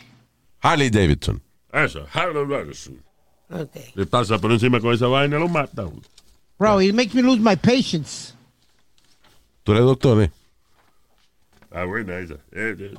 Harley 0.62 0.90
Davidson. 0.90 1.42
Esa, 1.74 2.06
Harley 2.14 2.46
Davidson. 2.48 3.02
Ok. 3.50 3.76
Le 3.96 4.06
pasa 4.06 4.38
por 4.38 4.52
encima 4.52 4.80
con 4.80 4.94
esa 4.94 5.08
vaina, 5.08 5.38
lo 5.40 5.48
mata. 5.48 5.86
Bro, 6.60 6.82
it 6.82 6.94
makes 6.94 7.14
me 7.16 7.22
lose 7.22 7.40
my 7.42 7.56
patience. 7.56 8.34
¿Tú 9.64 9.72
eres 9.74 9.84
doctor, 9.84 10.22
eh? 10.22 10.32
Ah, 11.72 11.86
buena 11.86 12.18
esa. 12.20 12.36
Eh, 12.52 12.76
eh. 12.78 12.94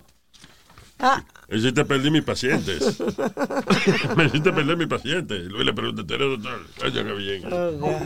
Ah, 1.02 1.24
Me 1.48 1.58
hiciste 1.58 1.84
perder 1.84 2.10
mis 2.12 2.22
pacientes. 2.22 3.00
Me 4.16 4.24
hiciste 4.26 4.52
perder 4.52 4.76
mis 4.76 4.86
pacientes. 4.86 5.44
Luis 5.46 5.66
le 5.66 5.72
pregunté, 5.74 6.04
¿tú 6.04 6.14
eres 6.14 6.28
doctor? 6.40 6.66
Qué 6.92 7.12
bien. 7.14 7.42
oh. 7.52 8.00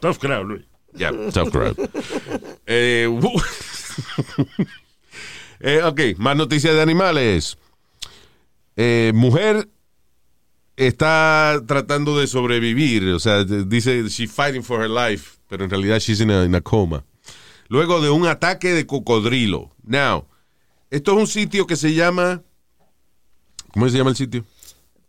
Tough 0.00 0.18
crowd, 0.18 0.46
Luis. 0.46 0.62
Yeah, 0.96 1.12
tough 1.32 1.50
crowd. 1.52 1.76
eh, 2.66 3.06
wu- 3.08 3.40
eh, 5.60 5.82
ok, 5.84 6.00
más 6.18 6.36
noticias 6.36 6.74
de 6.74 6.82
animales. 6.82 7.56
Eh, 8.76 9.12
mujer 9.14 9.68
está 10.76 11.60
tratando 11.66 12.18
de 12.18 12.26
sobrevivir, 12.26 13.04
o 13.10 13.18
sea, 13.20 13.44
dice 13.44 14.08
she's 14.08 14.32
fighting 14.32 14.62
for 14.62 14.80
her 14.82 14.88
life, 14.90 15.36
pero 15.48 15.64
en 15.64 15.70
realidad 15.70 15.98
she's 16.00 16.20
in 16.20 16.30
a, 16.30 16.44
in 16.44 16.54
a 16.54 16.60
coma. 16.60 17.04
Luego 17.68 18.00
de 18.00 18.10
un 18.10 18.26
ataque 18.26 18.72
de 18.72 18.86
cocodrilo. 18.86 19.70
Now, 19.84 20.26
esto 20.90 21.12
es 21.12 21.18
un 21.18 21.26
sitio 21.26 21.66
que 21.66 21.76
se 21.76 21.94
llama 21.94 22.42
¿Cómo 23.72 23.88
se 23.88 23.96
llama 23.98 24.10
el 24.10 24.16
sitio? 24.16 24.44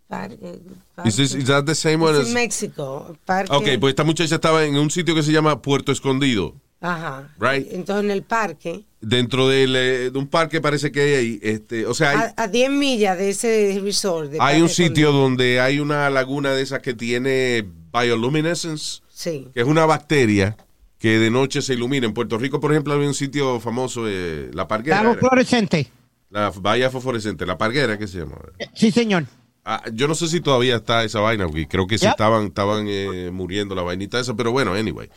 Parque, 0.07 0.59
Is, 1.05 1.15
this- 1.15 1.33
is 1.35 1.45
that 1.45 1.63
the 1.65 1.73
same 1.73 1.97
one 2.03 2.11
Es 2.17 2.21
as- 2.23 2.27
en 2.27 2.33
México. 2.33 3.17
Parque. 3.25 3.55
Ok, 3.55 3.79
pues 3.79 3.91
esta 3.93 4.03
muchacha 4.03 4.35
estaba 4.35 4.63
en 4.65 4.75
un 4.77 4.91
sitio 4.91 5.15
que 5.15 5.23
se 5.23 5.31
llama 5.31 5.61
Puerto 5.61 5.91
Escondido. 5.91 6.53
Ajá. 6.81 7.33
Right. 7.39 7.67
Entonces 7.71 8.03
en 8.05 8.11
el 8.11 8.23
parque, 8.23 8.83
Dentro 8.99 9.51
eh, 9.51 9.65
de 10.11 10.17
un 10.17 10.27
parque 10.27 10.61
parece 10.61 10.91
que 10.91 11.01
hay 11.01 11.13
ahí, 11.13 11.39
este, 11.41 11.85
o 11.87 11.93
sea, 11.93 12.11
hay, 12.11 12.17
a, 12.37 12.43
a 12.43 12.47
10 12.47 12.69
millas 12.71 13.17
de 13.17 13.29
ese 13.29 13.79
resort. 13.81 14.29
de 14.31 14.37
hay 14.39 14.57
un 14.57 14.63
Parque 14.67 14.73
sitio 14.75 15.07
Escondido. 15.07 15.11
donde 15.13 15.59
hay 15.59 15.79
una 15.79 16.09
laguna 16.11 16.51
de 16.51 16.61
esas 16.61 16.81
que 16.81 16.93
tiene 16.93 17.65
bioluminescence, 17.93 19.01
Sí. 19.11 19.47
que 19.53 19.61
es 19.61 19.65
una 19.67 19.85
bacteria 19.85 20.55
que 21.01 21.17
de 21.17 21.31
noche 21.31 21.63
se 21.63 21.73
ilumina. 21.73 22.05
En 22.05 22.13
Puerto 22.13 22.37
Rico, 22.37 22.59
por 22.59 22.71
ejemplo, 22.71 22.93
hay 22.93 22.99
un 23.07 23.15
sitio 23.15 23.59
famoso, 23.59 24.03
eh, 24.07 24.51
La 24.53 24.67
Parguera. 24.67 25.01
Era. 25.01 25.15
fluorescente. 25.15 25.87
La 26.29 26.51
bahía 26.51 26.91
fosforescente, 26.91 27.43
La 27.47 27.57
Parguera, 27.57 27.97
¿qué 27.97 28.07
se 28.07 28.19
llama? 28.19 28.37
Sí, 28.75 28.91
señor. 28.91 29.25
Ah, 29.65 29.83
yo 29.91 30.07
no 30.07 30.13
sé 30.13 30.27
si 30.27 30.41
todavía 30.41 30.75
está 30.75 31.03
esa 31.03 31.19
vaina, 31.19 31.47
porque 31.47 31.67
creo 31.67 31.87
que 31.87 31.97
Yep. 31.97 32.11
estaban, 32.11 32.45
estaban 32.45 32.85
eh, 32.87 33.31
muriendo 33.33 33.73
la 33.73 33.81
vainita 33.81 34.19
esa, 34.19 34.35
pero 34.35 34.51
bueno, 34.51 34.73
anyway. 34.73 35.09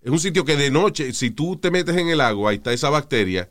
Es 0.00 0.10
un 0.12 0.20
sitio 0.20 0.44
que 0.44 0.56
de 0.56 0.70
noche, 0.70 1.12
si 1.12 1.30
tú 1.32 1.56
te 1.56 1.72
metes 1.72 1.96
en 1.96 2.08
el 2.08 2.20
agua, 2.20 2.50
ahí 2.52 2.56
está 2.58 2.72
esa 2.72 2.88
bacteria, 2.88 3.48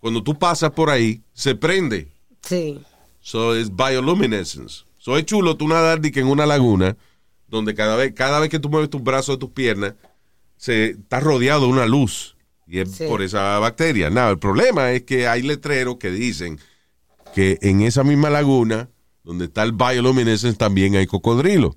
cuando 0.00 0.22
tú 0.22 0.38
pasas 0.38 0.70
por 0.72 0.90
ahí, 0.90 1.22
se 1.32 1.54
prende. 1.54 2.08
Sí. 2.42 2.78
So 3.20 3.54
es 3.54 3.74
bioluminescence. 3.74 4.84
So 4.98 5.16
es 5.16 5.24
chulo 5.24 5.56
tú 5.56 5.66
nadar 5.66 6.00
di 6.00 6.10
que 6.10 6.20
en 6.20 6.26
una 6.26 6.44
laguna 6.44 6.96
donde 7.48 7.74
cada 7.74 7.96
vez, 7.96 8.12
cada 8.14 8.38
vez 8.38 8.50
que 8.50 8.58
tú 8.58 8.68
mueves 8.68 8.90
tus 8.90 9.02
brazos 9.02 9.34
o 9.36 9.38
tus 9.38 9.50
piernas, 9.50 9.94
se 10.62 10.90
está 10.90 11.18
rodeado 11.18 11.62
de 11.62 11.72
una 11.72 11.86
luz. 11.86 12.36
Y 12.68 12.78
es 12.78 12.92
Sí. 12.92 13.04
por 13.08 13.20
esa 13.20 13.58
bacteria. 13.58 14.10
Nada, 14.10 14.30
el 14.30 14.38
problema 14.38 14.92
es 14.92 15.02
que 15.02 15.26
hay 15.26 15.42
letreros 15.42 15.96
que 15.96 16.12
dicen 16.12 16.60
que 17.34 17.58
en 17.62 17.80
esa 17.82 18.04
misma 18.04 18.30
laguna, 18.30 18.88
donde 19.24 19.46
está 19.46 19.64
el 19.64 19.72
bioluminescence, 19.72 20.56
también 20.56 20.94
hay 20.94 21.06
cocodrilo. 21.08 21.76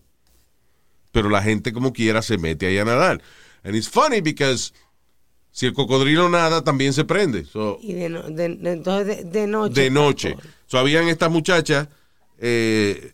Pero 1.12 1.30
la 1.30 1.42
gente 1.42 1.74
como 1.74 1.94
quiera 1.94 2.22
se 2.22 2.38
mete 2.38 2.68
ahí 2.68 2.78
a 2.78 2.86
nadar. 2.86 3.24
And 3.64 3.76
it's 3.76 3.90
funny 3.90 4.22
because 4.22 4.72
si 5.50 5.66
el 5.66 5.74
cocodrilo 5.74 6.30
nada, 6.30 6.64
también 6.64 6.94
se 6.94 7.06
prende. 7.06 7.46
So, 7.46 7.80
Y 7.82 7.94
de, 7.94 8.10
no- 8.10 8.22
de- 8.30 8.50
de- 8.56 8.72
entonces 8.72 9.18
de, 9.18 9.24
de 9.42 9.48
noche. 9.48 9.82
de 9.82 9.90
noche. 9.90 10.36
So, 10.68 10.78
habían 10.78 11.08
estas 11.08 11.32
muchachas, 11.32 11.88
eh, 12.38 13.14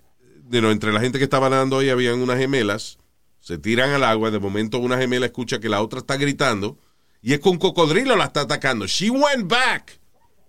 de 0.50 0.62
no, 0.62 0.70
entre 0.72 0.92
la 0.92 1.00
gente 1.00 1.18
que 1.18 1.24
estaba 1.24 1.50
nadando 1.50 1.78
ahí, 1.80 1.90
habían 1.90 2.20
unas 2.20 2.38
gemelas, 2.38 2.98
se 3.42 3.58
tiran 3.58 3.90
al 3.92 4.04
agua, 4.06 4.32
de 4.32 4.40
momento 4.40 4.78
una 4.80 4.98
gemela 4.98 5.26
escucha 5.26 5.60
que 5.60 5.68
la 5.68 5.82
otra 5.82 6.00
está 6.00 6.16
gritando, 6.16 6.78
y 7.22 7.34
es 7.34 7.42
que 7.42 7.50
un 7.50 7.58
cocodrilo 7.58 8.16
la 8.16 8.26
está 8.26 8.42
atacando. 8.42 8.88
She 8.88 9.10
went 9.10 9.50
back 9.50 10.00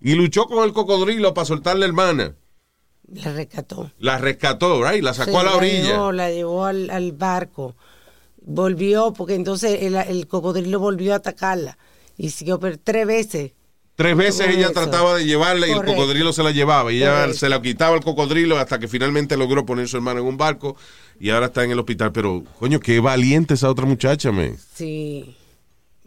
y 0.01 0.15
luchó 0.15 0.45
con 0.47 0.63
el 0.65 0.73
cocodrilo 0.73 1.35
para 1.35 1.45
soltar 1.45 1.77
la 1.77 1.87
hermana. 1.87 2.37
La 3.13 3.33
rescató. 3.33 3.91
La 3.99 4.17
rescató, 4.19 4.89
right? 4.89 5.03
La 5.03 5.13
sacó 5.13 5.33
Sí, 5.33 5.37
a 5.39 5.43
la 5.43 5.57
orilla. 5.57 5.83
llevó, 5.83 6.13
la 6.13 6.31
llevó 6.31 6.65
al, 6.65 6.89
al 6.91 7.13
barco. 7.13 7.77
Volvió, 8.45 9.13
porque 9.13 9.35
entonces 9.35 9.83
el, 9.83 9.95
el 9.97 10.27
cocodrilo 10.27 10.79
volvió 10.81 11.13
a 11.13 11.17
atacarla. 11.17 11.79
Y 12.17 12.31
siguió 12.31 12.59
pero 12.59 12.79
tres 12.83 13.07
veces. 13.07 13.53
Tres 13.95 14.17
veces 14.17 14.49
ella 14.49 14.65
eso. 14.67 14.73
trataba 14.73 15.17
de 15.17 15.27
llevarla 15.27 15.69
y 15.69 15.71
el 15.73 15.85
cocodrilo 15.85 16.33
se 16.33 16.43
la 16.43 16.51
llevaba. 16.51 16.91
Y 16.93 16.97
ella 16.99 17.13
Correcto. 17.21 17.39
se 17.39 17.49
la 17.51 17.61
quitaba 17.61 17.95
el 17.97 18.03
cocodrilo 18.03 18.59
hasta 18.59 18.79
que 18.79 18.89
finalmente 18.89 19.37
logró 19.37 19.67
poner 19.67 19.87
su 19.89 19.97
hermano 19.99 20.21
en 20.21 20.27
un 20.27 20.37
barco 20.39 20.77
y 21.23 21.31
ahora 21.31 21.47
está 21.47 21.63
en 21.63 21.71
el 21.71 21.79
hospital. 21.79 22.11
Pero, 22.11 22.43
coño, 22.59 22.81
qué 22.81 22.99
valiente 22.99 23.55
esa 23.55 23.71
otra 23.71 23.87
muchacha, 23.87 24.33
man. 24.33 24.57
Sí. 24.75 25.37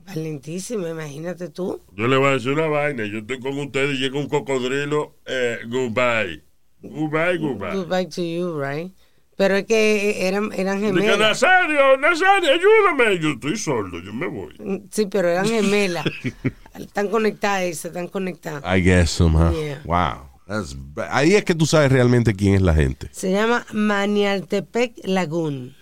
Valentísima, 0.06 0.90
imagínate 0.90 1.48
tú. 1.48 1.80
Yo 1.96 2.08
le 2.10 2.18
voy 2.18 2.28
a 2.28 2.32
decir 2.32 2.52
una 2.52 2.68
vaina. 2.68 3.06
Yo 3.06 3.20
estoy 3.20 3.40
con 3.40 3.58
ustedes 3.58 3.98
y 3.98 4.02
llega 4.02 4.20
un 4.20 4.28
cocodrilo. 4.28 5.16
Eh, 5.26 5.60
goodbye. 5.68 6.44
Goodbye, 6.82 7.38
goodbye. 7.38 7.76
Goodbye 7.78 8.08
to 8.08 8.22
you, 8.22 8.62
right? 8.62 8.92
Pero 9.38 9.56
es 9.56 9.66
que 9.66 10.28
eran, 10.28 10.52
eran 10.52 10.82
Dice, 10.82 10.94
gemelas. 10.94 11.18
Nazario, 11.18 11.96
Nazario, 11.96 12.52
ayúdame. 12.52 13.18
Yo 13.18 13.30
estoy 13.30 13.56
sordo, 13.56 14.02
yo 14.02 14.14
me 14.14 14.28
voy. 14.28 14.54
Sí, 14.92 15.06
pero 15.06 15.30
eran 15.30 15.48
gemelas. 15.48 16.06
están 16.78 17.08
conectadas, 17.08 17.86
están 17.86 18.10
conectadas. 18.10 18.64
I 18.66 18.82
guess 18.82 19.12
somehow. 19.12 19.54
Yeah. 19.54 19.82
Wow. 19.86 20.35
That's- 20.48 20.76
ahí 21.10 21.34
es 21.36 21.44
que 21.44 21.56
tú 21.56 21.66
sabes 21.66 21.92
realmente 21.92 22.36
quién 22.36 22.54
es 22.56 22.62
la 22.62 22.74
gente. 22.74 23.10
Se 23.12 23.32
llama 23.32 23.66
Manialtepec 23.74 24.94
Lagoon. 25.06 25.76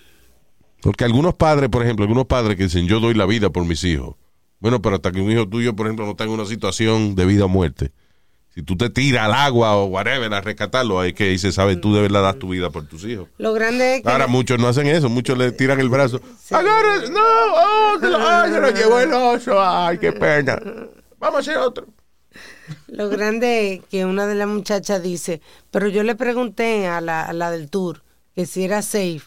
Porque 0.82 1.04
algunos 1.06 1.34
padres, 1.36 1.70
por 1.70 1.84
ejemplo, 1.84 2.04
algunos 2.04 2.26
padres 2.26 2.58
que 2.58 2.64
dicen, 2.64 2.88
yo 2.88 3.00
doy 3.00 3.14
la 3.14 3.26
vida 3.26 3.50
por 3.50 3.66
mis 3.66 3.84
hijos. 3.84 4.16
Bueno, 4.60 4.82
pero 4.82 4.96
hasta 4.96 5.12
que 5.12 5.22
un 5.22 5.32
hijo 5.32 5.48
tuyo, 5.48 5.76
por 5.76 5.88
ejemplo, 5.88 6.06
no 6.06 6.12
está 6.12 6.24
en 6.26 6.30
una 6.32 6.46
situación 6.46 7.16
de 7.16 7.26
vida 7.26 7.46
o 7.46 7.50
muerte. 7.50 7.92
Si 8.54 8.62
tú 8.62 8.78
te 8.78 8.90
tiras 8.90 9.26
al 9.26 9.34
agua 9.34 9.76
o 9.76 9.86
whatever 9.86 10.32
a 10.34 10.40
rescatarlo, 10.40 11.00
hay 11.00 11.14
que 11.14 11.30
dice, 11.30 11.52
sabes, 11.52 11.82
tú 11.82 11.94
de 11.96 12.02
verdad 12.02 12.22
das 12.22 12.38
tu 12.38 12.50
vida 12.50 12.70
por 12.70 12.86
tus 12.86 13.04
hijos. 13.04 13.28
Lo 13.40 13.52
grande 13.54 13.96
es 13.96 14.04
que. 14.04 14.10
Ahora 14.10 14.28
muchos 14.28 14.60
no 14.60 14.68
hacen 14.68 14.86
eso, 14.88 15.10
muchos 15.10 15.38
le 15.38 15.52
tiran 15.52 15.80
el 15.80 15.90
brazo. 15.90 16.22
Agarra, 16.52 17.00
no, 17.10 17.20
oh, 17.20 18.00
ay, 18.04 18.52
se 18.52 18.62
lo 18.62 18.70
llevó 18.70 19.00
el 19.00 19.12
oso, 19.12 19.60
ay, 19.60 19.98
qué 19.98 20.12
pena. 20.12 20.60
Vamos 21.20 21.38
a 21.38 21.40
hacer 21.40 21.58
otro. 21.58 21.88
Lo 22.88 23.10
grande 23.10 23.74
es 23.74 23.82
que 23.86 24.06
una 24.06 24.26
de 24.28 24.36
las 24.36 24.48
muchachas 24.48 25.02
dice, 25.04 25.42
pero 25.72 25.88
yo 25.88 26.04
le 26.04 26.16
pregunté 26.16 26.88
a 26.88 27.02
la, 27.02 27.24
a 27.24 27.34
la 27.34 27.52
del 27.52 27.70
tour 27.70 28.04
que 28.36 28.46
si 28.46 28.64
era 28.64 28.82
safe 28.82 29.22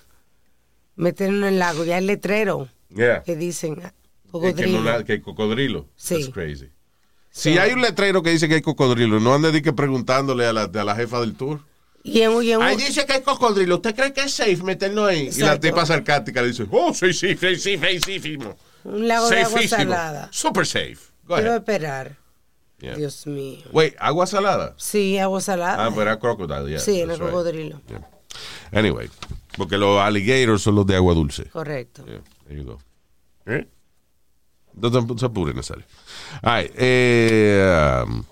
meterlo 0.96 1.46
en 1.46 1.54
el 1.54 1.58
lago, 1.58 1.84
ya 1.84 1.98
el 1.98 2.06
letrero 2.06 2.68
Yeah. 2.88 3.22
que 3.24 3.36
dicen 3.36 3.82
ah, 3.84 3.92
que, 4.32 4.66
no 4.68 4.90
hay 4.90 5.20
cocodrilo. 5.20 5.86
Sí. 5.96 6.14
That's 6.14 6.30
crazy. 6.32 6.70
Si 7.30 7.58
hay 7.58 7.72
un 7.72 7.82
letrero 7.82 8.22
que 8.22 8.30
dice 8.30 8.48
que 8.48 8.54
hay 8.54 8.62
cocodrilo, 8.62 9.20
no 9.20 9.34
ande 9.34 9.52
de 9.52 9.60
que 9.60 9.72
preguntándole 9.72 10.46
a 10.46 10.52
la, 10.52 10.62
a 10.62 10.84
la 10.84 10.96
jefa 10.96 11.20
del 11.20 11.34
tour. 11.34 11.60
Y 12.02 12.22
en, 12.22 12.42
y 12.42 12.52
en- 12.52 12.62
Ahí 12.62 12.76
dice 12.76 13.04
que 13.04 13.14
hay 13.14 13.22
cocodrilo. 13.22 13.76
¿Usted 13.76 13.94
cree 13.94 14.12
que 14.12 14.22
es 14.22 14.32
safe 14.32 14.62
meterlo 14.62 15.06
ahí? 15.06 15.28
Y 15.36 15.40
la 15.40 15.58
tipa 15.60 15.84
sarcástica 15.84 16.40
le 16.40 16.48
dice, 16.48 16.64
oh, 16.70 16.94
sí, 16.94 17.12
sí, 17.12 17.36
sí, 17.36 17.56
sí, 17.56 17.76
safísimo. 17.76 18.56
un 18.84 19.08
lago 19.08 19.28
de 19.28 19.42
agua 19.42 19.62
salada. 19.68 20.28
Super 20.32 20.64
safe. 20.66 20.98
Quiero 21.26 21.56
esperar. 21.56 22.16
Yeah. 22.78 22.96
Dios 22.96 23.26
mío. 23.26 23.64
Wait, 23.72 23.94
¿agua 23.98 24.26
salada? 24.26 24.74
Sí, 24.76 25.18
agua 25.18 25.40
salada. 25.40 25.86
Ah, 25.86 25.90
pero 25.90 26.02
era 26.02 26.18
crocodile, 26.18 26.68
yeah, 26.68 26.78
sí, 26.78 27.00
era 27.00 27.14
right. 27.14 27.22
cocodrilo. 27.22 27.80
Yeah. 27.88 28.06
Anyway, 28.72 29.08
porque 29.56 29.78
los 29.78 29.98
alligators 29.98 30.62
son 30.62 30.74
los 30.74 30.86
de 30.86 30.96
agua 30.96 31.14
dulce. 31.14 31.44
Correcto. 31.46 32.04
Yeah, 32.04 32.20
there 32.46 32.58
you 32.58 32.64
go. 32.64 32.78
¿Eh? 33.46 33.66
No 34.74 35.18
se 35.18 35.24
apure, 35.24 35.54
Nazario. 35.54 35.84
Ay, 36.42 36.70
eh, 36.76 38.04
um, 38.06 38.24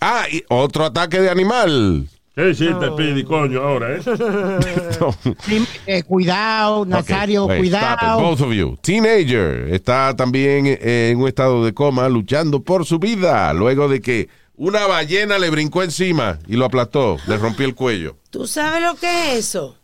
ah, 0.00 0.26
y 0.30 0.44
otro 0.48 0.84
ataque 0.84 1.20
de 1.20 1.28
animal. 1.28 2.08
¿Qué 2.34 2.48
hiciste, 2.50 2.90
Pidi, 2.96 3.24
coño, 3.24 3.60
ahora, 3.60 3.94
eh? 3.96 4.00
Sí, 5.44 5.64
eh, 5.86 6.02
cuidado, 6.02 6.86
Nazario, 6.86 7.44
Okay, 7.44 7.60
wait, 7.60 7.72
stop 7.74 7.82
it, 7.92 7.98
cuidado. 7.98 8.20
both 8.20 8.40
of 8.40 8.52
you. 8.54 8.76
Teenager 8.80 9.68
está 9.74 10.16
también 10.16 10.66
eh, 10.66 11.10
en 11.12 11.20
un 11.20 11.28
estado 11.28 11.62
de 11.64 11.74
coma 11.74 12.08
luchando 12.08 12.62
por 12.62 12.86
su 12.86 12.98
vida 12.98 13.52
luego 13.52 13.86
de 13.88 14.00
que 14.00 14.28
Una 14.54 14.86
ballena 14.86 15.38
le 15.38 15.50
brincó 15.50 15.82
encima 15.82 16.38
y 16.46 16.56
lo 16.56 16.64
aplastó, 16.66 17.16
le 17.26 17.36
rompió 17.36 17.66
el 17.66 17.74
cuello. 17.74 18.16
¿Tú 18.30 18.46
sabes 18.46 18.80
lo 18.82 18.94
que 18.94 19.32
es 19.32 19.38
eso? 19.40 19.76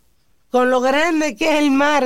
Con 0.51 0.71
lo 0.71 0.81
grande 0.81 1.37
que 1.37 1.53
es 1.53 1.59
el 1.63 1.71
mar, 1.71 2.05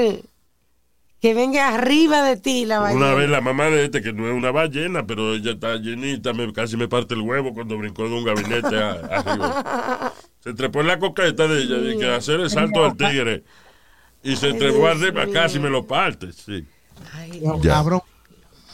que 1.21 1.35
venga 1.35 1.69
arriba 1.75 2.23
de 2.23 2.37
ti 2.37 2.65
la 2.65 2.79
ballena. 2.81 3.07
Una 3.07 3.15
vez 3.15 3.29
la 3.31 3.41
mamá 3.41 3.67
de 3.67 3.85
este, 3.85 4.01
que 4.03 4.13
no 4.13 4.27
es 4.29 4.35
una 4.35 4.51
ballena, 4.53 5.07
pero 5.07 5.35
ella 5.35 5.53
está 5.53 5.77
llenita, 5.77 6.33
me, 6.33 6.53
casi 6.53 6.77
me 6.77 6.89
parte 6.89 7.15
el 7.15 7.21
huevo 7.21 7.53
cuando 7.53 7.77
brincó 7.79 8.09
de 8.09 8.15
un 8.15 8.25
gabinete 8.25 8.77
a- 8.77 8.93
arriba. 9.19 10.13
Se 10.43 10.55
trepó 10.55 10.81
en 10.81 10.89
la 10.89 10.99
coqueta 10.99 11.47
de 11.47 11.63
ella, 11.63 11.77
y 11.95 11.99
que 11.99 12.09
hacer 12.13 12.41
el 12.41 12.51
salto 12.51 12.85
al 12.85 12.97
tigre. 12.97 13.45
Y 14.25 14.37
se 14.37 14.49
Ay, 14.49 14.59
trepó 14.59 14.87
arriba, 14.89 15.25
mío. 15.25 15.33
casi 15.35 15.59
me 15.61 15.69
lo 15.71 15.87
parte, 15.87 16.33
sí. 16.33 16.65
Ya. 17.61 17.75
Cabrón. 17.75 18.01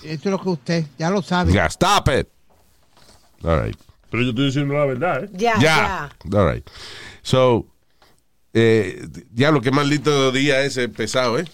Eso 0.03 0.13
es 0.13 0.25
lo 0.27 0.41
que 0.43 0.49
usted 0.49 0.87
ya 0.99 1.11
lo 1.11 1.23
sabe. 1.23 1.53
Ya, 1.53 1.67
stop 1.67 2.09
it. 2.09 2.29
All 3.43 3.65
right. 3.65 3.77
Pero 4.11 4.23
yo 4.23 4.31
estoy 4.31 4.47
diciendo 4.47 4.75
la 4.75 4.85
verdad, 4.87 5.25
¿eh? 5.25 5.31
Ya, 5.33 5.55
Ya. 5.59 6.11
ya. 6.31 6.39
All 6.39 6.53
right. 6.55 6.67
So, 7.23 7.67
eh, 8.55 9.07
ya 9.35 9.51
lo 9.51 9.61
que 9.61 9.71
más 9.71 9.87
lindo 9.87 10.33
día 10.33 10.63
ese 10.63 10.89
pesado, 10.89 11.39
¿eh? 11.39 11.45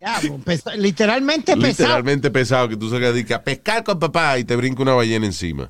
Ya, 0.00 0.18
pesa- 0.44 0.74
literalmente 0.76 1.52
pesado. 1.56 1.68
Literalmente 1.68 2.30
pesado 2.30 2.68
que 2.70 2.76
tú 2.76 2.88
salgas 2.88 3.14
de 3.14 3.24
que 3.26 3.34
a 3.34 3.42
pescar 3.42 3.84
con 3.84 3.98
papá 3.98 4.38
y 4.38 4.44
te 4.44 4.56
brinca 4.56 4.82
una 4.82 4.94
ballena 4.94 5.26
encima. 5.26 5.68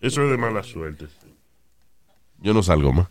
Eso 0.00 0.24
es 0.24 0.30
de 0.30 0.36
mala 0.38 0.62
suerte. 0.62 1.06
Yo 2.42 2.54
no 2.54 2.62
salgo 2.62 2.92
más. 2.92 3.08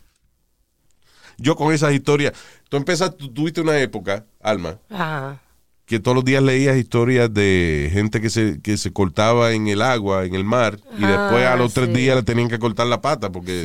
Yo 1.38 1.56
con 1.56 1.72
esas 1.72 1.92
historias, 1.92 2.32
tú 2.68 2.76
empezaste, 2.76 3.16
tú 3.16 3.28
tuviste 3.32 3.60
una 3.60 3.78
época, 3.78 4.26
Alma, 4.42 4.78
Ajá. 4.90 5.40
que 5.86 5.98
todos 5.98 6.14
los 6.14 6.24
días 6.24 6.42
leías 6.42 6.76
historias 6.76 7.32
de 7.32 7.88
gente 7.92 8.20
que 8.20 8.28
se, 8.28 8.60
que 8.60 8.76
se 8.76 8.92
cortaba 8.92 9.52
en 9.52 9.66
el 9.68 9.80
agua, 9.80 10.24
en 10.26 10.34
el 10.34 10.44
mar, 10.44 10.78
y 10.98 11.04
Ah, 11.04 11.08
después 11.22 11.46
a 11.46 11.56
los 11.56 11.72
tres 11.72 11.92
días 11.94 12.14
le 12.16 12.22
tenían 12.24 12.48
que 12.50 12.58
cortar 12.58 12.86
la 12.88 13.00
pata 13.00 13.32
porque 13.32 13.62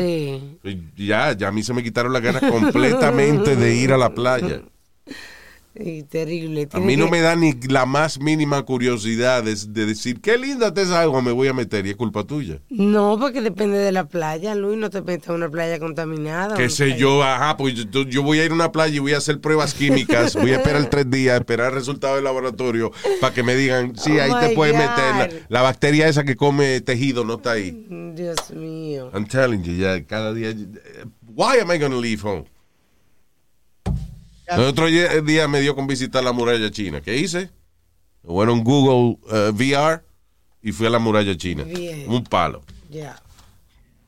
Sí. 0.63 0.83
ya, 0.95 1.33
ya 1.33 1.49
a 1.49 1.51
mí 1.51 1.63
se 1.63 1.73
me 1.73 1.83
quitaron 1.83 2.13
las 2.13 2.21
ganas 2.21 2.43
completamente 2.49 3.55
de 3.57 3.75
ir 3.75 3.91
a 3.91 3.97
la 3.97 4.13
playa. 4.13 4.61
Y 5.77 6.03
terrible. 6.03 6.69
A 6.71 6.79
mí 6.79 6.95
no 6.95 7.05
que- 7.05 7.11
me 7.11 7.21
da 7.21 7.35
ni 7.35 7.51
la 7.67 7.85
más 7.85 8.19
mínima 8.21 8.63
curiosidad 8.63 9.43
de, 9.43 9.55
de 9.67 9.85
decir, 9.85 10.21
qué 10.21 10.37
linda 10.37 10.73
te 10.73 10.83
es 10.83 10.89
agua, 10.91 11.21
me 11.21 11.33
voy 11.33 11.49
a 11.49 11.53
meter 11.53 11.85
y 11.85 11.89
es 11.89 11.95
culpa 11.97 12.23
tuya. 12.23 12.59
No, 12.69 13.17
porque 13.19 13.41
depende 13.41 13.77
de 13.77 13.91
la 13.91 14.07
playa, 14.07 14.55
Luis. 14.55 14.77
No 14.77 14.89
te 14.89 15.01
metas 15.01 15.29
en 15.29 15.35
una 15.35 15.49
playa 15.49 15.77
contaminada. 15.79 16.55
Qué 16.55 16.63
una 16.63 16.69
sé 16.71 16.85
playa- 16.85 16.97
yo, 16.97 17.23
ajá, 17.23 17.57
pues 17.57 17.73
yo, 17.91 18.03
yo 18.03 18.23
voy 18.23 18.39
a 18.39 18.45
ir 18.45 18.51
a 18.51 18.53
una 18.53 18.71
playa 18.71 18.95
y 18.95 18.99
voy 18.99 19.13
a 19.13 19.17
hacer 19.17 19.41
pruebas 19.41 19.73
químicas, 19.73 20.35
voy 20.35 20.51
a 20.51 20.57
esperar 20.57 20.89
tres 20.89 21.09
días, 21.09 21.39
esperar 21.39 21.69
el 21.69 21.73
resultado 21.75 22.15
del 22.15 22.23
laboratorio 22.23 22.91
para 23.19 23.33
que 23.33 23.43
me 23.43 23.55
digan, 23.55 23.97
sí, 23.97 24.17
Oh 24.17 24.21
ahí 24.21 24.47
te 24.47 24.55
puedes 24.55 24.75
God. 24.75 24.81
meter. 24.81 25.45
La, 25.49 25.57
la 25.59 25.61
bacteria 25.61 26.07
esa 26.07 26.23
que 26.23 26.35
come 26.37 26.79
tejido 26.81 27.25
no 27.25 27.33
está 27.35 27.51
ahí. 27.51 27.85
Dios 28.15 28.49
mío. 28.51 29.11
I'm 29.13 29.27
telling 29.27 29.61
you, 29.63 29.73
ya 29.73 30.01
cada 30.05 30.33
día. 30.33 30.51
eh, 30.51 31.05
Why 31.35 31.57
am 31.61 31.69
I 31.69 31.77
going 31.77 31.91
to 31.91 31.99
leave 31.99 32.21
home? 32.23 32.45
El 34.47 34.61
otro 34.61 34.87
día, 34.87 35.47
me 35.47 35.61
dio 35.61 35.75
con 35.75 35.87
visitar 35.87 36.23
la 36.23 36.31
muralla 36.31 36.69
china. 36.71 37.01
¿Qué 37.01 37.17
hice? 37.17 37.49
Bueno, 38.23 38.53
en 38.53 38.63
Google 38.63 39.17
eh, 39.31 39.51
VR 39.51 40.01
y 40.61 40.71
fui 40.71 40.87
a 40.87 40.89
la 40.89 40.99
muralla 40.99 41.35
china. 41.37 41.63
Bien. 41.63 42.05
Un 42.07 42.23
palo. 42.23 42.63
Ya. 42.89 43.19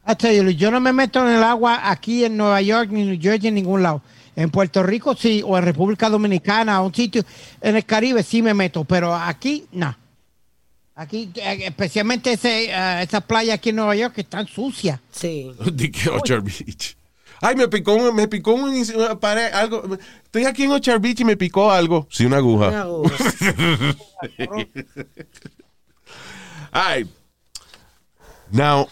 I 0.07 0.15
tell 0.15 0.33
you, 0.33 0.49
yo 0.51 0.71
no 0.71 0.79
me 0.79 0.93
meto 0.93 1.27
en 1.27 1.35
el 1.35 1.43
agua 1.43 1.89
aquí 1.91 2.23
en 2.23 2.38
Nueva 2.38 2.61
York, 2.61 2.89
ni 2.89 3.03
New 3.03 3.19
Jersey, 3.21 3.49
en 3.49 3.55
ningún 3.55 3.83
lado. 3.83 4.01
En 4.35 4.49
Puerto 4.49 4.81
Rico 4.83 5.15
sí, 5.15 5.41
o 5.45 5.57
en 5.57 5.65
República 5.65 6.09
Dominicana, 6.09 6.81
o 6.81 6.85
un 6.85 6.93
sitio. 6.93 7.23
En 7.59 7.75
el 7.75 7.85
Caribe 7.85 8.23
sí 8.23 8.41
me 8.41 8.53
meto, 8.53 8.85
pero 8.85 9.13
aquí 9.13 9.65
no. 9.71 9.95
Aquí, 10.95 11.29
eh, 11.35 11.65
especialmente 11.65 12.33
ese, 12.33 12.71
eh, 12.71 13.03
esas 13.03 13.23
playas 13.23 13.55
aquí 13.55 13.69
en 13.69 13.75
Nueva 13.75 13.95
York 13.95 14.15
que 14.15 14.21
están 14.21 14.47
sucias. 14.47 14.99
Sí. 15.11 15.51
Beach. 15.71 16.97
Ay, 17.41 17.55
me 17.55 17.67
picó, 17.67 17.93
un- 17.93 18.15
me 18.15 18.27
picó 18.27 18.53
un, 18.53 18.69
una 18.95 19.19
pared, 19.19 19.51
algo. 19.53 19.83
Estoy 20.23 20.45
aquí 20.45 20.63
en 20.63 20.71
Orchard 20.71 20.99
Beach 21.01 21.19
y 21.19 21.25
me 21.25 21.38
picó 21.38 21.71
algo. 21.71 22.07
Sí, 22.09 22.25
una 22.25 22.38
aguja. 22.38 22.67
Una 22.69 22.81
aguja. 22.81 23.15
Ay. 26.71 27.09
Now, 28.51 28.88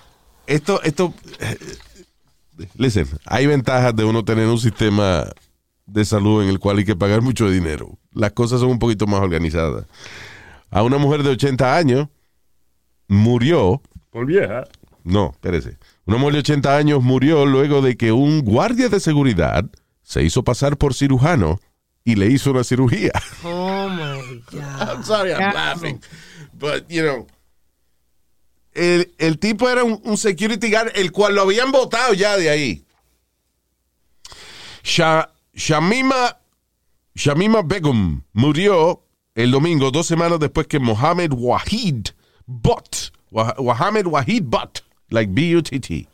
esto, 0.47 0.81
esto, 0.83 1.13
eh, 1.39 1.57
listen, 2.77 3.07
hay 3.25 3.47
ventajas 3.47 3.95
de 3.95 4.03
uno 4.03 4.23
tener 4.25 4.47
un 4.47 4.59
sistema 4.59 5.25
de 5.85 6.03
salud 6.05 6.43
en 6.43 6.49
el 6.49 6.59
cual 6.59 6.77
hay 6.77 6.85
que 6.85 6.95
pagar 6.95 7.21
mucho 7.21 7.49
dinero. 7.49 7.97
Las 8.13 8.31
cosas 8.33 8.59
son 8.59 8.69
un 8.69 8.79
poquito 8.79 9.07
más 9.07 9.21
organizadas. 9.21 9.85
A 10.71 10.83
una 10.83 10.97
mujer 10.97 11.23
de 11.23 11.29
80 11.29 11.75
años 11.75 12.07
murió, 13.07 13.81
Por 14.09 14.25
vieja. 14.25 14.65
no, 15.03 15.31
espérese, 15.31 15.77
una 16.05 16.17
mujer 16.17 16.33
de 16.33 16.39
80 16.39 16.77
años 16.77 17.01
murió 17.03 17.45
luego 17.45 17.81
de 17.81 17.97
que 17.97 18.11
un 18.11 18.41
guardia 18.41 18.89
de 18.89 18.99
seguridad 18.99 19.65
se 20.03 20.23
hizo 20.23 20.43
pasar 20.43 20.77
por 20.77 20.93
cirujano 20.93 21.59
y 22.03 22.15
le 22.15 22.27
hizo 22.27 22.51
una 22.51 22.63
cirugía. 22.63 23.11
Oh 23.43 23.89
my 23.89 24.43
God. 24.51 24.61
I'm 24.89 25.03
sorry, 25.03 25.31
I'm 25.31 25.53
laughing. 25.53 25.99
But, 26.53 26.87
you 26.89 27.01
know. 27.01 27.27
El, 28.73 29.13
el 29.17 29.39
tipo 29.39 29.69
era 29.69 29.83
un, 29.83 29.99
un 30.03 30.17
security 30.17 30.69
guard, 30.69 30.91
el 30.95 31.11
cual 31.11 31.33
lo 31.35 31.41
habían 31.43 31.71
votado 31.71 32.13
ya 32.13 32.35
de 32.37 32.49
ahí. 32.49 32.83
Sha- 34.83 35.29
Shamima, 35.53 36.37
Shamima 37.15 37.61
Begum 37.63 38.21
murió 38.33 39.01
el 39.33 39.51
domingo, 39.51 39.91
dos 39.91 40.05
semanas 40.07 40.39
después 40.39 40.67
que 40.67 40.79
Mohammed 40.79 41.31
Wahid 41.33 42.07
Butt, 42.45 43.11
Wah- 43.31 43.55
Mohammed 43.57 44.05
Wahid 44.07 44.43
Butt, 44.43 44.79
like 45.09 45.31
B-U-T-T, 45.33 46.07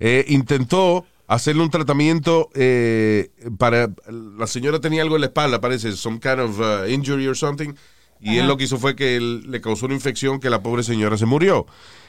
eh, 0.00 0.24
intentó 0.28 1.06
hacerle 1.26 1.62
un 1.62 1.70
tratamiento 1.70 2.50
eh, 2.54 3.30
para 3.58 3.90
la 4.08 4.46
señora 4.46 4.80
tenía 4.80 5.02
algo 5.02 5.14
en 5.14 5.22
la 5.22 5.28
espalda 5.28 5.60
parece 5.60 5.92
some 5.92 6.20
kind 6.20 6.40
of 6.40 6.60
uh, 6.60 6.86
injury 6.86 7.26
or 7.26 7.36
something 7.36 7.72
y 8.20 8.36
él 8.36 8.46
lo 8.46 8.56
que 8.56 8.64
hizo 8.64 8.78
fue 8.78 8.94
que 8.94 9.16
él 9.16 9.50
le 9.50 9.60
causó 9.60 9.86
una 9.86 9.94
infección 9.94 10.38
que 10.38 10.50
la 10.50 10.62
pobre 10.62 10.82
señora 10.82 11.16
se 11.16 11.24
murió 11.24 11.66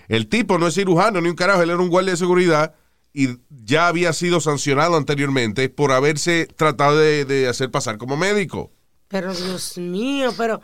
el 0.10 0.28
tipo 0.28 0.58
no 0.58 0.68
es 0.68 0.76
cirujano 0.76 1.22
ni 1.22 1.30
un 1.30 1.36
carajo 1.36 1.62
él 1.62 1.70
era 1.70 1.80
un 1.80 1.88
guardia 1.88 2.12
de 2.12 2.18
seguridad 2.18 2.76
y 3.14 3.38
ya 3.50 3.88
había 3.88 4.12
sido 4.12 4.42
sancionado 4.42 4.98
anteriormente 4.98 5.70
por 5.70 5.94
haberse 5.94 6.48
tratado 6.48 6.98
de, 6.98 7.24
de 7.24 7.48
hacer 7.48 7.72
pasar 7.72 7.98
como 7.98 8.18
médico 8.18 8.72
Pero 9.08 9.34
Dios 9.34 9.78
mío, 9.78 10.34
pero, 10.36 10.62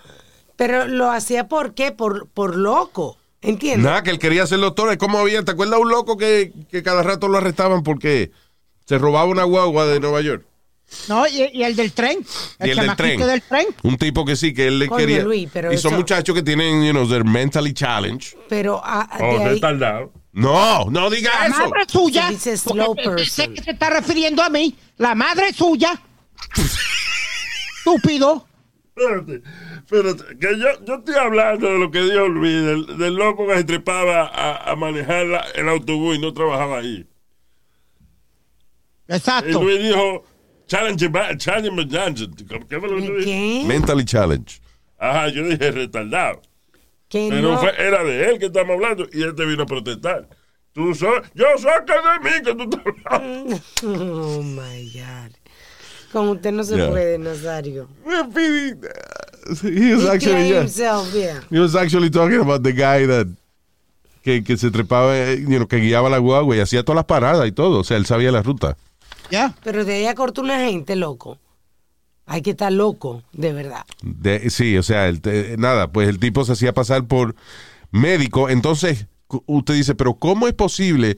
pero 0.56 0.88
lo 0.88 1.10
hacía 1.12 1.48
por 1.48 1.74
qué? 1.74 1.92
Por, 1.92 2.28
por 2.28 2.56
loco. 2.56 3.18
¿Entiendes? 3.42 3.84
Nada, 3.86 4.04
que 4.04 4.12
él 4.12 4.20
quería 4.20 4.46
ser 4.46 4.60
doctor. 4.60 4.96
¿Cómo 4.98 5.18
había? 5.20 5.44
¿Te 5.44 5.52
acuerdas 5.52 5.80
un 5.80 5.89
loco 5.89 6.16
que, 6.18 6.52
que 6.70 6.84
cada 6.84 7.02
rato 7.04 7.28
lo 7.28 7.38
arrestaban 7.39 7.82
porque 7.84 8.32
se 8.86 8.98
robaba 8.98 9.26
una 9.26 9.44
guagua 9.44 9.88
de 9.88 10.00
Nueva 10.00 10.22
York? 10.22 10.46
No, 11.08 11.26
y, 11.26 11.50
y 11.54 11.64
el 11.64 11.76
del 11.76 11.94
tren. 11.94 12.20
Y 12.60 12.70
el 12.70 12.78
del 12.78 12.96
tren. 12.98 13.20
del 13.20 13.42
tren. 13.42 13.66
Un 13.84 13.98
tipo 13.98 14.26
que 14.26 14.36
sí, 14.36 14.54
que 14.54 14.68
él 14.68 14.78
le 14.78 14.88
Coño, 14.88 15.00
quería. 15.00 15.24
Luis, 15.24 15.50
pero 15.52 15.72
y 15.72 15.78
son 15.78 15.92
eso- 15.94 15.98
muchachos 16.00 16.36
que 16.36 16.44
tienen, 16.44 16.84
you 16.84 16.92
know, 16.92 17.08
they're 17.08 17.24
mentally 17.24 17.74
challenged. 17.74 18.38
Pero 18.50 18.82
ah, 18.84 19.08
de 19.18 19.24
O 19.24 19.39
ahí- 19.39 19.54
retardado. 19.56 20.12
No, 20.34 20.86
no 20.89 21.10
diga 21.10 21.32
La 21.39 21.48
eso. 21.48 21.58
madre 21.58 21.84
suya. 21.88 22.28
Se 22.28 22.34
dice 22.34 22.58
slow 22.58 22.96
porque 23.04 23.26
sé 23.26 23.52
que 23.54 23.62
se 23.64 23.72
está 23.72 23.89
refiriendo 23.89 24.42
a 24.44 24.50
mí. 24.50 24.76
La 24.98 25.16
madre 25.16 25.52
suya. 25.54 26.00
Estúpido. 27.80 28.46
Espérate, 29.84 30.38
que 30.39 30.57
yo, 30.59 30.67
yo 30.86 30.95
estoy 30.95 31.15
hablando 31.15 31.67
de 31.67 31.79
lo 31.79 31.91
que 31.91 32.01
dijo 32.01 32.27
Luis, 32.27 32.63
del, 32.63 32.97
del 32.97 33.13
loco 33.15 33.47
que 33.47 33.57
se 33.57 33.63
trepaba 33.63 34.27
a, 34.27 34.71
a 34.71 34.75
manejar 34.75 35.25
la- 35.25 35.45
el 35.55 35.67
autobús 35.69 36.15
y 36.15 36.19
no 36.19 36.34
trabajaba 36.34 36.79
ahí. 36.79 37.07
Y 39.07 39.13
Exacto. 39.13 39.61
Luis 39.61 39.82
dijo, 39.84 40.23
challenge, 40.67 41.09
challenge, 41.38 41.88
challenge. 41.89 42.27
¿Qué 42.69 42.79
fue 42.79 42.89
lo 42.89 42.97
que? 42.97 43.25
¿Qué? 43.25 43.63
Mentally 43.65 44.05
challenged. 44.05 44.61
Ajá, 44.97 45.27
yo 45.29 45.43
dije 45.47 45.71
retardado. 45.71 46.41
Que 47.09 47.27
Pero 47.29 47.51
no. 47.53 47.57
fue, 47.59 47.73
era 47.77 48.03
de 48.03 48.29
él 48.29 48.39
que 48.39 48.45
estamos 48.45 48.73
hablando 48.75 49.05
y 49.11 49.21
él 49.21 49.36
te 49.36 49.45
vino 49.45 49.63
a 49.63 49.65
protestar. 49.65 50.29
Tú 50.71 50.95
sos, 50.95 51.21
yo 51.34 51.45
saca 51.57 51.95
de 51.95 52.19
mí 52.29 52.36
que 52.45 52.55
tú 52.55 52.63
estás 52.63 52.95
hablando. 53.05 53.59
Oh 53.84 54.41
my 54.41 54.89
God. 54.93 55.36
Con 56.13 56.29
usted 56.29 56.51
no 56.51 56.63
se 56.63 56.75
Yeah. 56.77 56.89
puede, 56.89 57.17
Nazario. 57.17 57.89
He 59.64 59.94
was 59.96 60.04
He 60.04 60.10
actually, 60.10 60.50
yeah. 60.50 60.60
himself, 60.62 61.14
yeah. 61.14 61.39
He 61.50 61.60
was 61.60 61.76
actually 61.76 62.10
talking 62.10 62.39
about 62.39 62.64
the 62.64 62.74
guy 62.74 63.06
that 63.08 63.28
que, 64.24 64.44
que 64.44 64.58
se 64.58 64.70
trepaba, 64.70 65.34
you 65.34 65.58
know, 65.58 65.68
que 65.68 65.78
guiaba 65.78 66.10
la 66.10 66.20
guagua 66.20 66.56
y 66.56 66.60
hacía 66.60 66.84
todas 66.84 66.98
las 66.98 67.06
paradas 67.06 67.48
y 67.48 67.52
todo. 67.52 67.80
O 67.80 67.84
sea, 67.84 67.98
él 67.98 68.06
sabía 68.06 68.32
la 68.32 68.44
ruta. 68.44 68.78
Ya. 69.32 69.56
Pero 69.64 69.84
de 69.86 69.96
ahí 69.96 70.06
a 70.06 70.16
cortar 70.16 70.44
una 70.44 70.60
gente, 70.60 70.96
loco. 70.96 71.39
Hay 72.28 72.42
que 72.42 72.52
estar 72.52 72.72
loco, 72.72 73.24
de 73.34 73.52
verdad. 73.52 73.84
De- 74.04 74.50
sí, 74.50 74.78
o 74.78 74.84
sea, 74.84 75.08
el 75.10 75.22
nada, 75.58 75.92
pues 75.92 76.08
el 76.08 76.20
tipo 76.20 76.46
se 76.46 76.54
hacía 76.54 76.74
pasar 76.74 77.06
por 77.08 77.36
médico. 77.92 78.48
Entonces, 78.50 79.08
usted 79.48 79.74
dice, 79.74 79.96
pero 79.96 80.14
¿cómo 80.14 80.48
es 80.48 80.54
posible 80.54 81.18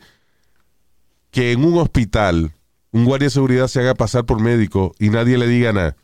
que 1.32 1.52
en 1.52 1.66
un 1.66 1.78
hospital 1.78 2.54
un 2.92 3.06
guardia 3.06 3.26
de 3.28 3.32
seguridad 3.32 3.68
se 3.68 3.80
haga 3.82 3.96
pasar 3.96 4.26
por 4.26 4.40
médico 4.40 4.94
y 4.98 5.10
nadie 5.10 5.38
le 5.38 5.48
diga 5.48 5.74
nada? 5.74 5.96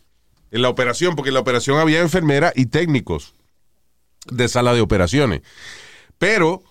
En 0.51 0.61
la 0.61 0.69
operación, 0.69 1.15
porque 1.15 1.29
en 1.29 1.35
la 1.35 1.39
operación 1.39 1.77
había 1.79 2.01
enfermera 2.01 2.51
y 2.55 2.67
técnicos 2.67 3.35
de 4.27 4.47
sala 4.47 4.73
de 4.73 4.81
operaciones. 4.81 5.41
Pero 6.17 6.63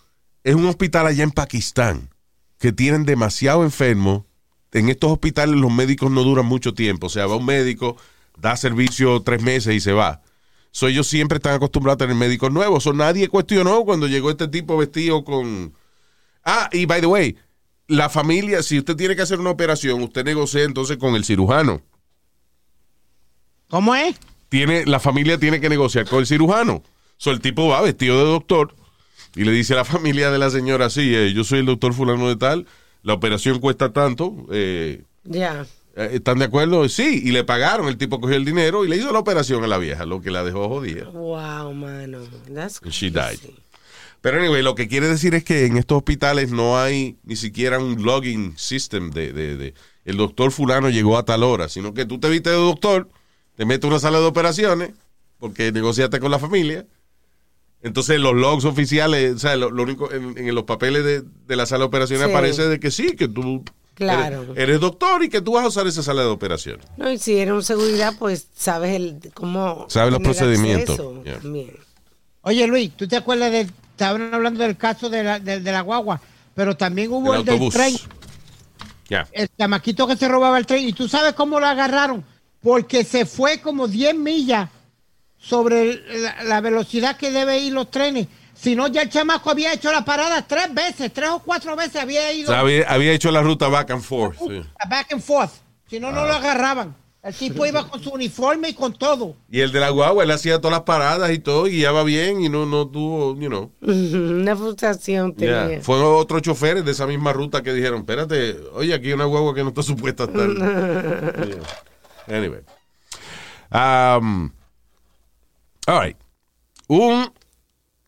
es 0.45 0.55
un 0.55 0.67
hospital 0.67 1.07
allá 1.07 1.25
en 1.25 1.31
Pakistán 1.31 2.11
que 2.59 2.73
tienen 2.73 3.05
demasiado 3.05 3.65
enfermos. 3.65 4.25
En 4.73 4.89
estos 4.89 5.13
hospitales 5.13 5.57
los 5.57 5.73
médicos 5.73 6.11
no 6.11 6.23
duran 6.23 6.47
mucho 6.47 6.75
tiempo. 6.75 7.07
O 7.07 7.11
sea, 7.11 7.27
va 7.27 7.37
un 7.37 7.47
médico, 7.47 7.97
da 8.37 8.57
servicio 8.57 9.23
tres 9.23 9.43
meses 9.43 9.75
y 9.75 9.81
se 9.81 9.93
va. 9.93 10.23
So, 10.71 10.89
ellos 10.89 11.07
siempre 11.07 11.37
están 11.37 11.55
acostumbrados 11.55 11.97
a 11.97 12.07
tener 12.07 12.17
médicos 12.17 12.53
nuevos. 12.53 12.85
So, 12.85 12.93
nadie 12.93 13.29
cuestionó 13.29 13.85
cuando 13.85 14.07
llegó 14.07 14.31
este 14.31 14.49
tipo 14.49 14.77
vestido 14.77 15.25
con... 15.25 15.73
Ah, 16.45 16.69
y 16.73 16.87
by 16.87 17.01
the 17.01 17.07
way, 17.07 17.37
la 17.87 18.09
familia, 18.09 18.63
si 18.63 18.79
usted 18.79 18.95
tiene 18.97 19.17
que 19.17 19.23
hacer 19.23 19.41
una 19.41 19.51
operación, 19.51 20.03
usted 20.03 20.25
negocia 20.25 20.63
entonces 20.63 20.99
con 20.99 21.15
el 21.15 21.25
cirujano. 21.25 21.83
¿Cómo 23.69 23.95
es? 23.95 24.17
Tiene, 24.49 24.87
la 24.87 24.99
familia 25.01 25.39
tiene 25.39 25.61
que 25.61 25.69
negociar 25.69 26.07
con 26.09 26.21
el 26.21 26.27
cirujano. 26.27 26.83
So, 27.17 27.31
el 27.31 27.41
tipo 27.41 27.69
va 27.69 27.83
vestido 27.83 28.19
de 28.19 28.25
doctor 28.31 28.75
y 29.35 29.45
le 29.45 29.53
dice 29.53 29.75
a 29.75 29.77
la 29.77 29.85
familia 29.85 30.31
de 30.31 30.39
la 30.39 30.51
señora, 30.51 30.91
sí, 30.91 31.15
eh, 31.15 31.33
yo 31.35 31.45
soy 31.45 31.61
el 31.61 31.67
doctor 31.67 31.93
fulano 31.93 32.29
de 32.29 32.37
tal, 32.37 32.67
la 33.03 33.15
operación 33.15 33.59
cuesta 33.61 33.93
tanto, 33.93 34.47
eh, 34.51 35.03
Ya. 35.25 35.67
eh, 35.97 36.11
¿están 36.15 36.39
de 36.39 36.47
acuerdo? 36.47 36.89
Sí, 36.89 37.21
y 37.25 37.31
le 37.33 37.45
pagaron, 37.45 37.89
el 37.89 37.97
tipo 37.99 38.21
cogió 38.21 38.37
el 38.37 38.45
dinero 38.45 38.85
y 38.85 38.89
le 38.89 38.97
hizo 38.97 39.13
la 39.13 39.19
operación 39.19 39.63
a 39.65 39.67
la 39.67 39.79
vieja, 39.79 40.07
lo 40.07 40.21
que 40.21 40.31
la 40.31 40.45
dejó 40.45 40.69
jodida. 40.69 41.05
Wow, 41.11 41.75
mano. 41.75 42.21
That's 42.55 42.81
And 42.83 42.93
she 42.93 43.13
crazy. 43.13 43.39
died. 43.47 43.55
Pero 44.21 44.39
anyway, 44.41 44.63
lo 44.63 44.75
que 44.75 44.89
quiere 44.89 45.07
decir 45.07 45.35
es 45.37 45.45
que 45.45 45.67
en 45.67 45.77
estos 45.77 45.99
hospitales 45.99 46.51
no 46.51 46.79
hay 46.81 47.17
ni 47.23 47.37
siquiera 47.37 47.79
un 47.79 48.03
login 48.03 48.55
system 48.57 49.11
de, 49.11 49.33
de- 49.33 49.57
de 49.57 49.75
el 50.05 50.17
doctor 50.17 50.51
fulano 50.51 50.89
llegó 50.91 51.19
a 51.19 51.25
tal 51.25 51.43
hora, 51.45 51.69
sino 51.69 51.95
que 51.95 52.05
tú 52.07 52.19
te 52.19 52.29
viste 52.31 52.51
de 52.51 52.57
doctor, 52.57 53.09
te 53.59 53.67
metes 53.67 53.85
a 53.85 53.89
una 53.89 53.99
sala 53.99 54.21
de 54.21 54.25
operaciones, 54.27 54.93
porque 55.39 55.73
negociaste 55.73 56.21
con 56.21 56.31
la 56.31 56.39
familia. 56.39 56.87
Entonces 57.83 58.19
los 58.21 58.35
logs 58.35 58.65
oficiales, 58.65 59.35
o 59.35 59.39
sea, 59.39 59.57
lo, 59.57 59.71
lo 59.71 59.83
único 59.83 60.11
en, 60.13 60.39
en 60.39 60.55
los 60.55 60.63
papeles 60.65 61.05
de, 61.05 61.23
de 61.47 61.57
la 61.57 61.67
sala 61.67 61.81
de 61.81 61.87
operaciones 61.87 62.25
Sí. 62.27 62.31
aparece 62.33 62.69
de 62.69 62.79
que 62.81 62.91
sí, 62.93 63.17
que 63.17 63.27
tú 63.29 63.65
Claro. 63.95 64.43
eres, 64.45 64.57
eres 64.57 64.81
doctor 64.81 65.25
y 65.25 65.29
que 65.29 65.41
tú 65.41 65.53
vas 65.55 65.65
a 65.65 65.69
usar 65.69 65.87
esa 65.89 66.05
sala 66.05 66.23
de 66.23 66.29
operaciones. 66.29 66.87
No, 66.97 67.11
y 67.11 67.19
si 67.19 67.37
eres 67.37 67.53
un 67.53 67.65
seguridad, 67.65 68.15
pues 68.17 68.47
sabes 68.55 68.95
el 68.95 69.19
cómo. 69.35 69.87
Sabes 69.89 70.13
los 70.13 70.23
procedimientos. 70.23 71.01
Yeah. 71.25 71.41
Oye, 72.43 72.67
Luis, 72.69 72.97
¿tú 72.97 73.07
te 73.09 73.17
acuerdas 73.17 73.51
del... 73.53 73.71
Estaban 73.91 74.33
hablando 74.33 74.63
del 74.63 74.77
caso 74.77 75.11
de 75.11 75.25
la, 75.25 75.41
de, 75.41 75.59
de 75.59 75.73
la 75.73 75.81
guagua, 75.81 76.21
pero 76.55 76.77
también 76.77 77.11
hubo 77.11 77.35
El 77.35 77.41
el, 77.41 77.45
del 77.59 77.69
tren, 77.71 77.97
Ya. 79.11 79.27
el 79.33 79.49
chamaquito 79.59 80.07
que 80.07 80.17
se 80.17 80.29
robaba 80.29 80.57
el 80.59 80.67
tren. 80.67 80.87
¿Y 80.87 80.93
tú 80.93 81.09
sabes 81.09 81.33
cómo 81.35 81.59
lo 81.59 81.67
agarraron? 81.67 82.25
Porque 82.63 83.05
se 83.05 83.25
fue 83.27 83.61
como 83.61 83.87
10 83.89 84.15
millas 84.17 84.69
sobre 85.39 86.03
la, 86.21 86.43
la 86.45 86.61
velocidad 86.61 87.17
que 87.17 87.31
debe 87.31 87.59
ir 87.59 87.73
los 87.73 87.91
trenes. 87.91 88.27
Si 88.55 88.75
no, 88.75 88.89
ya 88.89 89.03
el 89.03 89.09
chamaco 89.11 89.51
había 89.51 89.73
hecho 89.73 89.93
la 89.93 90.05
parada 90.05 90.43
tres 90.47 90.75
veces, 90.75 91.13
tres 91.13 91.29
o 91.31 91.39
cuatro 91.39 91.77
veces 91.77 92.03
había 92.03 92.29
O 92.29 92.33
ido 92.33 92.49
sea, 92.49 92.61
había, 92.61 92.89
había 92.89 93.13
hecho 93.13 93.31
la 93.31 93.41
ruta 93.41 93.69
back 93.69 93.93
and 93.93 94.03
forth. 94.03 94.37
sí. 94.39 94.63
back 94.91 95.13
and 95.13 95.23
forth. 95.23 95.53
Si 95.89 96.01
no, 96.01 96.11
no 96.11 96.21
Ah. 96.23 96.27
lo 96.27 96.33
agarraban. 96.35 96.97
El 97.23 97.35
tipo 97.35 97.67
iba 97.67 97.87
con 97.89 98.03
su 98.03 98.11
uniforme 98.11 98.71
y 98.71 98.75
con 98.75 98.93
todo. 98.95 99.37
Y 99.51 99.61
el 99.61 99.71
de 99.73 99.81
la 99.81 99.91
guagua, 99.91 100.23
él 100.25 100.31
hacía 100.31 100.59
todas 100.61 100.73
las 100.73 100.83
paradas 100.83 101.31
y 101.33 101.39
todo, 101.41 101.67
y 101.67 101.81
ya 101.81 101.93
va 101.93 102.03
bien 102.05 102.41
y 102.41 102.49
no, 102.49 102.65
no 102.65 102.87
tuvo, 102.89 103.39
you 103.39 103.49
know. 103.49 103.71
Una 103.81 104.57
frustración 104.57 105.35
Yeah. 105.37 105.65
tenía. 105.67 105.81
Fue 105.83 106.01
otros 106.03 106.43
choferes 106.43 106.85
de 106.85 106.93
esa 106.93 107.07
misma 107.07 107.33
ruta 107.33 107.63
que 107.63 107.73
dijeron, 107.73 108.01
espérate, 108.01 108.57
oye, 108.73 108.95
aquí 108.95 109.09
hay 109.09 109.13
una 109.15 109.25
guagua 109.27 109.55
que 109.55 109.63
no 109.63 109.69
está 109.69 109.83
supuesta 109.83 110.25
a 110.25 110.27
estar. 110.27 110.49
Yeah. 111.49 111.61
Anyway. 112.29 112.61
Um, 113.71 114.53
all 115.87 116.01
right. 116.01 116.17
Un 116.89 117.33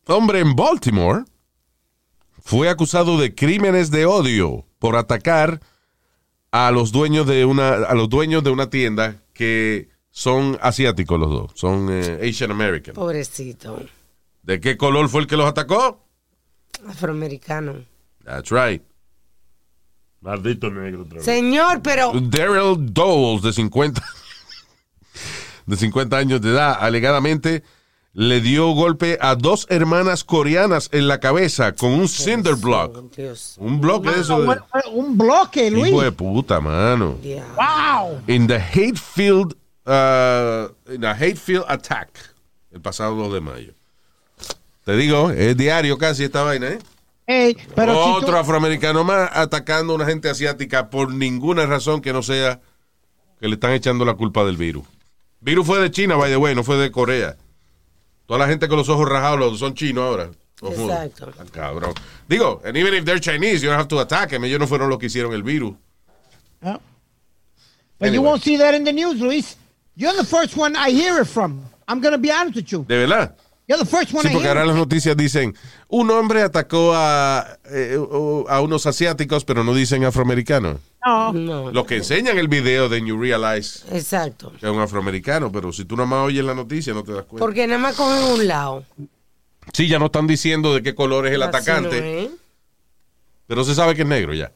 hombre 0.06 0.40
en 0.40 0.56
Baltimore 0.56 1.24
fue 2.42 2.68
acusado 2.68 3.18
de 3.18 3.34
crímenes 3.34 3.90
de 3.90 4.06
odio 4.06 4.64
por 4.78 4.96
atacar 4.96 5.60
a 6.50 6.70
los 6.70 6.90
dueños 6.92 7.26
de 7.26 7.44
una 7.44 7.74
a 7.74 7.94
los 7.94 8.08
dueños 8.08 8.42
de 8.42 8.50
una 8.50 8.70
tienda 8.70 9.22
que 9.32 9.88
son 10.10 10.58
asiáticos 10.60 11.18
los 11.20 11.30
dos, 11.30 11.52
son 11.54 11.88
eh, 11.90 12.28
Asian 12.28 12.50
American. 12.50 12.94
Pobrecito. 12.94 13.84
¿De 14.42 14.60
qué 14.60 14.76
color 14.76 15.08
fue 15.08 15.22
el 15.22 15.26
que 15.26 15.36
los 15.36 15.46
atacó? 15.46 16.04
Afroamericano. 16.88 17.84
That's 18.24 18.50
right. 18.50 18.82
Maldito 20.20 20.70
negro 20.70 21.02
otra 21.02 21.16
vez. 21.16 21.24
Señor, 21.24 21.80
pero. 21.82 22.12
Daryl 22.14 22.92
Dowles, 22.92 23.42
de 23.42 23.52
50, 23.52 24.02
de 25.66 25.76
50 25.76 26.16
años 26.16 26.40
de 26.42 26.50
edad, 26.50 26.76
alegadamente 26.80 27.62
le 28.12 28.40
dio 28.40 28.68
golpe 28.72 29.18
a 29.20 29.36
dos 29.36 29.66
hermanas 29.70 30.24
coreanas 30.24 30.88
en 30.92 31.06
la 31.06 31.20
cabeza 31.20 31.72
con 31.72 31.92
un 31.92 32.08
cinder 32.08 32.56
block. 32.56 33.14
Dios. 33.16 33.54
Un 33.58 33.80
bloque 33.80 34.10
de 34.10 34.20
eso. 34.20 34.42
de- 34.42 34.58
Un 34.92 35.16
bloque, 35.16 35.70
Luis. 35.70 35.88
Hijo 35.92 36.02
de 36.02 36.12
puta, 36.12 36.60
mano. 36.60 37.16
¡Wow! 37.56 38.20
In 38.26 38.46
the 38.48 38.56
Hatefield, 38.58 39.54
uh, 39.86 40.92
in 40.92 41.04
a 41.04 41.12
Hatefield 41.12 41.64
attack, 41.68 42.10
el 42.72 42.80
pasado 42.80 43.14
2 43.14 43.32
de 43.34 43.40
mayo. 43.40 43.72
Te 44.84 44.96
digo, 44.96 45.30
es 45.30 45.56
diario 45.56 45.96
casi 45.96 46.24
esta 46.24 46.42
vaina, 46.42 46.66
¿eh? 46.68 46.78
Ey, 47.30 47.56
pero 47.76 47.92
si 47.92 48.10
Otro 48.10 48.30
tú- 48.32 48.36
afroamericano 48.36 49.04
más 49.04 49.30
atacando 49.32 49.92
a 49.92 49.96
una 49.96 50.04
gente 50.06 50.28
asiática 50.28 50.90
por 50.90 51.12
ninguna 51.14 51.64
razón 51.64 52.00
que 52.00 52.12
no 52.12 52.22
sea 52.24 52.60
que 53.38 53.46
le 53.46 53.54
están 53.54 53.72
echando 53.72 54.04
la 54.04 54.14
culpa 54.14 54.42
del 54.44 54.56
virus. 54.56 54.84
Virus 55.40 55.64
fue 55.64 55.78
de 55.78 55.92
China, 55.92 56.16
by 56.16 56.28
the 56.28 56.36
way, 56.36 56.56
no 56.56 56.64
fue 56.64 56.76
de 56.76 56.90
Corea. 56.90 57.36
Toda 58.26 58.40
la 58.40 58.48
gente 58.48 58.66
con 58.66 58.78
los 58.78 58.88
ojos 58.88 59.08
rajados 59.08 59.60
son 59.60 59.74
chinos 59.74 60.02
ahora. 60.02 60.30
Exacto. 60.60 61.30
Ah, 61.38 61.44
Cabrón. 61.52 61.94
Digo, 62.28 62.60
and 62.64 62.76
even 62.76 62.94
if 62.94 63.04
they're 63.04 63.20
Chinese, 63.20 63.62
you 63.62 63.68
don't 63.70 63.78
have 63.78 63.88
to 63.88 64.00
attack 64.00 64.30
them. 64.30 64.42
Ellos 64.44 64.58
no 64.58 64.66
fueron 64.66 64.88
los 64.90 64.98
que 64.98 65.06
hicieron 65.06 65.32
el 65.32 65.42
virus. 65.44 65.74
But 66.60 68.12
you 68.12 68.22
won't 68.22 68.42
see 68.42 68.56
that 68.58 68.74
in 68.74 68.82
the 68.84 68.92
news, 68.92 69.20
Luis. 69.20 69.56
You're 69.94 70.16
the 70.16 70.24
first 70.24 70.56
one 70.56 70.74
I 70.74 70.90
hear 70.90 71.20
it 71.20 71.26
from. 71.28 71.62
I'm 71.86 72.00
going 72.00 72.12
to 72.12 72.18
be 72.18 72.32
honest 72.32 72.56
with 72.56 72.72
you. 72.72 72.84
¿De 72.88 72.96
verdad? 72.96 73.36
You're 73.70 73.84
the 73.84 73.88
first 73.88 74.12
one 74.12 74.22
Sí, 74.22 74.28
I 74.28 74.32
porque 74.32 74.48
hear 74.48 74.58
ahora 74.58 74.66
las 74.66 74.74
noticias 74.76 75.16
dicen, 75.16 75.54
un 75.86 76.10
hombre 76.10 76.42
atacó 76.42 76.92
a, 76.92 77.56
eh, 77.66 77.96
a 78.48 78.60
unos 78.60 78.84
asiáticos, 78.86 79.44
pero 79.44 79.62
no 79.62 79.72
dicen 79.74 80.02
afroamericanos. 80.04 80.78
No. 81.06 81.32
No. 81.32 81.70
Lo 81.70 81.86
que 81.86 81.98
enseñan 81.98 82.36
el 82.36 82.48
video 82.48 82.88
de 82.88 83.00
You 83.06 83.16
Realize 83.20 83.84
Exacto. 83.96 84.50
que 84.58 84.66
es 84.66 84.72
un 84.72 84.80
afroamericano, 84.80 85.52
pero 85.52 85.72
si 85.72 85.84
tú 85.84 85.94
nada 85.94 86.08
más 86.08 86.26
oyes 86.26 86.44
la 86.44 86.54
noticia 86.54 86.92
no 86.94 87.04
te 87.04 87.12
das 87.12 87.24
cuenta. 87.26 87.46
Porque 87.46 87.64
nada 87.68 87.78
más 87.78 87.94
cogen 87.94 88.24
un 88.24 88.48
lado. 88.48 88.84
Sí, 89.72 89.86
ya 89.86 90.00
no 90.00 90.06
están 90.06 90.26
diciendo 90.26 90.74
de 90.74 90.82
qué 90.82 90.96
color 90.96 91.28
es 91.28 91.34
el 91.34 91.42
Así 91.44 91.48
atacante, 91.50 92.28
no 92.28 92.36
pero 93.46 93.62
se 93.62 93.74
sabe 93.76 93.94
que 93.94 94.02
es 94.02 94.08
negro 94.08 94.34
ya. 94.34 94.50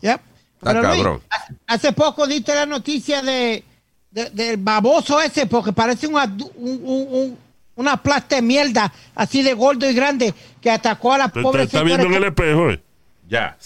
Yep. 0.00 0.20
Está 0.54 0.70
Pero, 0.72 0.82
cabrón. 0.82 1.22
hace- 1.28 1.54
hace 1.66 1.92
poco 1.92 2.26
diste 2.26 2.54
la 2.54 2.64
noticia 2.66 3.20
de, 3.20 3.62
de- 4.10 4.30
del 4.30 4.56
baboso 4.56 5.20
ese, 5.20 5.46
porque 5.46 5.72
parece 5.74 6.06
una, 6.06 6.24
un- 6.24 6.50
un- 6.56 7.06
un- 7.10 7.38
una 7.78 7.96
plasta 8.02 8.36
de 8.36 8.42
mierda, 8.42 8.92
así 9.14 9.42
de 9.44 9.54
gordo 9.54 9.88
y 9.88 9.94
grande, 9.94 10.34
que 10.60 10.68
atacó 10.68 11.12
a 11.12 11.18
la 11.18 11.28
¿Te, 11.28 11.40
pobre 11.40 11.60
te 11.60 11.64
está 11.66 11.84
viendo 11.84 12.06
en 12.06 12.14
el 12.14 12.24
espejo, 12.24 12.70
eh? 12.70 12.82
Ya. 13.28 13.56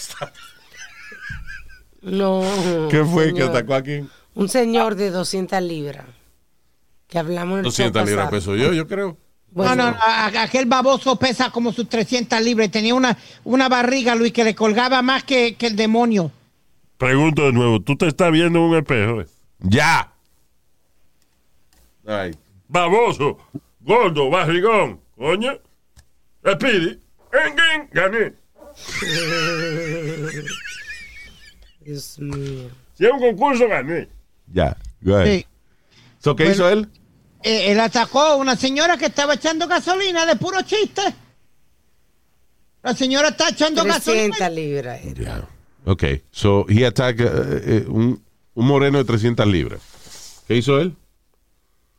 No. 2.03 2.43
¿Qué 2.91 3.05
fue 3.05 3.33
que 3.33 3.43
atacó 3.43 3.75
aquí? 3.75 4.05
Un 4.35 4.49
señor 4.49 4.97
de 4.97 5.11
200 5.11 5.63
libras. 5.63 6.05
Que 7.09 7.19
hablamos 7.19 7.55
en 7.55 7.59
el 7.61 7.65
200 7.65 8.01
show 8.01 8.07
libras 8.09 8.31
peso 8.31 8.57
yo, 8.57 8.73
yo 8.73 8.87
creo. 8.87 9.17
Bueno, 9.51 9.77
No, 9.77 9.91
no, 9.93 9.99
aquel 10.41 10.67
baboso 10.67 11.17
pesa 11.17 11.51
como 11.51 11.73
sus 11.73 11.89
300 11.89 12.41
libras. 12.43 12.71
Tenía 12.71 12.95
una, 12.95 13.17
una 13.45 13.69
barriga, 13.69 14.15
Luis, 14.15 14.33
que 14.33 14.45
le 14.45 14.55
colgaba 14.55 15.01
más 15.01 15.25
que, 15.25 15.55
que 15.57 15.69
el 15.69 15.77
demonio. 15.77 16.31
Pregunto 16.99 17.43
de 17.47 17.53
nuevo, 17.53 17.81
¿tú 17.81 17.97
te 17.97 18.07
estás 18.09 18.31
viendo 18.31 18.59
en 18.59 18.65
un 18.65 18.77
espejo? 18.77 19.21
eh? 19.23 19.27
Ya. 19.61 20.13
Ay. 22.07 22.35
Baboso, 22.69 23.39
gordo, 23.85 24.31
barrigón, 24.31 25.01
coño. 25.17 25.53
Speedy, 26.45 26.99
engin, 27.33 27.89
gané. 27.93 28.33
Dios 31.81 32.19
mío. 32.19 32.71
Si 32.95 33.05
es 33.07 33.13
un 33.13 33.21
concurso, 33.21 33.69
gané. 33.69 34.09
Ya. 34.53 34.77
Go 35.01 35.17
ahead. 35.17 35.39
Sí. 35.41 35.47
So, 36.19 36.37
¿Qué 36.37 36.45
Bueno. 36.45 36.55
hizo 36.55 36.69
él? 36.71 36.89
Eh, 37.43 37.73
él 37.73 37.81
atacó 37.81 38.21
a 38.21 38.37
una 38.37 38.55
señora 38.55 38.97
que 38.97 39.07
estaba 39.07 39.35
echando 39.35 39.67
gasolina 39.67 40.25
de 40.27 40.37
puro 40.37 40.63
chiste. 40.63 41.03
La 42.83 42.95
señora 42.95 43.29
está 43.29 43.49
echando 43.49 43.83
300 43.83 44.39
gasolina. 44.39 44.49
libras. 44.51 45.01
era. 45.05 45.25
Ya. 45.25 45.49
Ok. 45.85 46.05
So, 46.31 46.67
he 46.69 46.85
attacked 46.87 47.21
eh, 47.27 47.63
eh, 47.65 47.85
un, 47.89 48.23
un 48.55 48.67
moreno 48.67 48.99
de 48.99 49.05
300 49.05 49.47
libras. 49.47 49.81
¿Qué 50.47 50.57
hizo 50.57 50.81
él? 50.81 50.95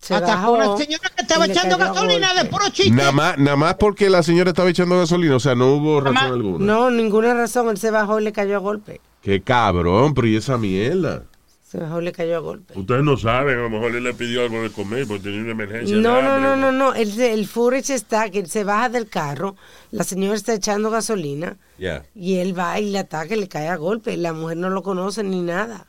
Se 0.04 0.14
Atacó 0.16 0.32
a 0.32 0.36
bajó 0.36 0.52
una 0.74 0.78
señora 0.78 1.10
que 1.16 1.22
estaba 1.22 1.48
y 1.48 1.52
echando 1.52 1.78
gasolina 1.78 2.34
de 2.34 2.46
puro 2.50 2.66
chiste. 2.70 2.92
Nada 2.92 3.12
más, 3.14 3.38
nada 3.38 3.56
más 3.56 3.76
porque 3.76 4.10
la 4.10 4.22
señora 4.22 4.50
estaba 4.50 4.70
echando 4.70 4.98
gasolina, 4.98 5.38
o 5.38 5.40
sea, 5.40 5.56
no 5.56 5.74
hubo 5.76 6.02
razón 6.02 6.14
más. 6.16 6.24
alguna. 6.26 6.66
No, 6.66 6.92
ninguna 6.92 7.34
razón. 7.34 7.70
Él 7.70 7.78
se 7.78 7.90
bajó 7.90 8.20
y 8.20 8.24
le 8.26 8.34
cayó 8.34 8.58
a 8.58 8.60
golpe. 8.60 9.00
Qué 9.22 9.42
cabrón, 9.42 10.14
pero 10.14 10.28
y 10.28 10.36
esa 10.36 10.58
mierda. 10.58 11.24
Se 11.64 11.80
mejor 11.80 12.04
le 12.04 12.12
cayó 12.12 12.36
a 12.36 12.40
golpe. 12.40 12.78
Ustedes 12.78 13.02
no 13.04 13.18
saben, 13.18 13.58
a 13.58 13.62
lo 13.64 13.70
mejor 13.70 13.96
él 13.96 14.04
le 14.04 14.14
pidió 14.14 14.42
algo 14.44 14.62
de 14.62 14.70
comer 14.70 15.08
porque 15.08 15.24
tenía 15.24 15.42
una 15.42 15.52
emergencia. 15.54 15.96
No, 15.96 16.22
no, 16.22 16.38
no, 16.38 16.56
no, 16.58 16.72
no. 16.72 16.94
El, 16.94 17.20
el 17.20 17.48
footage 17.48 17.92
está 17.96 18.30
que 18.30 18.40
él 18.40 18.48
se 18.50 18.64
baja 18.64 18.90
del 18.90 19.08
carro, 19.10 19.56
la 19.90 20.04
señora 20.04 20.36
está 20.36 20.54
echando 20.54 20.90
gasolina 20.92 21.58
Yeah. 21.80 22.04
y 22.14 22.36
él 22.36 22.58
va 22.58 22.80
y 22.80 22.92
le 22.92 23.00
ataca 23.00 23.34
y 23.36 23.40
le 23.40 23.48
cae 23.48 23.70
a 23.70 23.78
golpe. 23.78 24.18
La 24.18 24.34
mujer 24.34 24.58
no 24.58 24.70
lo 24.70 24.84
conoce 24.84 25.24
ni 25.24 25.42
nada. 25.42 25.88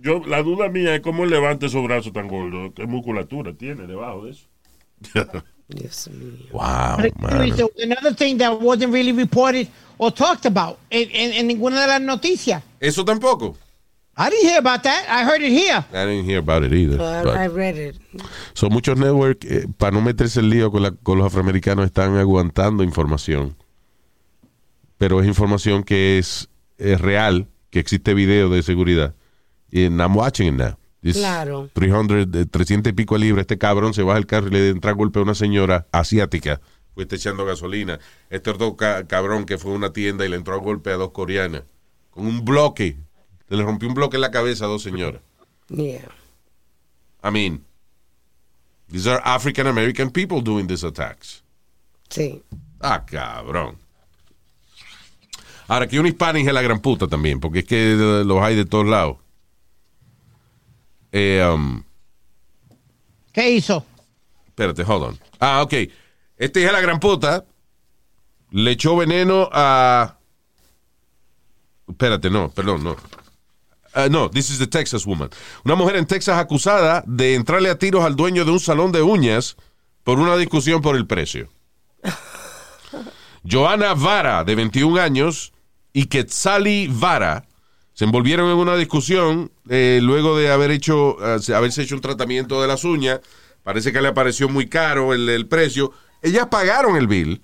Yo, 0.00 0.22
la 0.26 0.42
duda 0.42 0.68
mía 0.68 0.94
es 0.94 1.00
cómo 1.00 1.24
levanta 1.26 1.66
esos 1.66 1.82
brazos 1.84 2.12
tan 2.12 2.28
gordos. 2.28 2.72
¿Qué 2.74 2.86
musculatura 2.86 3.52
tiene 3.54 3.86
debajo 3.86 4.24
de 4.24 4.30
eso? 4.32 4.46
Dios 5.68 6.08
mío. 6.08 6.46
Wow, 6.52 6.98
Luis, 7.00 7.12
man. 7.18 7.70
Another 7.82 8.14
thing 8.14 8.38
that 8.38 8.60
wasn't 8.60 8.92
really 8.92 9.12
reported 9.12 9.68
or 9.98 10.10
talked 10.12 10.46
about 10.46 10.78
en, 10.90 11.08
en- 11.12 11.32
en 11.32 11.46
ninguna 11.46 11.82
de 11.82 11.86
las 11.88 12.00
noticias. 12.00 12.62
Eso 12.80 13.04
tampoco. 13.04 13.56
I 14.16 14.30
didn't 14.30 14.48
hear 14.48 14.58
about 14.58 14.82
that. 14.82 15.04
I 15.08 15.24
heard 15.24 15.42
it 15.42 15.52
here. 15.52 15.84
I 15.92 16.04
didn't 16.06 16.24
hear 16.24 16.38
about 16.38 16.64
it 16.64 16.72
either. 16.72 17.00
I, 17.00 17.22
but- 17.22 17.36
I 17.36 17.46
read 17.48 17.76
it. 17.76 17.96
So, 18.54 18.68
muchos 18.70 18.96
networks, 18.98 19.46
eh, 19.48 19.66
para 19.76 19.92
no 19.92 20.00
meterse 20.00 20.40
el 20.40 20.48
lío 20.50 20.70
con, 20.72 20.82
la- 20.82 20.92
con 20.92 21.18
los 21.18 21.26
afroamericanos, 21.26 21.84
están 21.86 22.16
aguantando 22.16 22.82
información. 22.82 23.54
Pero 24.96 25.20
es 25.20 25.28
información 25.28 25.84
que 25.84 26.18
es, 26.18 26.48
es 26.78 27.00
real, 27.00 27.46
que 27.70 27.78
existe 27.78 28.14
video 28.14 28.48
de 28.48 28.62
seguridad. 28.62 29.14
Y 29.70 29.84
I'm 29.86 30.16
watching 30.16 30.48
it 30.48 30.54
now. 30.54 30.78
This 31.02 31.16
Claro. 31.16 31.68
300, 31.74 32.26
eh, 32.34 32.46
300 32.46 32.90
y 32.90 32.94
pico 32.94 33.14
de 33.14 33.20
libras. 33.20 33.42
Este 33.42 33.58
cabrón 33.58 33.94
se 33.94 34.02
baja 34.02 34.18
el 34.18 34.26
carro 34.26 34.48
y 34.48 34.50
le 34.50 34.68
entra 34.70 34.90
a 34.90 34.94
golpe 34.94 35.18
a 35.18 35.22
una 35.22 35.34
señora 35.34 35.86
asiática. 35.92 36.60
Fue 36.94 37.04
está 37.04 37.14
echando 37.16 37.44
gasolina. 37.44 38.00
Este 38.30 38.50
otro 38.50 38.76
ca- 38.76 39.06
cabrón 39.06 39.44
que 39.46 39.58
fue 39.58 39.70
a 39.72 39.74
una 39.76 39.92
tienda 39.92 40.26
y 40.26 40.28
le 40.28 40.36
entró 40.36 40.54
a 40.54 40.58
golpe 40.58 40.90
a 40.90 40.96
dos 40.96 41.12
coreanas. 41.12 41.62
Con 42.10 42.26
un 42.26 42.44
bloque. 42.44 42.96
Se 43.48 43.56
le 43.56 43.62
rompió 43.62 43.88
un 43.88 43.94
bloque 43.94 44.16
en 44.16 44.22
la 44.22 44.30
cabeza 44.32 44.64
a 44.64 44.68
dos 44.68 44.82
señoras. 44.82 45.22
Yeah. 45.68 46.08
I 47.22 47.30
mean, 47.30 47.62
these 48.90 49.08
are 49.08 49.20
African 49.24 49.66
American 49.68 50.10
people 50.10 50.40
doing 50.42 50.66
these 50.66 50.84
attacks. 50.84 51.42
Sí. 52.10 52.42
Ah, 52.80 53.04
cabrón. 53.06 53.76
Ahora, 55.68 55.86
que 55.86 56.00
un 56.00 56.06
hispanic 56.06 56.46
es 56.46 56.52
la 56.54 56.62
gran 56.62 56.80
puta 56.80 57.06
también, 57.06 57.40
porque 57.40 57.60
es 57.60 57.64
que 57.66 57.92
eh, 57.92 58.24
los 58.24 58.42
hay 58.42 58.56
de 58.56 58.64
todos 58.64 58.86
lados. 58.86 59.18
Eh, 61.12 61.44
um, 61.44 61.82
¿Qué 63.32 63.50
hizo? 63.50 63.84
espérate, 64.48 64.82
hold 64.82 65.04
on. 65.04 65.18
Ah, 65.38 65.62
ok. 65.62 65.72
Este 66.36 66.64
es 66.64 66.72
la 66.72 66.80
gran 66.80 66.98
puta. 66.98 67.44
Le 68.50 68.72
echó 68.72 68.96
veneno 68.96 69.48
a. 69.52 70.18
Espérate, 71.88 72.30
no, 72.30 72.50
perdón, 72.50 72.82
no. 72.82 72.96
Ah, 73.94 74.08
no, 74.08 74.28
this 74.28 74.50
is 74.50 74.58
the 74.58 74.66
Texas 74.66 75.06
woman. 75.06 75.30
Una 75.64 75.74
mujer 75.74 75.96
en 75.96 76.06
Texas 76.06 76.38
acusada 76.38 77.02
de 77.06 77.34
entrarle 77.34 77.70
a 77.70 77.78
tiros 77.78 78.04
al 78.04 78.16
dueño 78.16 78.44
de 78.44 78.50
un 78.50 78.60
salón 78.60 78.92
de 78.92 79.02
uñas 79.02 79.56
por 80.04 80.18
una 80.18 80.36
discusión 80.36 80.82
por 80.82 80.96
el 80.96 81.06
precio. 81.06 81.48
Joana 83.48 83.94
Vara, 83.94 84.44
de 84.44 84.54
21 84.54 85.00
años, 85.00 85.52
y 85.92 86.06
Quetzali 86.06 86.88
Vara 86.90 87.47
se 87.98 88.04
envolvieron 88.04 88.48
en 88.48 88.58
una 88.58 88.76
discusión 88.76 89.50
eh, 89.68 89.98
luego 90.00 90.38
de 90.38 90.52
haber 90.52 90.70
hecho, 90.70 91.16
eh, 91.20 91.52
haberse 91.52 91.82
hecho 91.82 91.96
un 91.96 92.00
tratamiento 92.00 92.62
de 92.62 92.68
las 92.68 92.84
uñas. 92.84 93.18
Parece 93.64 93.92
que 93.92 94.00
le 94.00 94.12
pareció 94.12 94.48
muy 94.48 94.68
caro 94.68 95.12
el, 95.14 95.28
el 95.28 95.48
precio. 95.48 95.90
Ellas 96.22 96.46
pagaron 96.46 96.94
el 96.96 97.08
bill, 97.08 97.42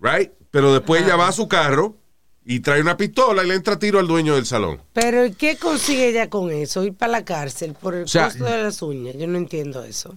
right? 0.00 0.30
Pero 0.52 0.72
después 0.72 1.02
ella 1.02 1.16
va 1.16 1.26
a 1.26 1.32
su 1.32 1.48
carro 1.48 1.96
y 2.44 2.60
trae 2.60 2.80
una 2.80 2.96
pistola 2.96 3.42
y 3.42 3.48
le 3.48 3.56
entra 3.56 3.76
tiro 3.76 3.98
al 3.98 4.06
dueño 4.06 4.36
del 4.36 4.46
salón. 4.46 4.80
Pero 4.92 5.26
¿y 5.26 5.32
¿qué 5.32 5.56
consigue 5.56 6.10
ella 6.10 6.30
con 6.30 6.52
eso? 6.52 6.84
Ir 6.84 6.94
para 6.94 7.10
la 7.10 7.24
cárcel 7.24 7.74
por 7.74 7.96
el 7.96 8.04
O 8.04 8.06
sea, 8.06 8.26
costo 8.26 8.44
de 8.44 8.62
las 8.62 8.80
uñas. 8.82 9.16
Yo 9.18 9.26
no 9.26 9.36
entiendo 9.36 9.82
eso. 9.82 10.16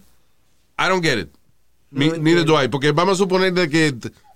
I 0.78 0.88
don't 0.90 1.04
get 1.04 1.18
it. 1.18 1.30
Mi- 1.90 2.12
neither 2.20 2.46
do 2.46 2.64
I. 2.64 2.68
Porque 2.68 2.92
vamos 2.92 3.16
a 3.16 3.18
suponer 3.18 3.52
de 3.52 3.68
que 3.68 3.96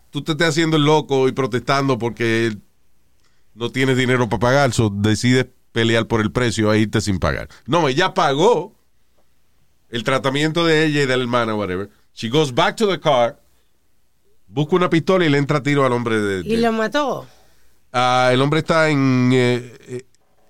tú 0.10 0.24
te 0.24 0.32
estés 0.32 0.48
haciendo 0.48 0.76
el 0.78 0.86
loco 0.86 1.28
y 1.28 1.34
protestando 1.34 2.00
porque 2.00 2.58
no 3.56 3.72
tienes 3.72 3.97
dinero 3.97 4.28
para 4.30 4.39
pagar, 4.39 4.74
so 4.74 4.89
decides 4.89 5.47
pelear 5.72 6.08
por 6.08 6.22
el 6.22 6.32
precio 6.32 6.74
e 6.74 6.80
irte 6.80 7.02
sin 7.02 7.20
pagar. 7.20 7.47
No, 7.66 7.88
ella 7.88 8.14
pagó 8.14 8.76
el 9.89 10.04
tratamiento 10.04 10.66
de 10.66 10.86
ella 10.86 11.04
y 11.04 11.06
de 11.06 11.18
la 11.18 11.24
hermana, 11.24 11.56
whatever. 11.56 11.89
She 12.14 12.30
goes 12.30 12.54
back 12.54 12.76
to 12.78 12.88
the 12.88 13.00
car, 13.00 13.39
busca 14.47 14.76
una 14.76 14.89
pistola 14.89 15.26
y 15.26 15.30
le 15.30 15.38
entra 15.38 15.58
a 15.58 15.64
tiro 15.64 15.86
al 15.86 15.93
hombre 15.93 16.20
de... 16.20 16.47
¿Y 16.47 16.58
lo 16.58 16.72
mató? 16.72 17.28
Ah, 17.91 18.30
el 18.32 18.41
hombre 18.41 18.60
está 18.60 18.89
en, 18.89 19.30
eh, 19.34 19.74
eh, 19.88 20.06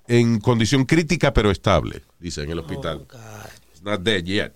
en 0.08 0.39
condición 0.39 0.86
crítica 0.86 1.34
pero 1.34 1.52
estable, 1.52 2.04
dice 2.20 2.43
en 2.43 2.52
el 2.52 2.60
hospital. 2.60 3.06
He's 3.74 3.82
not 3.82 4.02
dead 4.02 4.24
yet. 4.24 4.54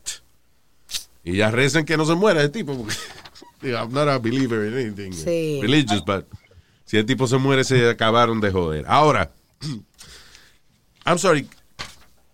Y 1.23 1.37
ya 1.37 1.51
rezan 1.51 1.85
que 1.85 1.95
no 1.95 2.05
se 2.05 2.15
muera 2.15 2.41
ese 2.41 2.49
tipo. 2.49 2.75
Porque, 2.75 2.93
I'm 3.73 3.93
not 3.93 4.09
a 4.09 4.17
believer 4.17 4.65
in 4.67 4.73
anything 4.73 5.13
Sí. 5.13 5.59
religious, 5.61 6.03
but 6.05 6.25
si 6.93 6.97
el 6.99 7.07
tipo 7.07 7.25
se 7.25 7.39
muere, 7.39 7.63
se 7.63 7.89
acabaron 7.89 8.39
de 8.39 8.51
joder. 8.51 8.85
Ahora, 8.87 9.31
I'm 11.07 11.17
sorry. 11.17 11.49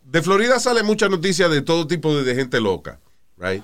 De 0.03 0.21
Florida 0.21 0.59
sale 0.59 0.83
mucha 0.83 1.07
noticia 1.07 1.47
de 1.47 1.61
todo 1.61 1.87
tipo 1.87 2.13
de, 2.13 2.25
de 2.25 2.35
gente 2.35 2.59
loca, 2.59 2.99
right? 3.37 3.63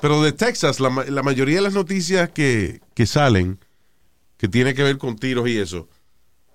Pero 0.00 0.22
de 0.22 0.32
Texas, 0.32 0.80
la 0.80 1.22
mayoría 1.22 1.56
de 1.56 1.60
las 1.60 1.74
noticias 1.74 2.30
que, 2.30 2.80
que 2.94 3.04
salen, 3.04 3.58
que 4.38 4.48
tiene 4.48 4.72
que 4.72 4.82
ver 4.82 4.96
con 4.96 5.18
tiros 5.18 5.46
y 5.46 5.58
eso, 5.58 5.90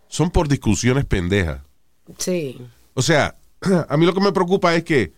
son 0.08 0.32
por 0.32 0.48
discusiones 0.48 1.06
pendejas. 1.06 1.62
Sí. 2.18 2.60
O 2.96 3.04
sea, 3.04 3.38
a 3.88 3.98
mí 3.98 4.08
lo 4.08 4.16
que 4.16 4.22
me 4.22 4.32
preocupa 4.32 4.74
es 4.74 4.84
que 4.84 5.14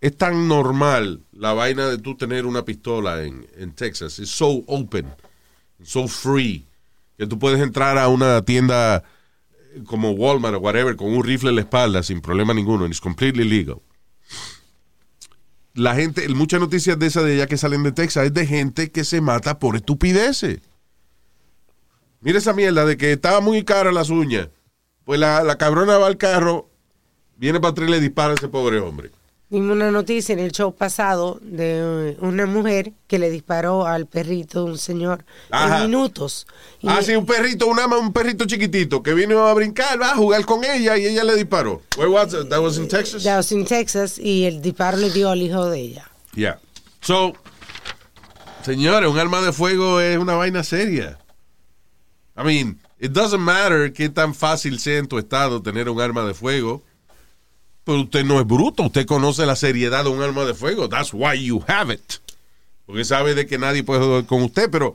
es 0.00 0.16
tan 0.16 0.48
normal 0.48 1.24
la 1.32 1.52
vaina 1.52 1.88
de 1.88 1.98
tú 1.98 2.16
tener 2.16 2.46
una 2.46 2.64
pistola 2.64 3.22
en, 3.22 3.46
en 3.54 3.72
Texas. 3.72 4.18
Es 4.18 4.30
so 4.30 4.64
open, 4.66 5.12
so 5.82 6.08
free, 6.08 6.66
tú 7.26 7.38
puedes 7.38 7.60
entrar 7.60 7.98
a 7.98 8.08
una 8.08 8.42
tienda 8.44 9.04
eh, 9.52 9.82
como 9.86 10.12
Walmart 10.12 10.56
o 10.56 10.58
whatever 10.58 10.96
con 10.96 11.12
un 11.12 11.24
rifle 11.24 11.50
en 11.50 11.56
la 11.56 11.62
espalda 11.62 12.02
sin 12.02 12.20
problema 12.20 12.54
ninguno. 12.54 12.86
It's 12.86 13.00
completely 13.00 13.44
legal. 13.44 13.80
La 15.74 15.94
gente, 15.94 16.28
muchas 16.28 16.60
noticias 16.60 16.98
de 16.98 17.06
esas 17.06 17.24
de 17.24 17.34
allá 17.34 17.46
que 17.46 17.56
salen 17.56 17.82
de 17.82 17.92
Texas 17.92 18.26
es 18.26 18.34
de 18.34 18.46
gente 18.46 18.90
que 18.90 19.04
se 19.04 19.20
mata 19.20 19.58
por 19.58 19.76
estupideces. 19.76 20.60
Mira 22.20 22.38
esa 22.38 22.52
mierda 22.52 22.84
de 22.84 22.96
que 22.96 23.12
estaba 23.12 23.40
muy 23.40 23.64
cara 23.64 23.90
las 23.90 24.10
uñas. 24.10 24.48
Pues 25.04 25.18
la, 25.18 25.42
la 25.42 25.58
cabrona 25.58 25.98
va 25.98 26.06
al 26.06 26.18
carro, 26.18 26.70
viene 27.36 27.58
para 27.58 27.72
atrás 27.72 27.88
y 27.88 27.92
le 27.92 28.00
dispara 28.00 28.32
a 28.32 28.34
ese 28.34 28.48
pobre 28.48 28.78
hombre. 28.78 29.10
Vimos 29.52 29.76
una 29.76 29.90
noticia 29.90 30.32
en 30.32 30.38
el 30.38 30.50
show 30.50 30.74
pasado 30.74 31.38
de 31.42 32.12
eh, 32.12 32.16
una 32.20 32.46
mujer 32.46 32.94
que 33.06 33.18
le 33.18 33.28
disparó 33.28 33.86
al 33.86 34.06
perrito 34.06 34.64
de 34.64 34.70
un 34.70 34.78
señor 34.78 35.26
Ajá. 35.50 35.84
en 35.84 35.90
minutos. 35.90 36.46
Y 36.80 36.88
Ah, 36.88 37.02
sí, 37.02 37.14
un 37.14 37.26
perrito, 37.26 37.66
una, 37.66 37.86
un 37.86 38.14
perrito 38.14 38.46
chiquitito 38.46 39.02
que 39.02 39.12
vino 39.12 39.46
a 39.46 39.52
brincar, 39.52 40.00
va 40.00 40.12
a 40.12 40.16
jugar 40.16 40.46
con 40.46 40.64
ella 40.64 40.96
y 40.96 41.04
ella 41.04 41.22
le 41.22 41.36
disparó. 41.36 41.82
Where 41.98 42.08
was 42.10 42.32
it? 42.32 42.48
That 42.48 42.62
was 42.62 42.78
in 42.78 42.88
Texas? 42.88 43.24
That 43.24 43.36
was 43.36 43.52
in 43.52 43.66
Texas 43.66 44.18
y 44.18 44.46
el 44.46 44.62
disparo 44.62 44.96
le 44.96 45.10
dio 45.10 45.28
al 45.28 45.42
hijo 45.42 45.68
de 45.68 45.80
ella. 45.80 46.10
Yeah. 46.34 46.58
So, 47.02 47.34
señores, 48.64 49.10
un 49.10 49.18
arma 49.18 49.42
de 49.42 49.52
fuego 49.52 50.00
es 50.00 50.16
una 50.16 50.34
vaina 50.34 50.64
seria. 50.64 51.18
I 52.38 52.42
mean, 52.42 52.78
it 52.98 53.12
doesn't 53.12 53.38
matter 53.42 53.92
qué 53.92 54.08
tan 54.08 54.34
fácil 54.34 54.78
sea 54.78 54.96
en 54.96 55.08
tu 55.08 55.18
estado 55.18 55.60
tener 55.60 55.90
un 55.90 56.00
arma 56.00 56.24
de 56.24 56.32
fuego. 56.32 56.82
Pero 57.84 58.00
usted 58.02 58.24
no 58.24 58.38
es 58.40 58.46
bruto, 58.46 58.84
usted 58.84 59.06
conoce 59.06 59.44
la 59.44 59.56
seriedad 59.56 60.04
de 60.04 60.10
un 60.10 60.22
arma 60.22 60.44
de 60.44 60.54
fuego. 60.54 60.88
That's 60.88 61.12
why 61.12 61.42
you 61.44 61.64
have 61.66 61.92
it. 61.92 62.14
Porque 62.86 63.04
sabe 63.04 63.34
de 63.34 63.46
que 63.46 63.58
nadie 63.58 63.82
puede 63.82 64.04
jugar 64.04 64.24
con 64.26 64.42
usted, 64.42 64.70
pero 64.70 64.94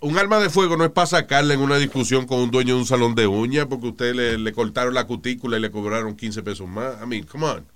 un 0.00 0.16
arma 0.16 0.38
de 0.38 0.48
fuego 0.50 0.76
no 0.76 0.84
es 0.84 0.90
para 0.92 1.06
sacarle 1.08 1.54
en 1.54 1.60
una 1.60 1.76
discusión 1.76 2.26
con 2.26 2.38
un 2.38 2.50
dueño 2.52 2.74
de 2.74 2.80
un 2.80 2.86
salón 2.86 3.14
de 3.16 3.26
uñas 3.26 3.66
porque 3.68 3.88
usted 3.88 4.14
le, 4.14 4.38
le 4.38 4.52
cortaron 4.52 4.94
la 4.94 5.04
cutícula 5.08 5.56
y 5.56 5.60
le 5.60 5.70
cobraron 5.72 6.14
15 6.16 6.42
pesos 6.42 6.68
más. 6.68 6.94
I 7.02 7.06
mean, 7.06 7.24
come 7.24 7.44
on. 7.46 7.66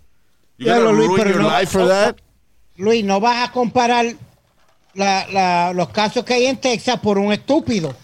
You 0.58 0.66
gonna 0.66 0.92
Luis, 0.92 1.08
ruin 1.08 1.28
your 1.28 1.42
no- 1.42 1.58
life 1.58 1.72
for 1.72 1.88
that? 1.88 2.16
Luis, 2.76 3.04
no 3.04 3.18
vas 3.20 3.48
a 3.48 3.52
comparar 3.52 4.06
la- 4.94 5.26
la- 5.32 5.72
los 5.72 5.88
casos 5.88 6.24
que 6.24 6.34
hay 6.34 6.46
en 6.46 6.60
Texas 6.60 7.00
por 7.00 7.18
un 7.18 7.32
estúpido. 7.32 7.96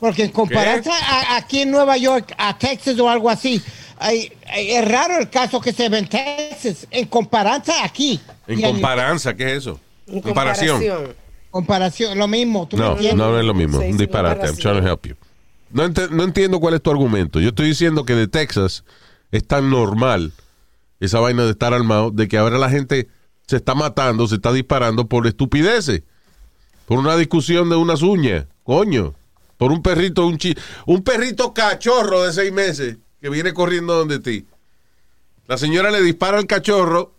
Porque 0.00 0.24
en 0.24 0.30
comparación 0.32 0.94
a- 1.02 1.36
aquí 1.36 1.60
en 1.60 1.70
Nueva 1.70 1.96
York, 1.98 2.34
a 2.38 2.56
Texas 2.58 2.98
o 2.98 3.08
algo 3.10 3.28
así, 3.28 3.62
hay- 3.98 4.32
hay- 4.48 4.70
es 4.72 4.88
raro 4.88 5.18
el 5.18 5.30
caso 5.30 5.60
que 5.60 5.72
se 5.72 5.88
ve 5.88 5.98
en 5.98 6.08
Texas. 6.08 6.86
En 6.90 7.06
comparación 7.06 7.76
aquí. 7.82 8.20
En 8.46 8.60
comparanza, 8.60 9.34
¿qué 9.34 9.44
es 9.52 9.58
eso? 9.58 9.80
En 10.06 10.20
Comparación. 10.20 10.78
comparación. 10.80 11.16
comparación, 11.50 12.18
lo 12.18 12.26
mismo. 12.28 12.66
¿tú 12.68 12.76
me 12.76 12.82
No, 12.84 12.92
entiendes? 12.92 13.16
no 13.16 13.38
es 13.38 13.44
lo 13.44 13.54
mismo. 13.54 13.80
Sí, 13.80 13.86
Un 13.86 13.96
disparate. 13.96 14.46
I'm 14.46 14.56
trying 14.56 14.80
to 14.82 14.88
help 14.88 15.06
you. 15.06 15.14
No, 15.70 15.84
ente- 15.84 16.08
no 16.10 16.24
entiendo 16.24 16.60
cuál 16.60 16.74
es 16.74 16.82
tu 16.82 16.90
argumento. 16.90 17.40
Yo 17.40 17.48
estoy 17.50 17.68
diciendo 17.68 18.04
que 18.04 18.14
de 18.14 18.26
Texas 18.28 18.84
es 19.32 19.46
tan 19.46 19.70
normal 19.70 20.32
esa 21.00 21.20
vaina 21.20 21.44
de 21.44 21.50
estar 21.50 21.72
armado, 21.74 22.10
de 22.10 22.28
que 22.28 22.38
ahora 22.38 22.58
la 22.58 22.70
gente 22.70 23.08
se 23.46 23.56
está 23.56 23.74
matando, 23.74 24.26
se 24.26 24.36
está 24.36 24.52
disparando 24.52 25.06
por 25.06 25.26
estupideces. 25.26 26.02
Por 26.86 26.98
una 26.98 27.16
discusión 27.16 27.70
de 27.70 27.76
unas 27.76 28.02
uñas. 28.02 28.46
Coño. 28.62 29.14
Por 29.56 29.70
un 29.72 29.80
perrito, 29.82 30.26
un 30.26 30.36
chi 30.38 30.54
un 30.86 31.02
perrito 31.02 31.54
cachorro 31.54 32.24
de 32.24 32.32
seis 32.32 32.52
meses 32.52 32.96
que 33.24 33.30
viene 33.30 33.54
corriendo 33.54 33.94
donde 33.94 34.18
ti. 34.18 34.44
La 35.46 35.56
señora 35.56 35.90
le 35.90 36.02
dispara 36.02 36.36
al 36.36 36.46
cachorro, 36.46 37.14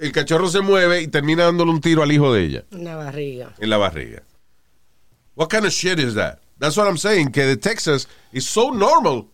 el 0.00 0.10
cachorro 0.10 0.48
se 0.48 0.60
mueve 0.60 1.02
y 1.02 1.06
termina 1.06 1.44
dándole 1.44 1.70
un 1.70 1.80
tiro 1.80 2.02
al 2.02 2.10
hijo 2.10 2.32
de 2.34 2.42
ella 2.46 2.64
Una 2.72 2.96
barriga. 2.96 3.54
en 3.60 3.70
la 3.70 3.76
barriga. 3.76 4.24
What 5.36 5.46
kind 5.46 5.66
of 5.66 5.70
shit 5.72 6.00
is 6.00 6.14
that? 6.16 6.40
That's 6.58 6.76
what 6.76 6.88
I'm 6.88 6.98
saying, 6.98 7.30
que 7.30 7.42
de 7.44 7.56
Texas 7.56 8.08
is 8.32 8.44
so 8.44 8.72
normal. 8.72 9.26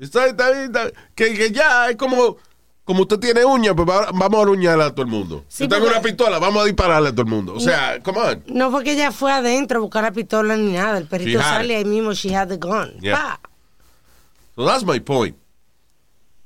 Está, 0.00 0.26
está- 0.28 0.64
está- 0.64 0.90
que, 1.14 1.34
que 1.34 1.50
ya 1.50 1.90
es 1.90 1.96
como, 1.96 2.38
como 2.84 3.02
usted 3.02 3.18
tiene 3.18 3.44
uñas, 3.44 3.74
pues 3.76 3.86
va- 3.86 4.08
vamos 4.10 4.46
a 4.46 4.50
uñarle 4.50 4.84
a 4.84 4.90
todo 4.90 5.02
el 5.02 5.08
mundo. 5.10 5.44
Sí, 5.48 5.64
Yo 5.64 5.68
tengo 5.68 5.86
una 5.86 6.00
pistola, 6.00 6.38
vamos 6.38 6.62
a 6.62 6.64
dispararle 6.64 7.10
a 7.10 7.12
todo 7.12 7.24
el 7.24 7.28
mundo. 7.28 7.52
O 7.56 7.60
sea, 7.60 8.02
come 8.02 8.18
on. 8.20 8.42
No 8.46 8.70
fue 8.70 8.84
que 8.84 8.92
ella 8.92 9.12
fue 9.12 9.30
adentro 9.30 9.80
a 9.80 9.82
buscar 9.82 10.02
la 10.02 10.12
pistola 10.12 10.56
ni 10.56 10.72
nada. 10.72 10.96
El 10.96 11.08
perrito 11.08 11.40
sale 11.42 11.76
ahí 11.76 11.84
mismo, 11.84 12.14
she 12.14 12.34
had 12.34 12.48
the 12.48 12.56
gun. 12.56 12.98
Yeah. 13.02 13.38
So 14.56 14.64
that's 14.64 14.82
my 14.84 14.98
point. 14.98 15.36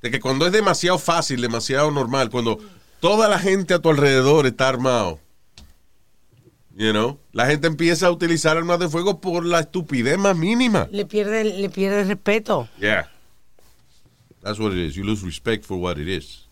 De 0.07 0.13
que 0.13 0.21
cuando 0.21 0.47
es 0.47 0.53
demasiado 0.53 1.01
fácil, 1.01 1.41
demasiado 1.41 1.91
normal, 1.91 2.31
cuando 2.31 2.61
toda 3.01 3.29
la 3.29 3.41
gente 3.41 3.75
a 3.75 3.81
tu 3.81 3.91
alrededor 3.91 4.47
está 4.47 4.69
armado, 4.69 5.19
you 6.77 6.93
know, 6.93 7.19
la 7.33 7.47
gente 7.47 7.67
empieza 7.67 8.07
a 8.07 8.13
utilizar 8.13 8.57
armas 8.57 8.79
de 8.79 8.89
fuego 8.89 9.21
por 9.21 9.45
la 9.45 9.59
estupidez 9.59 10.17
más 10.17 10.37
mínima. 10.37 10.87
Le 10.93 11.07
pierde, 11.07 11.43
le 11.43 11.69
pierde 11.71 12.03
el 12.03 12.07
respeto. 12.07 12.69
Yeah. 12.79 13.11
That's 14.45 14.61
what 14.61 14.71
it 14.75 14.79
is. 14.79 14.95
You 14.95 15.03
lose 15.03 15.25
respect 15.27 15.65
for 15.65 15.77
what 15.77 15.99
it 15.99 16.07
is. 16.07 16.47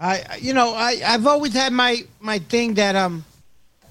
I, 0.00 0.22
you 0.40 0.54
know, 0.54 0.74
I, 0.74 1.02
I've 1.06 1.26
always 1.26 1.52
had 1.54 1.72
my, 1.74 2.06
my 2.20 2.38
thing 2.40 2.72
that 2.76 2.96
um, 2.96 3.22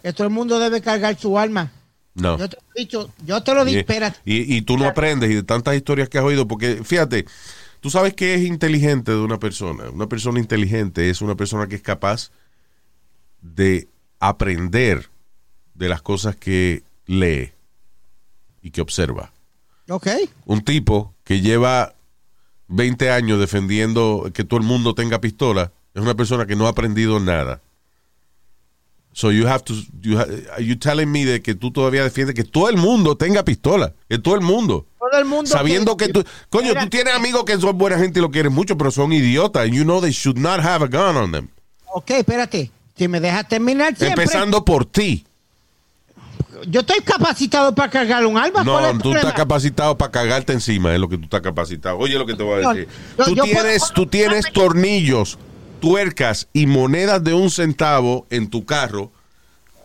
que 0.02 0.12
todo 0.12 0.24
el 0.26 0.34
mundo 0.34 0.58
debe 0.58 0.82
cargar 0.82 1.20
su 1.20 1.38
arma. 1.38 1.72
No. 2.16 2.40
Yo 2.40 2.50
te 2.50 2.58
lo 2.58 2.64
he 2.76 2.80
dicho, 2.82 3.14
yo 3.28 3.44
te 3.44 3.54
lo 3.54 3.62
Y, 3.62 3.66
digo, 3.68 3.80
espérate. 3.82 4.20
y- 4.26 4.56
y 4.58 4.62
tú 4.64 4.76
no 4.80 4.86
aprendes 4.88 5.30
y 5.30 5.36
de 5.36 5.44
tantas 5.44 5.76
historias 5.76 6.10
que 6.10 6.18
has 6.18 6.24
oído, 6.24 6.48
porque 6.48 6.82
fíjate, 6.84 7.26
tú 7.82 7.90
sabes 7.90 8.14
que 8.14 8.36
es 8.36 8.44
inteligente 8.44 9.12
de 9.12 9.20
una 9.20 9.40
persona. 9.40 9.90
Una 9.90 10.08
persona 10.08 10.40
inteligente 10.40 11.10
es 11.10 11.22
una 11.22 11.36
persona 11.36 11.68
que 11.68 11.76
es 11.76 11.82
capaz 11.82 12.32
de 13.42 13.90
aprender 14.20 15.10
de 15.74 15.90
las 15.90 16.02
cosas 16.02 16.36
que 16.36 16.84
lee 17.06 17.52
y 18.62 18.72
que 18.72 18.82
observa. 18.82 19.34
Ok. 19.90 20.08
Un 20.46 20.64
tipo 20.64 21.14
que 21.26 21.42
lleva 21.42 21.96
20 22.70 23.12
años 23.12 23.40
defendiendo 23.40 24.32
que 24.34 24.46
todo 24.46 24.60
el 24.60 24.66
mundo 24.66 24.96
tenga 24.96 25.20
pistola 25.20 25.74
es 25.94 26.02
una 26.02 26.16
persona 26.16 26.46
que 26.46 26.56
no 26.56 26.68
ha 26.68 26.70
aprendido 26.70 27.20
nada. 27.20 27.62
So 29.14 29.30
you 29.32 29.46
have 29.46 29.64
to, 29.66 29.74
you 30.02 30.18
ha- 30.18 30.26
are 30.54 30.64
you 30.64 30.76
telling 30.78 31.12
me 31.12 31.26
de 31.26 31.42
que 31.42 31.54
tú 31.54 31.70
todavía 31.72 32.02
defiendes 32.04 32.34
que 32.34 32.46
todo 32.46 32.70
el 32.70 32.78
mundo 32.78 33.18
tenga 33.18 33.44
pistola, 33.44 33.94
que 34.10 34.18
todo 34.20 34.36
el 34.36 34.42
mundo, 34.42 34.86
Todo 34.98 35.20
el 35.20 35.26
mundo. 35.26 35.50
sabiendo 35.50 35.98
que 35.98 36.08
tú, 36.08 36.24
coño, 36.50 36.74
tú 36.76 36.88
tienes 36.90 37.14
amigos 37.14 37.44
que 37.44 37.58
son 37.60 37.78
buena 37.78 37.98
gente 37.98 38.20
y 38.20 38.22
lo 38.22 38.32
quieres 38.32 38.52
mucho, 38.54 38.78
pero 38.78 38.90
son 38.90 39.12
idiotas, 39.12 39.70
you 39.70 39.84
know 39.84 40.00
they 40.00 40.12
should 40.12 40.38
not 40.38 40.62
have 40.62 40.86
a 40.86 40.88
gun 40.88 41.18
on 41.18 41.32
them. 41.32 41.50
Ok, 41.88 42.12
espérate. 42.12 42.72
Si 42.96 43.08
me 43.10 43.20
dejas 43.20 43.48
terminar 43.50 43.96
siempre. 43.98 44.24
Empezando 44.24 44.64
por 44.64 44.86
ti. 44.86 45.26
Yo 46.68 46.82
estoy 46.82 47.00
capacitado 47.04 47.74
para 47.74 47.90
cargar 47.90 48.26
un 48.26 48.38
arma. 48.38 48.64
¿cuál 48.64 48.68
es 48.68 48.82
No, 48.84 48.90
el 48.92 48.98
tú 49.02 49.14
estás 49.16 49.34
capacitado 49.34 49.98
para 49.98 50.12
cagarte 50.12 50.54
encima, 50.54 50.94
es 50.94 51.00
lo 51.00 51.10
que 51.10 51.18
tú 51.18 51.24
estás 51.24 51.42
capacitado. 51.42 51.98
Oye 51.98 52.18
lo 52.18 52.26
que 52.26 52.36
te 52.36 52.44
voy 52.44 52.60
a 52.60 52.62
No, 52.64 52.74
decir. 52.74 52.88
yo- 53.18 53.26
tú, 53.26 53.36
yo 53.36 53.44
puedo- 53.44 53.56
tienes, 53.62 53.92
tú 53.94 54.06
tienes 54.06 54.46
tornillos, 54.54 55.40
tuercas 55.82 56.48
y 56.54 56.66
monedas 56.68 57.22
de 57.22 57.34
un 57.34 57.52
centavo 57.52 58.26
en 58.30 58.50
tu 58.50 58.66
carro 58.66 59.12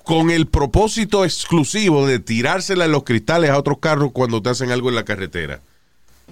con 0.04 0.30
el 0.30 0.46
propósito 0.46 1.24
exclusivo 1.24 2.06
de 2.06 2.20
tirársela 2.20 2.84
en 2.84 2.92
los 2.92 3.02
cristales 3.02 3.50
a 3.50 3.58
otros 3.58 3.78
carros 3.80 4.12
cuando 4.12 4.40
te 4.40 4.50
hacen 4.50 4.70
algo 4.70 4.88
en 4.88 4.94
la 4.94 5.04
carretera. 5.04 5.60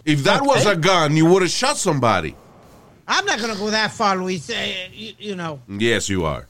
If 0.05 0.23
that 0.23 0.43
was 0.43 0.67
a 0.67 0.77
gun, 0.77 1.17
you 1.17 1.27
would 1.27 1.43
have 1.43 1.51
shot 1.51 1.77
somebody. 1.77 2.37
I'm 3.09 3.25
not 3.27 3.41
going 3.41 3.53
to 3.53 3.59
go 3.59 3.71
that 3.71 3.91
far, 3.91 4.17
Luis. 4.17 4.49
Eh, 4.49 4.91
you, 4.93 5.15
you 5.19 5.35
know. 5.35 5.59
Yes, 5.67 6.09
you 6.09 6.25
are. 6.25 6.47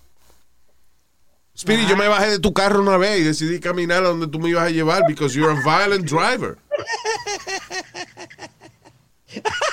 Speedy, 1.54 1.86
yo 1.86 1.96
me 1.96 2.08
bajé 2.08 2.30
de 2.30 2.38
tu 2.40 2.52
carro 2.52 2.80
una 2.82 2.96
vez 2.96 3.20
y 3.20 3.22
decidí 3.22 3.60
caminar 3.60 4.04
a 4.04 4.08
donde 4.08 4.26
tú 4.26 4.40
me 4.40 4.50
ibas 4.50 4.64
a 4.66 4.70
llevar 4.70 5.04
because 5.06 5.34
you're 5.34 5.52
a 5.52 5.62
violent 5.62 6.04
driver. 6.04 6.58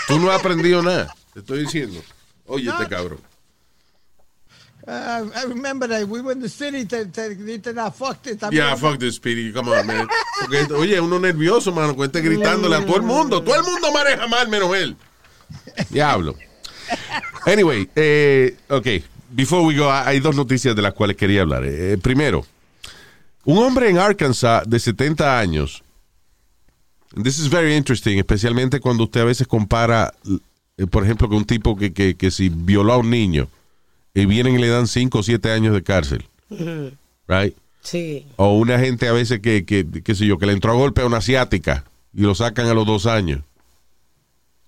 Tú 0.08 0.20
no 0.20 0.32
has 0.32 0.40
aprendido 0.40 0.82
nada, 0.82 1.14
te 1.34 1.40
estoy 1.40 1.62
diciendo. 1.62 2.02
Oye, 2.46 2.70
este 2.70 2.88
cabrón. 2.88 3.20
Uh, 4.88 5.30
I 5.36 5.44
remember 5.44 5.88
that 5.88 6.08
we 6.08 6.22
were 6.22 6.32
in 6.32 6.40
the 6.40 6.50
city. 6.50 6.86
Te, 6.86 7.06
te, 7.06 7.36
te, 7.36 7.74
fuck 7.92 8.24
this. 8.24 8.38
Yeah, 8.52 8.76
fuck 8.76 9.00
this, 9.00 9.16
Speedy, 9.16 9.52
come 9.52 9.70
on, 9.70 9.86
man. 9.86 10.08
Porque, 10.40 10.74
oye, 10.74 11.00
uno 11.00 11.20
nervioso, 11.20 11.72
mano, 11.72 11.96
que 11.96 12.06
esté 12.06 12.22
gritándole 12.22 12.78
a 12.78 12.86
todo 12.86 12.98
el 12.98 13.04
mundo. 13.04 13.44
Todo 13.44 13.56
el 13.56 13.64
mundo 13.64 13.92
maneja 13.92 14.28
mal, 14.28 14.48
menos 14.48 14.76
él. 14.76 14.96
Diablo. 15.90 16.36
Anyway, 17.46 17.90
eh, 17.96 18.58
ok, 18.70 18.88
before 19.30 19.66
we 19.66 19.76
go, 19.76 19.92
hay 19.92 20.20
dos 20.20 20.36
noticias 20.36 20.76
de 20.76 20.82
las 20.82 20.94
cuales 20.94 21.16
quería 21.16 21.42
hablar. 21.42 21.64
Eh, 21.66 21.98
primero, 22.02 22.46
un 23.46 23.60
hombre 23.60 23.90
en 23.90 23.98
Arkansas 23.98 24.64
de 24.68 24.80
70 24.80 25.40
años, 25.40 25.84
this 27.24 27.40
is 27.40 27.50
very 27.50 27.76
interesting, 27.76 28.18
especialmente 28.18 28.80
cuando 28.80 29.04
usted 29.04 29.22
a 29.22 29.26
veces 29.26 29.48
compara, 29.48 30.14
eh, 30.78 30.88
por 30.88 31.04
ejemplo, 31.04 31.28
con 31.28 31.38
un 31.38 31.46
tipo 31.46 31.78
que, 31.78 31.94
que, 31.94 32.16
que 32.16 32.32
si 32.32 32.50
violó 32.50 32.94
a 32.94 32.98
un 32.98 33.10
niño 33.10 33.48
y 34.14 34.26
vienen 34.26 34.56
y 34.56 34.58
le 34.60 34.68
dan 34.68 34.88
5 34.88 35.20
o 35.20 35.24
7 35.24 35.52
años 35.52 35.74
de 35.74 35.84
cárcel, 35.84 36.26
right? 37.28 37.56
Sí. 37.82 38.28
O 38.36 38.58
una 38.58 38.78
gente 38.80 39.08
a 39.08 39.14
veces 39.14 39.40
que, 39.40 39.66
que, 39.66 39.86
qué 40.04 40.16
sé 40.16 40.26
yo, 40.26 40.38
que 40.38 40.46
le 40.46 40.54
entró 40.54 40.72
a 40.72 40.76
golpe 40.76 41.02
a 41.02 41.06
una 41.06 41.18
asiática 41.18 41.84
y 42.14 42.22
lo 42.22 42.36
sacan 42.36 42.68
a 42.68 42.74
los 42.74 42.86
dos 42.86 43.06
años. 43.06 43.42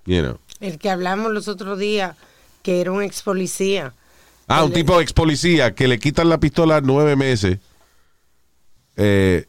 You 0.05 0.21
know. 0.21 0.37
El 0.59 0.79
que 0.79 0.89
hablamos 0.89 1.31
los 1.31 1.47
otros 1.47 1.77
días, 1.77 2.15
que 2.63 2.81
era 2.81 2.91
un 2.91 3.03
ex 3.03 3.21
policía. 3.21 3.93
Ah, 4.47 4.63
un 4.63 4.73
tipo 4.73 4.99
ex 4.99 5.13
policía 5.13 5.73
que 5.75 5.87
le 5.87 5.99
quitan 5.99 6.27
la 6.29 6.39
pistola 6.39 6.81
nueve 6.81 7.15
meses 7.15 7.59
eh, 8.97 9.45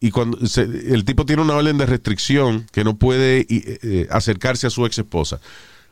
y 0.00 0.10
cuando 0.10 0.46
se- 0.46 0.62
el 0.62 1.04
tipo 1.04 1.26
tiene 1.26 1.42
una 1.42 1.54
orden 1.56 1.76
de 1.78 1.86
restricción 1.86 2.66
que 2.72 2.84
no 2.84 2.96
puede 2.96 3.40
eh, 3.40 3.46
eh, 3.82 4.06
acercarse 4.10 4.66
a 4.66 4.70
su 4.70 4.86
ex 4.86 4.98
esposa. 4.98 5.40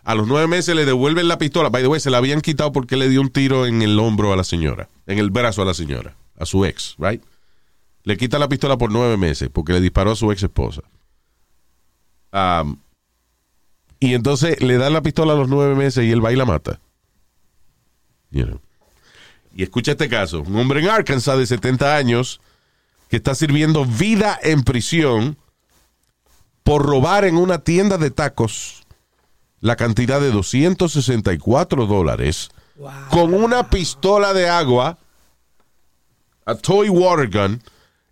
A 0.06 0.14
los 0.14 0.28
nueve 0.28 0.46
meses 0.46 0.76
le 0.76 0.84
devuelven 0.84 1.26
la 1.26 1.36
pistola. 1.36 1.68
By 1.68 1.82
the 1.82 1.88
way, 1.88 1.98
se 1.98 2.10
la 2.10 2.18
habían 2.18 2.40
quitado 2.40 2.70
porque 2.70 2.96
le 2.96 3.08
dio 3.08 3.20
un 3.20 3.28
tiro 3.28 3.66
en 3.66 3.82
el 3.82 3.98
hombro 3.98 4.32
a 4.32 4.36
la 4.36 4.44
señora, 4.44 4.88
en 5.04 5.18
el 5.18 5.30
brazo 5.30 5.62
a 5.62 5.64
la 5.64 5.74
señora, 5.74 6.16
a 6.38 6.46
su 6.46 6.64
ex, 6.64 6.94
right? 6.98 7.20
Le 8.04 8.16
quita 8.16 8.38
la 8.38 8.48
pistola 8.48 8.78
por 8.78 8.92
nueve 8.92 9.16
meses 9.16 9.50
porque 9.52 9.72
le 9.72 9.80
disparó 9.80 10.12
a 10.12 10.14
su 10.14 10.30
ex 10.30 10.44
esposa. 10.44 10.82
Am, 12.30 12.78
y 13.98 14.14
entonces 14.14 14.62
le 14.62 14.78
dan 14.78 14.92
la 14.92 15.02
pistola 15.02 15.32
a 15.32 15.36
los 15.36 15.48
nueve 15.48 15.74
meses 15.74 16.04
y 16.04 16.12
él 16.12 16.24
va 16.24 16.32
y 16.32 16.36
la 16.36 16.44
mata. 16.44 16.78
You. 18.30 18.60
Y 19.56 19.64
escucha 19.64 19.90
este 19.90 20.08
caso. 20.08 20.42
Un 20.42 20.54
hombre 20.54 20.78
en 20.78 20.88
Arkansas 20.88 21.36
de 21.36 21.46
70 21.46 21.96
años 21.96 22.40
que 23.08 23.16
está 23.16 23.34
sirviendo 23.34 23.84
vida 23.84 24.38
en 24.40 24.62
prisión 24.62 25.36
por 26.62 26.86
robar 26.86 27.24
en 27.24 27.36
una 27.36 27.58
tienda 27.58 27.98
de 27.98 28.12
tacos 28.12 28.85
la 29.60 29.76
cantidad 29.76 30.20
de 30.20 30.30
264 30.30 31.86
dólares 31.86 32.50
con 33.10 33.34
una 33.34 33.70
pistola 33.70 34.34
de 34.34 34.48
agua, 34.48 34.98
a 36.44 36.54
toy 36.54 36.88
water 36.88 37.28
gun, 37.28 37.62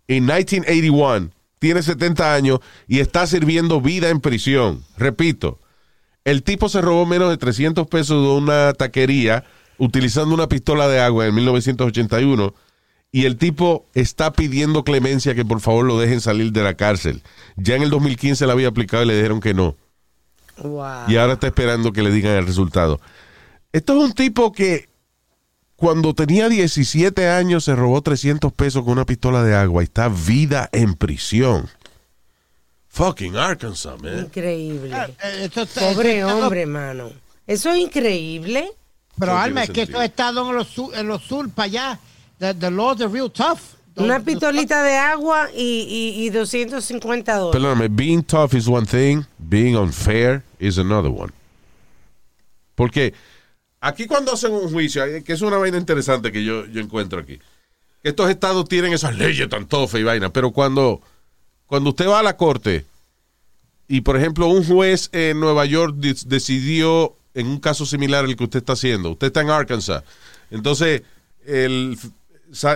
en 0.07 0.25
1981. 0.25 1.31
Tiene 1.59 1.81
70 1.81 2.33
años 2.33 2.59
y 2.87 2.99
está 2.99 3.25
sirviendo 3.25 3.81
vida 3.81 4.09
en 4.09 4.19
prisión. 4.19 4.83
Repito, 4.97 5.59
el 6.23 6.43
tipo 6.43 6.69
se 6.69 6.81
robó 6.81 7.05
menos 7.05 7.29
de 7.29 7.37
300 7.37 7.87
pesos 7.87 8.21
de 8.21 8.29
una 8.33 8.73
taquería 8.73 9.45
utilizando 9.77 10.35
una 10.35 10.47
pistola 10.47 10.87
de 10.87 10.99
agua 10.99 11.25
en 11.25 11.35
1981 11.35 12.53
y 13.11 13.25
el 13.25 13.37
tipo 13.37 13.87
está 13.93 14.33
pidiendo 14.33 14.83
clemencia 14.83 15.35
que 15.35 15.45
por 15.45 15.61
favor 15.61 15.85
lo 15.85 15.97
dejen 15.97 16.19
salir 16.19 16.51
de 16.51 16.63
la 16.63 16.75
cárcel. 16.75 17.23
Ya 17.55 17.75
en 17.75 17.83
el 17.83 17.89
2015 17.89 18.45
la 18.45 18.53
había 18.53 18.67
aplicado 18.67 19.03
y 19.03 19.07
le 19.07 19.15
dijeron 19.15 19.39
que 19.39 19.53
no. 19.53 19.75
Wow. 20.61 21.09
Y 21.09 21.17
ahora 21.17 21.33
está 21.33 21.47
esperando 21.47 21.91
que 21.91 22.01
le 22.01 22.11
digan 22.11 22.33
el 22.33 22.45
resultado. 22.45 22.99
Esto 23.71 23.97
es 23.97 24.03
un 24.03 24.13
tipo 24.13 24.51
que 24.51 24.87
cuando 25.75 26.13
tenía 26.13 26.47
17 26.47 27.29
años 27.29 27.65
se 27.65 27.75
robó 27.75 28.01
300 28.01 28.53
pesos 28.53 28.83
con 28.83 28.93
una 28.93 29.05
pistola 29.05 29.43
de 29.43 29.55
agua 29.55 29.83
y 29.83 29.85
está 29.85 30.07
vida 30.07 30.69
en 30.71 30.93
prisión. 30.95 31.67
Fucking 32.87 33.35
Arkansas, 33.35 34.01
man. 34.01 34.19
Increíble. 34.19 34.95
Eh, 34.95 35.41
esto 35.43 35.63
está- 35.63 35.81
Pobre 35.81 36.19
esto 36.19 36.29
está- 36.29 36.43
hombre, 36.45 36.65
mano. 36.65 37.09
Eso 37.45 37.71
es 37.71 37.79
increíble. 37.79 38.71
Pero 39.19 39.33
No 39.33 39.37
Alma, 39.39 39.63
es 39.63 39.69
que 39.69 39.85
en 40.49 40.55
los 40.55 40.67
sur, 40.67 40.95
en 40.95 41.07
los 41.07 41.21
sur 41.23 41.49
para 41.49 41.65
allá, 41.65 41.99
the, 42.39 42.53
the 42.53 42.71
laws 42.71 42.99
are 43.01 43.07
real 43.09 43.29
tough. 43.31 43.59
Una 43.97 44.19
pistolita 44.19 44.83
de 44.83 44.97
agua 44.97 45.49
y, 45.53 46.13
y, 46.17 46.25
y 46.25 46.29
250 46.29 47.35
dólares. 47.35 47.53
Perdóname, 47.53 47.87
being 47.87 48.21
tough 48.23 48.53
is 48.53 48.67
one 48.67 48.85
thing, 48.85 49.23
being 49.37 49.75
unfair 49.75 50.43
is 50.59 50.77
another 50.77 51.09
one. 51.09 51.31
Porque 52.75 53.13
aquí 53.79 54.05
cuando 54.05 54.33
hacen 54.33 54.51
un 54.51 54.69
juicio, 54.69 55.05
eh, 55.05 55.23
que 55.23 55.33
es 55.33 55.41
una 55.41 55.57
vaina 55.57 55.77
interesante 55.77 56.31
que 56.31 56.43
yo, 56.43 56.65
yo 56.65 56.81
encuentro 56.81 57.19
aquí, 57.19 57.39
que 58.03 58.09
estos 58.09 58.29
estados 58.29 58.67
tienen 58.67 58.91
esas 58.93 59.17
leyes 59.17 59.47
tan 59.47 59.65
tofas 59.65 59.99
y 59.99 60.03
vaina, 60.03 60.31
pero 60.31 60.51
cuando, 60.51 61.01
cuando 61.65 61.91
usted 61.91 62.07
va 62.07 62.19
a 62.19 62.23
la 62.23 62.35
corte 62.35 62.85
y, 63.87 64.01
por 64.01 64.17
ejemplo, 64.17 64.47
un 64.47 64.65
juez 64.65 65.09
en 65.13 65.39
Nueva 65.39 65.65
York 65.65 65.95
decidió 65.95 67.15
en 67.33 67.47
un 67.47 67.59
caso 67.59 67.85
similar 67.85 68.25
al 68.25 68.35
que 68.35 68.43
usted 68.43 68.59
está 68.59 68.73
haciendo. 68.73 69.11
Usted 69.11 69.27
está 69.27 69.41
en 69.41 69.49
Arkansas. 69.49 70.03
Entonces, 70.49 71.03
el, 71.45 71.97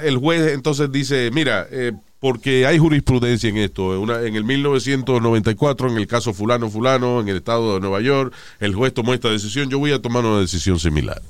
el 0.04 0.18
juez 0.18 0.54
entonces 0.54 0.92
dice, 0.92 1.30
mira, 1.32 1.68
eh, 1.72 1.94
porque 2.20 2.66
hay 2.66 2.78
jurisprudencia 2.78 3.50
en 3.50 3.58
esto. 3.58 3.94
En, 3.94 4.00
una- 4.02 4.22
en 4.24 4.36
el 4.36 4.44
1994, 4.44 5.90
en 5.90 5.98
el 5.98 6.08
caso 6.08 6.34
fulano, 6.34 6.70
fulano, 6.70 7.22
en 7.22 7.30
el 7.30 7.38
estado 7.38 7.76
de 7.76 7.80
Nueva 7.80 8.02
York, 8.02 8.34
el 8.60 8.76
juez 8.76 8.94
tomó 8.94 9.14
esta 9.14 9.30
decisión, 9.30 9.70
yo 9.70 9.80
voy 9.80 9.94
a 9.94 10.02
tomar 10.02 10.26
una 10.26 10.40
decisión 10.42 10.80
similar. 10.80 11.22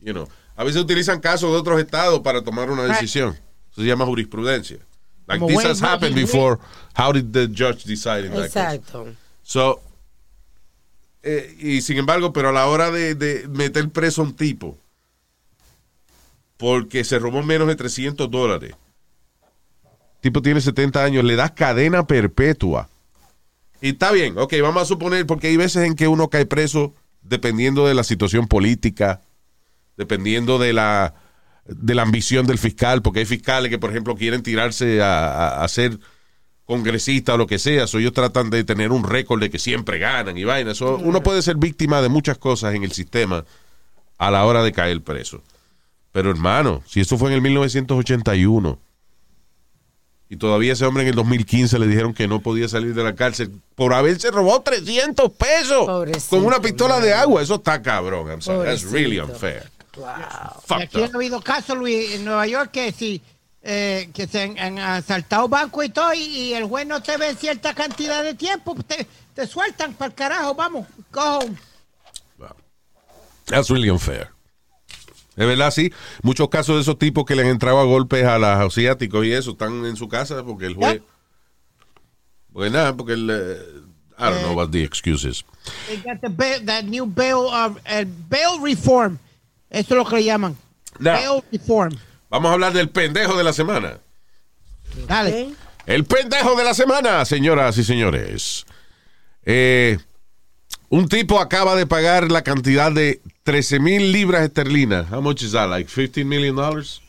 You 0.00 0.12
know, 0.12 0.28
A 0.56 0.62
veces 0.64 0.80
utilizan 0.80 1.20
casos 1.20 1.50
de 1.52 1.56
otros 1.58 1.80
estados 1.80 2.20
para 2.20 2.42
tomar 2.42 2.70
una 2.70 2.84
decisión. 2.84 3.30
Eso 3.72 3.82
se 3.82 3.86
llama 3.86 4.06
jurisprudencia. 4.06 4.78
Like 5.26 5.40
Como 5.40 5.48
this 5.58 5.66
has 5.66 5.82
happened 5.82 6.14
before. 6.14 6.58
How 6.96 7.12
did 7.12 7.32
the 7.32 7.48
judge 7.48 7.84
decide 7.84 8.26
in 8.26 8.32
that 8.32 8.42
case? 8.52 8.58
Exacto. 8.76 9.06
So, 9.42 9.80
eh, 11.22 11.56
y 11.58 11.80
sin 11.80 11.98
embargo, 11.98 12.32
pero 12.32 12.50
a 12.50 12.52
la 12.52 12.66
hora 12.68 12.90
de, 12.92 13.14
de 13.16 13.48
meter 13.48 13.90
preso 13.90 14.22
a 14.22 14.24
un 14.26 14.34
tipo 14.36 14.78
porque 16.56 17.04
se 17.04 17.18
robó 17.18 17.42
menos 17.42 17.68
de 17.68 17.76
300 17.76 18.30
dólares, 18.30 18.74
tipo 20.20 20.42
tiene 20.42 20.60
70 20.60 21.04
años, 21.04 21.24
le 21.24 21.36
das 21.36 21.52
cadena 21.52 22.06
perpetua. 22.06 22.88
Y 23.80 23.90
está 23.90 24.10
bien, 24.10 24.38
ok, 24.38 24.54
vamos 24.62 24.82
a 24.82 24.86
suponer, 24.86 25.26
porque 25.26 25.48
hay 25.48 25.56
veces 25.56 25.84
en 25.86 25.94
que 25.94 26.08
uno 26.08 26.28
cae 26.28 26.46
preso 26.46 26.94
dependiendo 27.22 27.86
de 27.86 27.94
la 27.94 28.04
situación 28.04 28.48
política, 28.48 29.20
dependiendo 29.96 30.58
de 30.58 30.72
la, 30.72 31.14
de 31.66 31.94
la 31.94 32.02
ambición 32.02 32.46
del 32.46 32.58
fiscal, 32.58 33.02
porque 33.02 33.20
hay 33.20 33.26
fiscales 33.26 33.70
que, 33.70 33.78
por 33.78 33.90
ejemplo, 33.90 34.14
quieren 34.16 34.42
tirarse 34.42 35.02
a, 35.02 35.28
a- 35.28 35.64
a 35.64 35.68
ser 35.68 35.98
congresista 36.64 37.34
o 37.34 37.36
lo 37.36 37.46
que 37.46 37.58
sea, 37.60 37.86
so 37.86 37.98
ellos 37.98 38.12
tratan 38.12 38.50
de 38.50 38.64
tener 38.64 38.90
un 38.90 39.04
récord 39.04 39.40
de 39.40 39.50
que 39.50 39.58
siempre 39.58 39.98
ganan 39.98 40.36
y 40.36 40.42
vainas. 40.44 40.78
So, 40.78 40.96
uno 40.96 41.22
puede 41.22 41.42
ser 41.42 41.56
víctima 41.56 42.02
de 42.02 42.08
muchas 42.08 42.38
cosas 42.38 42.74
en 42.74 42.82
el 42.82 42.90
sistema 42.92 43.44
a 44.18 44.30
la 44.32 44.44
hora 44.44 44.64
de 44.64 44.72
caer 44.72 45.00
preso. 45.02 45.42
Pero 46.16 46.30
hermano, 46.30 46.82
si 46.86 47.02
eso 47.02 47.18
fue 47.18 47.28
en 47.28 47.34
el 47.34 47.42
1981 47.42 48.78
y 50.30 50.36
todavía 50.36 50.72
ese 50.72 50.86
hombre 50.86 51.02
en 51.02 51.10
el 51.10 51.14
2015 51.14 51.78
le 51.78 51.86
dijeron 51.86 52.14
que 52.14 52.26
no 52.26 52.40
podía 52.40 52.70
salir 52.70 52.94
de 52.94 53.04
la 53.04 53.14
cárcel 53.14 53.60
por 53.74 53.92
haberse 53.92 54.30
robado 54.30 54.62
300 54.62 55.30
pesos 55.32 55.84
Pobrecito, 55.84 56.36
con 56.38 56.46
una 56.46 56.58
pistola 56.62 57.00
de 57.00 57.12
agua, 57.12 57.42
eso 57.42 57.56
está 57.56 57.82
cabrón. 57.82 58.30
I'm 58.30 58.40
sorry. 58.40 58.66
That's 58.66 58.90
really 58.90 59.20
unfair. 59.20 59.64
Wow. 59.94 60.06
Fucked 60.64 60.84
aquí 60.84 60.98
up. 61.00 61.04
han 61.04 61.16
habido 61.16 61.42
casos, 61.42 61.76
Luis, 61.76 62.14
en 62.14 62.24
Nueva 62.24 62.46
York 62.46 62.70
que 62.70 62.92
si 62.92 63.20
eh, 63.62 64.08
que 64.14 64.26
se 64.26 64.40
han, 64.40 64.58
han 64.58 64.78
asaltado 64.78 65.48
bancos 65.48 65.84
y 65.84 65.90
todo, 65.90 66.14
y, 66.14 66.20
y 66.20 66.54
el 66.54 66.64
juez 66.64 66.86
no 66.86 67.02
te 67.02 67.18
ve 67.18 67.34
cierta 67.34 67.74
cantidad 67.74 68.24
de 68.24 68.32
tiempo, 68.32 68.74
te, 68.86 69.06
te 69.34 69.46
sueltan 69.46 69.92
para 69.92 70.08
el 70.08 70.14
carajo, 70.14 70.54
vamos, 70.54 70.86
go 71.12 71.40
home. 71.40 71.56
That's 73.44 73.68
really 73.68 73.90
unfair. 73.90 74.30
Es 75.36 75.46
verdad, 75.46 75.70
sí. 75.70 75.92
Muchos 76.22 76.48
casos 76.48 76.76
de 76.76 76.82
esos 76.82 76.98
tipos 76.98 77.24
que 77.26 77.34
le 77.36 77.42
han 77.42 77.48
entrado 77.48 77.78
a 77.78 77.84
golpes 77.84 78.24
a 78.24 78.38
los 78.38 78.48
asiáticos 78.48 79.24
y 79.26 79.32
eso 79.32 79.50
están 79.52 79.84
en 79.84 79.96
su 79.96 80.08
casa 80.08 80.42
porque 80.44 80.66
el 80.66 80.74
juez. 80.74 81.02
Porque 82.52 82.70
nada, 82.70 82.96
porque 82.96 83.12
el. 83.12 83.28
eh, 83.30 83.58
I 84.18 84.30
don't 84.30 84.42
know 84.44 84.54
what 84.54 84.70
the 84.70 84.82
excuse 84.82 85.24
is. 85.28 85.44
They 85.88 85.98
got 85.98 86.22
the 86.22 86.30
bail, 86.30 86.64
that 86.64 86.84
new 86.84 87.04
bail, 87.04 87.48
uh, 87.52 87.74
el 87.84 88.06
bail 88.06 88.60
reform. 88.62 89.18
Eso 89.68 89.94
es 89.94 89.98
lo 89.98 90.06
que 90.06 90.16
le 90.16 90.24
llaman. 90.24 90.56
Now, 90.98 91.12
Bail 91.12 91.42
reform. 91.52 91.98
vamos 92.30 92.48
a 92.50 92.54
hablar 92.54 92.72
del 92.72 92.88
pendejo 92.88 93.36
de 93.36 93.44
la 93.44 93.52
semana. 93.52 93.98
Dale. 95.06 95.50
El 95.84 96.04
pendejo 96.06 96.56
de 96.56 96.64
la 96.64 96.72
semana, 96.72 97.24
señoras 97.26 97.76
y 97.76 97.84
señores. 97.84 98.64
Eh, 99.44 99.98
un 100.88 101.08
tipo 101.08 101.38
acaba 101.38 101.74
de 101.76 101.86
pagar 101.86 102.32
la 102.32 102.42
cantidad 102.42 102.90
de 102.90 103.20
13 103.46 103.78
mil 103.80 104.10
libras 104.10 104.42
esterlinas. 104.42 105.08
How 105.08 105.22
much 105.22 105.42
is 105.44 105.52
that? 105.52 105.70
Like 105.70 105.88
15 105.88 106.24
million 106.28 106.56
dollars? 106.56 107.00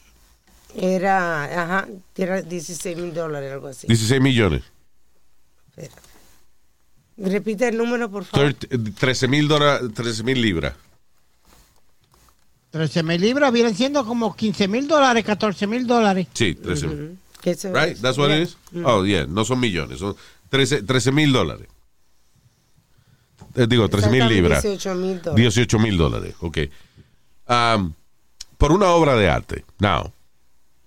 Era, 0.76 1.46
ajá, 1.46 1.88
era 2.16 2.44
16 2.44 2.96
mil 2.96 3.12
dólares, 3.12 3.52
algo 3.52 3.70
así. 3.70 3.88
16 3.88 4.22
millones. 4.22 4.62
Repite 7.18 7.70
el 7.70 7.78
número, 7.78 8.12
por 8.12 8.24
favor. 8.24 8.54
13 8.54 9.28
mil 9.28 9.48
dólares, 9.48 9.90
13 9.96 10.24
mil 10.24 10.40
libras. 10.40 10.76
13 12.70 13.02
mil 13.02 13.20
libras 13.20 13.52
vienen 13.52 13.74
siendo 13.76 14.06
como 14.06 14.36
15 14.36 14.68
mil 14.68 14.88
dólares, 14.88 15.26
14 15.26 15.66
mil 15.66 15.88
dólares. 15.88 16.28
Sí, 16.34 16.54
13 16.54 16.88
mil. 16.88 17.18
¿Qué 17.42 17.56
se 17.56 17.74
Right? 17.74 17.98
That's 17.98 18.20
what 18.20 18.30
it 18.30 18.44
is? 18.44 18.58
Oh, 18.86 19.04
yeah. 19.04 19.26
No 19.26 19.44
son 19.44 19.60
millones. 19.60 19.98
Son 19.98 20.16
13 20.52 21.12
mil 21.12 21.34
dólares. 21.34 21.68
Eh, 23.58 23.66
digo, 23.68 23.89
13 23.89 24.10
mil 24.10 24.28
libras. 24.28 24.62
18 24.62 24.95
mil 24.95 25.22
dólares. 25.22 25.55
18 25.55 25.80
mil 25.80 25.97
dólares. 25.97 26.36
Ok. 26.41 26.58
Um, 27.47 27.93
por 28.58 28.72
una 28.72 28.88
obra 28.89 29.16
de 29.16 29.30
arte. 29.30 29.66
Now, 29.80 30.14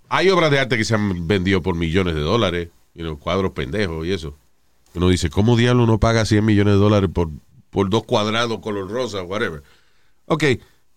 hay 0.08 0.30
obras 0.30 0.50
de 0.50 0.60
arte 0.60 0.76
que 0.76 0.84
se 0.84 0.94
han 0.94 1.26
vendido 1.26 1.62
por 1.62 1.74
millones 1.74 2.14
de 2.14 2.20
dólares. 2.20 2.68
You 2.94 3.02
know, 3.02 3.18
cuadros 3.18 3.52
pendejos 3.52 4.06
y 4.06 4.12
eso. 4.12 4.36
Uno 4.94 5.08
dice, 5.08 5.30
¿cómo 5.30 5.56
diablo 5.56 5.84
uno 5.84 5.98
paga 5.98 6.24
100 6.24 6.44
millones 6.44 6.74
de 6.74 6.80
dólares 6.80 7.10
por, 7.12 7.28
por 7.70 7.90
dos 7.90 8.04
cuadrados 8.04 8.58
color 8.60 8.90
rosa, 8.90 9.22
whatever? 9.22 9.62
Ok, 10.26 10.44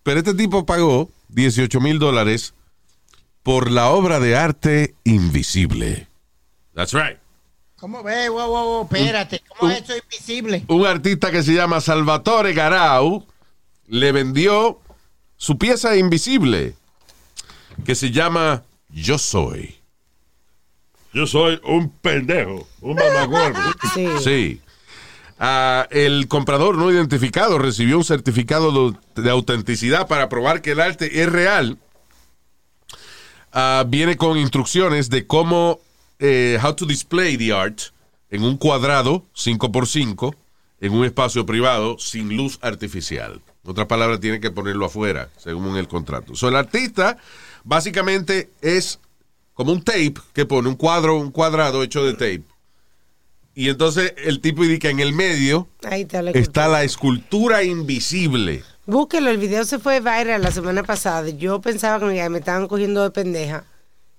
pero 0.04 0.20
este 0.20 0.34
tipo 0.34 0.66
pagó 0.66 1.12
18 1.30 1.80
mil 1.80 2.00
dólares 2.00 2.54
por 3.44 3.72
la 3.72 3.90
obra 3.90 4.20
de 4.20 4.36
arte 4.36 4.96
invisible. 5.04 6.08
That's 6.74 6.94
right. 6.94 7.23
¿Cómo 7.84 8.02
ve? 8.02 8.30
Wow, 8.30 8.48
wow, 8.48 8.66
wow, 8.66 8.84
espérate. 8.84 9.44
¿Cómo 9.60 9.70
es 9.70 9.84
eso 9.84 9.94
invisible? 9.98 10.64
Un 10.70 10.86
artista 10.86 11.32
que 11.32 11.44
se 11.44 11.54
llama 11.54 11.82
Salvatore 11.82 12.54
Garau 12.54 13.28
le 13.88 14.14
vendió 14.14 14.80
su 15.36 15.58
pieza 15.58 15.98
invisible 15.98 16.76
que 17.84 17.94
se 17.96 18.12
llama 18.12 18.64
Yo 18.88 19.18
Soy. 19.18 19.76
Yo 21.12 21.28
soy 21.28 21.60
un 21.66 21.90
pendejo, 21.90 22.66
un 22.80 22.96
mamagordo. 22.96 23.60
Sí. 23.94 24.08
Sí. 24.24 24.62
Ah, 25.38 25.86
el 25.92 26.30
comprador 26.30 26.78
no 26.78 26.90
identificado 26.90 27.58
recibió 27.58 27.98
un 27.98 28.06
certificado 28.06 28.94
de, 28.94 29.22
de 29.22 29.30
autenticidad 29.30 30.08
para 30.08 30.30
probar 30.30 30.62
que 30.62 30.72
el 30.72 30.80
arte 30.80 31.22
es 31.22 31.30
real. 31.30 31.78
Ah, 33.52 33.84
viene 33.86 34.16
con 34.16 34.38
instrucciones 34.38 35.10
de 35.10 35.28
cómo, 35.28 35.82
eh, 36.26 36.58
how 36.64 36.74
to 36.74 36.86
display 36.86 37.36
the 37.36 37.52
art 37.52 37.82
en 38.30 38.44
un 38.44 38.56
cuadrado 38.56 39.26
5x5 39.36 40.34
en 40.80 40.94
un 40.94 41.04
espacio 41.04 41.46
privado 41.46 41.98
sin 42.00 42.38
luz 42.38 42.60
artificial. 42.62 43.42
En 43.66 43.72
otras 43.72 43.88
palabras, 43.88 44.22
tiene 44.22 44.40
que 44.40 44.50
ponerlo 44.50 44.86
afuera, 44.86 45.30
según 45.38 45.76
el 45.76 45.90
contrato. 45.90 46.34
So, 46.34 46.48
el 46.48 46.56
artista 46.56 47.18
básicamente 47.66 48.52
es 48.62 49.02
como 49.54 49.74
un 49.74 49.84
tape 49.84 50.14
que 50.32 50.46
pone 50.46 50.70
un 50.70 50.76
cuadro, 50.76 51.18
un 51.18 51.30
cuadrado 51.30 51.84
hecho 51.84 52.06
de 52.06 52.14
tape. 52.14 52.44
Y 53.54 53.68
entonces 53.68 54.14
el 54.18 54.40
tipo 54.40 54.64
indica 54.64 54.90
en 54.90 55.02
el 55.02 55.14
medio 55.14 55.68
Ahí 55.84 56.04
está 56.04 56.22
la 56.22 56.32
está 56.32 56.68
la 56.70 56.84
escultura 56.84 57.64
invisible. 57.64 58.64
Búsquelo, 58.86 59.30
el 59.30 59.38
video 59.38 59.66
se 59.66 59.78
fue 59.78 60.00
viral 60.00 60.42
la 60.42 60.52
semana 60.52 60.84
pasada. 60.84 61.30
Yo 61.30 61.60
pensaba 61.60 62.00
que 62.00 62.06
me, 62.06 62.30
me 62.30 62.40
estaban 62.40 62.68
cogiendo 62.68 63.04
de 63.04 63.12
pendeja. 63.12 63.66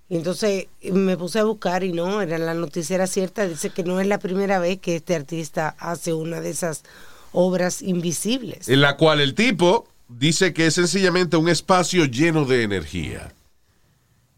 Y 0.09 0.17
entonces 0.17 0.67
me 0.83 1.17
puse 1.17 1.39
a 1.39 1.45
buscar 1.45 1.83
y 1.83 1.93
no, 1.93 2.21
era 2.21 2.39
la 2.39 2.55
noticia 2.55 2.95
era 2.95 3.07
cierta. 3.07 3.49
Dice 3.49 3.71
que 3.71 3.85
no 3.85 4.01
es 4.01 4.07
la 4.07 4.19
primera 4.19 4.59
vez 4.59 4.79
que 4.79 4.97
este 4.97 5.15
artista 5.15 5.75
hace 5.79 6.13
una 6.13 6.41
de 6.41 6.51
esas 6.51 6.83
obras 7.33 7.83
invisibles. 7.83 8.69
En 8.69 8.81
la 8.81 8.97
cual 8.97 9.21
el 9.21 9.35
tipo 9.35 9.89
dice 10.09 10.53
que 10.53 10.67
es 10.67 10.75
sencillamente 10.75 11.37
un 11.37 11.49
espacio 11.49 12.05
lleno 12.05 12.45
de 12.45 12.63
energía. 12.63 13.33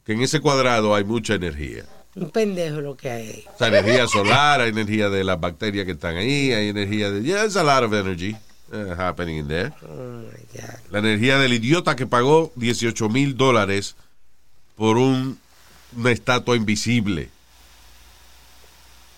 Que 0.05 0.13
en 0.13 0.23
ese 0.23 0.41
cuadrado 0.41 0.95
hay 0.95 1.05
mucha 1.05 1.35
energía. 1.35 1.85
Un 2.15 2.31
pendejo 2.31 2.81
lo 2.81 2.97
que 2.97 3.11
hay. 3.11 3.45
O 3.55 3.59
sea, 3.59 3.69
energía 3.69 4.07
solar, 4.07 4.61
hay 4.61 4.71
energía 4.71 5.11
de 5.11 5.25
las 5.25 5.39
bacterias 5.39 5.85
que 5.85 5.93
están 5.93 6.17
ahí, 6.17 6.53
hay 6.53 6.69
energía 6.69 7.11
de... 7.11 7.23
Yeah, 7.23 7.41
there's 7.41 7.57
a 7.57 7.65
lot 7.65 7.83
of 7.83 7.93
energy 7.93 8.35
uh, 8.73 8.95
happening 8.97 9.39
in 9.39 9.49
there. 9.49 9.73
Oh 9.83 10.23
my 10.23 10.61
God. 10.61 10.79
La 10.91 11.01
energía 11.01 11.39
del 11.39 11.53
idiota 11.53 11.97
que 11.97 12.07
pagó 12.07 12.53
18 12.55 13.09
mil 13.11 13.37
dólares 13.37 13.97
por 14.77 14.97
un, 14.97 15.39
una 15.95 16.11
estatua 16.11 16.57
invisible. 16.57 17.29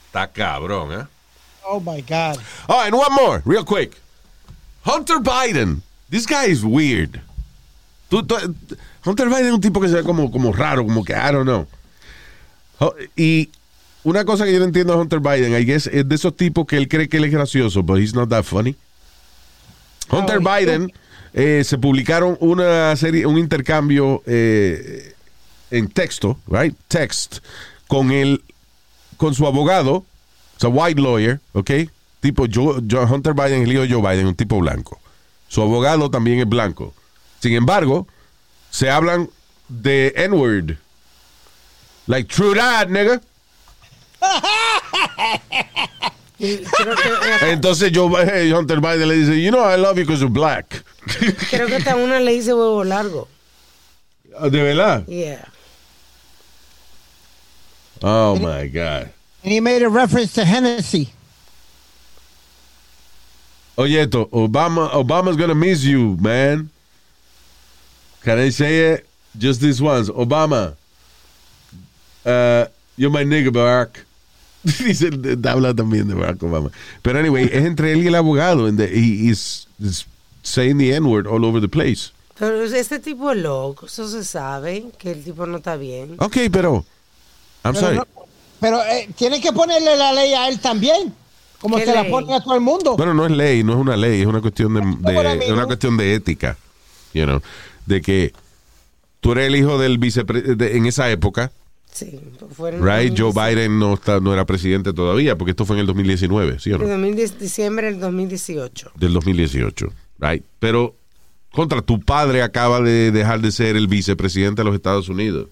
Está 0.06 0.26
cabrón, 0.32 0.92
¿eh? 1.00 1.04
Oh 1.64 1.80
my 1.80 2.00
God. 2.02 2.38
Oh, 2.66 2.80
and 2.80 2.94
one 2.94 3.14
more, 3.14 3.42
real 3.44 3.64
quick. 3.64 3.96
Hunter 4.84 5.18
Biden. 5.20 5.82
This 6.10 6.26
guy 6.26 6.46
is 6.46 6.64
weird. 6.64 7.20
Tú- 8.10 8.22
tú- 8.22 8.36
Hunter 9.04 9.28
Biden 9.28 9.46
es 9.46 9.52
un 9.52 9.60
tipo 9.60 9.80
que 9.80 9.88
se 9.88 9.96
ve 9.96 10.02
como, 10.02 10.30
como 10.30 10.52
raro, 10.52 10.82
como 10.84 11.04
que, 11.04 11.12
I 11.12 11.30
don't 11.30 11.44
know. 11.44 11.66
Y 13.16 13.50
una 14.04 14.24
cosa 14.24 14.44
que 14.46 14.52
yo 14.52 14.60
no 14.60 14.64
entiendo 14.64 14.94
a 14.94 14.96
Hunter 14.96 15.20
Biden, 15.20 15.52
I 15.52 15.64
guess, 15.64 15.86
es 15.88 16.08
de 16.08 16.14
esos 16.14 16.34
tipos 16.36 16.66
que 16.66 16.76
él 16.78 16.88
cree 16.88 17.08
que 17.08 17.18
él 17.18 17.24
es 17.24 17.32
gracioso, 17.32 17.82
but 17.82 17.98
he's 17.98 18.14
not 18.14 18.30
that 18.30 18.44
funny. 18.44 18.74
Hunter 20.10 20.38
Oh, 20.38 20.40
Biden 20.56 20.90
eh, 21.34 21.62
se 21.64 21.76
publicaron 21.76 22.38
una 22.40 22.96
serie, 22.96 23.26
un 23.26 23.36
intercambio 23.36 24.22
eh, 24.24 25.14
en 25.70 25.88
texto, 25.88 26.38
right? 26.46 26.74
Text 26.88 27.38
con 27.86 28.10
el, 28.10 28.42
con 29.16 29.34
su 29.34 29.46
abogado, 29.46 30.04
it's 30.54 30.64
a 30.64 30.68
white 30.68 31.00
lawyer, 31.00 31.40
¿ok? 31.52 31.70
Tipo 32.20 32.46
Joe- 32.46 32.80
Hunter 33.10 33.32
Biden, 33.34 33.62
el 33.62 33.72
hijo 33.72 33.82
de 33.82 33.88
Joe 33.92 34.02
Biden, 34.02 34.26
un 34.26 34.34
tipo 34.34 34.58
blanco. 34.58 35.00
Su 35.48 35.62
abogado 35.62 36.10
también 36.10 36.40
es 36.40 36.48
blanco. 36.48 36.92
Sin 37.40 37.54
embargo, 37.54 38.06
se 38.70 38.90
hablan 38.90 39.30
de 39.68 40.12
N-word. 40.16 40.76
Like 42.06 42.28
true 42.28 42.54
that, 42.54 42.88
nigga. 42.88 43.20
Entonces 47.42 47.90
Joe, 47.94 48.10
eh, 48.22 48.52
Hunter 48.52 48.80
Biden 48.80 49.08
le 49.08 49.14
dice, 49.16 49.42
you 49.42 49.50
know 49.50 49.64
I 49.68 49.76
love 49.76 49.96
you 49.96 50.04
because 50.04 50.20
you're 50.20 50.32
black. 50.32 50.84
creo 51.50 51.66
que 51.66 51.76
hasta 51.76 51.96
una 51.96 52.20
le 52.20 52.32
dice 52.32 52.52
huevo 52.54 52.84
largo. 52.84 53.28
Ah, 54.38 54.48
¿De 54.48 54.62
verdad? 54.62 55.06
Yeah. 55.06 55.48
Oh 58.02 58.38
my 58.38 58.66
God. 58.68 59.10
And 59.42 59.52
he 59.52 59.60
made 59.60 59.82
a 59.82 59.88
reference 59.88 60.34
to 60.34 60.44
Hennessy. 60.44 61.10
Oye, 63.76 64.00
esto, 64.00 64.26
Obama, 64.26 64.90
Obama's 64.90 65.36
gonna 65.36 65.54
miss 65.54 65.84
you, 65.84 66.16
man. 66.16 66.70
Can 68.22 68.38
I 68.38 68.48
say 68.48 68.92
it 68.92 69.06
just 69.36 69.60
this 69.60 69.80
once? 69.80 70.10
Obama, 70.10 70.74
uh, 72.26 72.66
you're 72.96 73.10
my 73.10 73.22
nigga, 73.22 73.50
Barack. 73.50 74.04
Dice, 74.64 75.04
habla 75.04 75.72
también 75.74 76.08
de 76.08 76.14
Barack 76.14 76.38
Obama. 76.38 76.72
But 77.04 77.14
anyway, 77.14 77.44
es 77.44 77.64
entre 77.64 77.92
él 77.92 78.02
y 78.02 78.08
el 78.08 78.14
abogado. 78.14 78.68
And 78.68 78.78
the, 78.78 78.88
he 78.88 79.28
is, 79.28 79.66
is 79.80 80.04
saying 80.42 80.78
the 80.78 80.92
N-word 80.92 81.28
all 81.28 81.44
over 81.44 81.60
the 81.60 81.68
place. 81.68 82.10
Pero 82.38 82.62
este 82.62 83.00
tipo 83.00 83.30
es 83.30 83.38
loco, 83.38 83.86
eso 83.86 84.06
se 84.08 84.22
sabe, 84.22 84.92
que 84.98 85.10
el 85.10 85.24
tipo 85.24 85.44
no 85.46 85.58
está 85.58 85.76
bien. 85.76 86.16
Ok, 86.20 86.36
pero, 86.52 86.84
I'm 87.64 87.74
Pero, 87.74 87.80
sorry. 87.80 87.96
no- 87.96 88.06
pero 88.60 88.82
eh, 88.84 89.08
tiene 89.16 89.40
que 89.40 89.52
ponerle 89.52 89.96
la 89.96 90.12
ley 90.12 90.32
a 90.34 90.48
él 90.48 90.58
también. 90.60 91.14
Como 91.60 91.76
¿Qué 91.76 91.86
se 91.86 91.94
la 91.94 92.08
pone 92.08 92.32
a 92.34 92.40
todo 92.40 92.54
el 92.54 92.60
mundo. 92.60 92.96
Bueno, 92.96 93.14
no 93.14 93.26
es 93.26 93.32
ley, 93.32 93.64
no 93.64 93.72
es 93.72 93.78
una 93.78 93.96
ley, 93.96 94.20
es 94.20 94.26
una 94.26 94.40
cuestión 94.40 94.74
de, 94.74 94.80
es 95.44 95.50
una 95.50 95.66
cuestión 95.66 95.96
de 95.96 96.14
ética, 96.14 96.56
you 97.12 97.24
know, 97.24 97.40
de 97.84 98.00
que 98.00 98.32
tú 99.20 99.32
eres 99.32 99.48
el 99.48 99.56
hijo 99.56 99.76
del 99.78 99.98
vicepresidente 99.98 100.76
en 100.76 100.86
esa 100.86 101.10
época, 101.10 101.50
Sí, 101.92 102.20
right? 102.80 103.12
Joe 103.18 103.32
Biden 103.32 103.78
no 103.78 103.94
está, 103.94 104.20
no 104.20 104.32
era 104.32 104.44
presidente 104.46 104.92
todavía, 104.92 105.36
porque 105.36 105.50
esto 105.50 105.64
fue 105.64 105.76
en 105.76 105.80
el 105.80 105.86
2019, 105.86 106.60
¿sí 106.60 106.70
o 106.70 106.76
En 106.76 106.82
no? 106.82 106.88
2010 106.88 107.40
diciembre 107.40 107.86
del 107.90 107.98
2018. 107.98 108.92
Del 108.94 109.12
2018, 109.14 109.86
right? 110.20 110.44
Pero 110.60 110.94
contra 111.50 111.82
tu 111.82 111.98
padre 112.00 112.42
acaba 112.42 112.80
de 112.80 113.10
dejar 113.10 113.40
de 113.40 113.50
ser 113.50 113.74
el 113.74 113.88
vicepresidente 113.88 114.60
de 114.60 114.66
los 114.66 114.74
Estados 114.76 115.08
Unidos. 115.08 115.48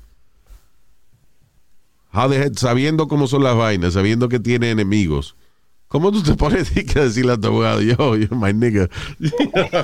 Heck- 2.17 2.57
sabiendo 2.59 3.09
cómo 3.09 3.27
son 3.27 3.43
las 3.45 3.57
vainas, 3.57 3.95
sabiendo 3.95 4.29
que 4.29 4.39
tiene 4.41 4.71
enemigos. 4.71 5.37
¿Cómo 5.89 6.11
tú 6.11 6.23
te 6.23 6.35
pones 6.35 6.71
a 6.97 7.01
decirle 7.05 7.33
a 7.33 7.37
tu 7.37 7.47
abogado, 7.49 7.81
yo, 7.81 8.17
you're 8.17 8.35
my 8.35 8.53
nigga? 8.53 8.89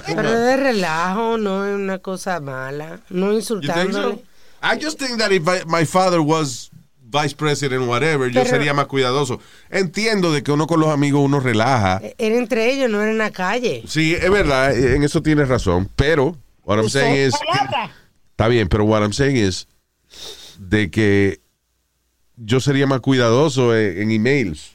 Pero 0.06 0.30
de 0.40 0.56
relajo, 0.56 1.38
no 1.38 1.64
es 1.66 1.74
una 1.74 1.98
cosa 1.98 2.40
mala, 2.40 3.00
no 3.10 3.30
think 3.30 3.42
so? 3.44 3.54
insultándole. 3.54 4.24
I 4.62 4.78
just 4.82 4.98
think 4.98 5.18
that 5.18 5.30
if 5.32 5.42
I- 5.46 5.64
my 5.66 5.84
father 5.84 6.20
was 6.20 6.70
vice 7.04 7.34
president, 7.34 7.86
whatever, 7.86 8.28
yo 8.30 8.40
Pero- 8.42 8.50
sería 8.50 8.74
más 8.74 8.86
cuidadoso. 8.86 9.38
Entiendo 9.70 10.32
de 10.32 10.42
que 10.42 10.50
uno 10.50 10.66
con 10.66 10.80
los 10.80 10.88
amigos 10.88 11.20
uno 11.24 11.38
relaja. 11.40 12.00
Era 12.18 12.36
entre 12.36 12.72
ellos, 12.72 12.90
no 12.90 13.00
era 13.00 13.10
en 13.12 13.18
la 13.18 13.30
calle. 13.30 13.82
Sí, 13.86 14.14
es 14.14 14.30
verdad, 14.30 14.76
en 14.76 15.02
eso 15.04 15.22
tienes 15.22 15.46
razón. 15.48 15.88
Pero, 15.94 16.36
what 16.64 16.78
I'm 16.78 16.88
saying 16.88 17.28
is, 17.28 17.34
está 18.32 18.48
bien, 18.48 18.68
pero 18.68 18.84
what 18.84 19.02
I'm 19.02 19.12
saying 19.12 19.36
is 19.36 19.68
de 20.58 20.90
que 20.90 21.40
yo 22.36 22.60
sería 22.60 22.86
más 22.86 23.00
cuidadoso 23.00 23.76
en, 23.76 24.02
en 24.02 24.10
emails. 24.10 24.72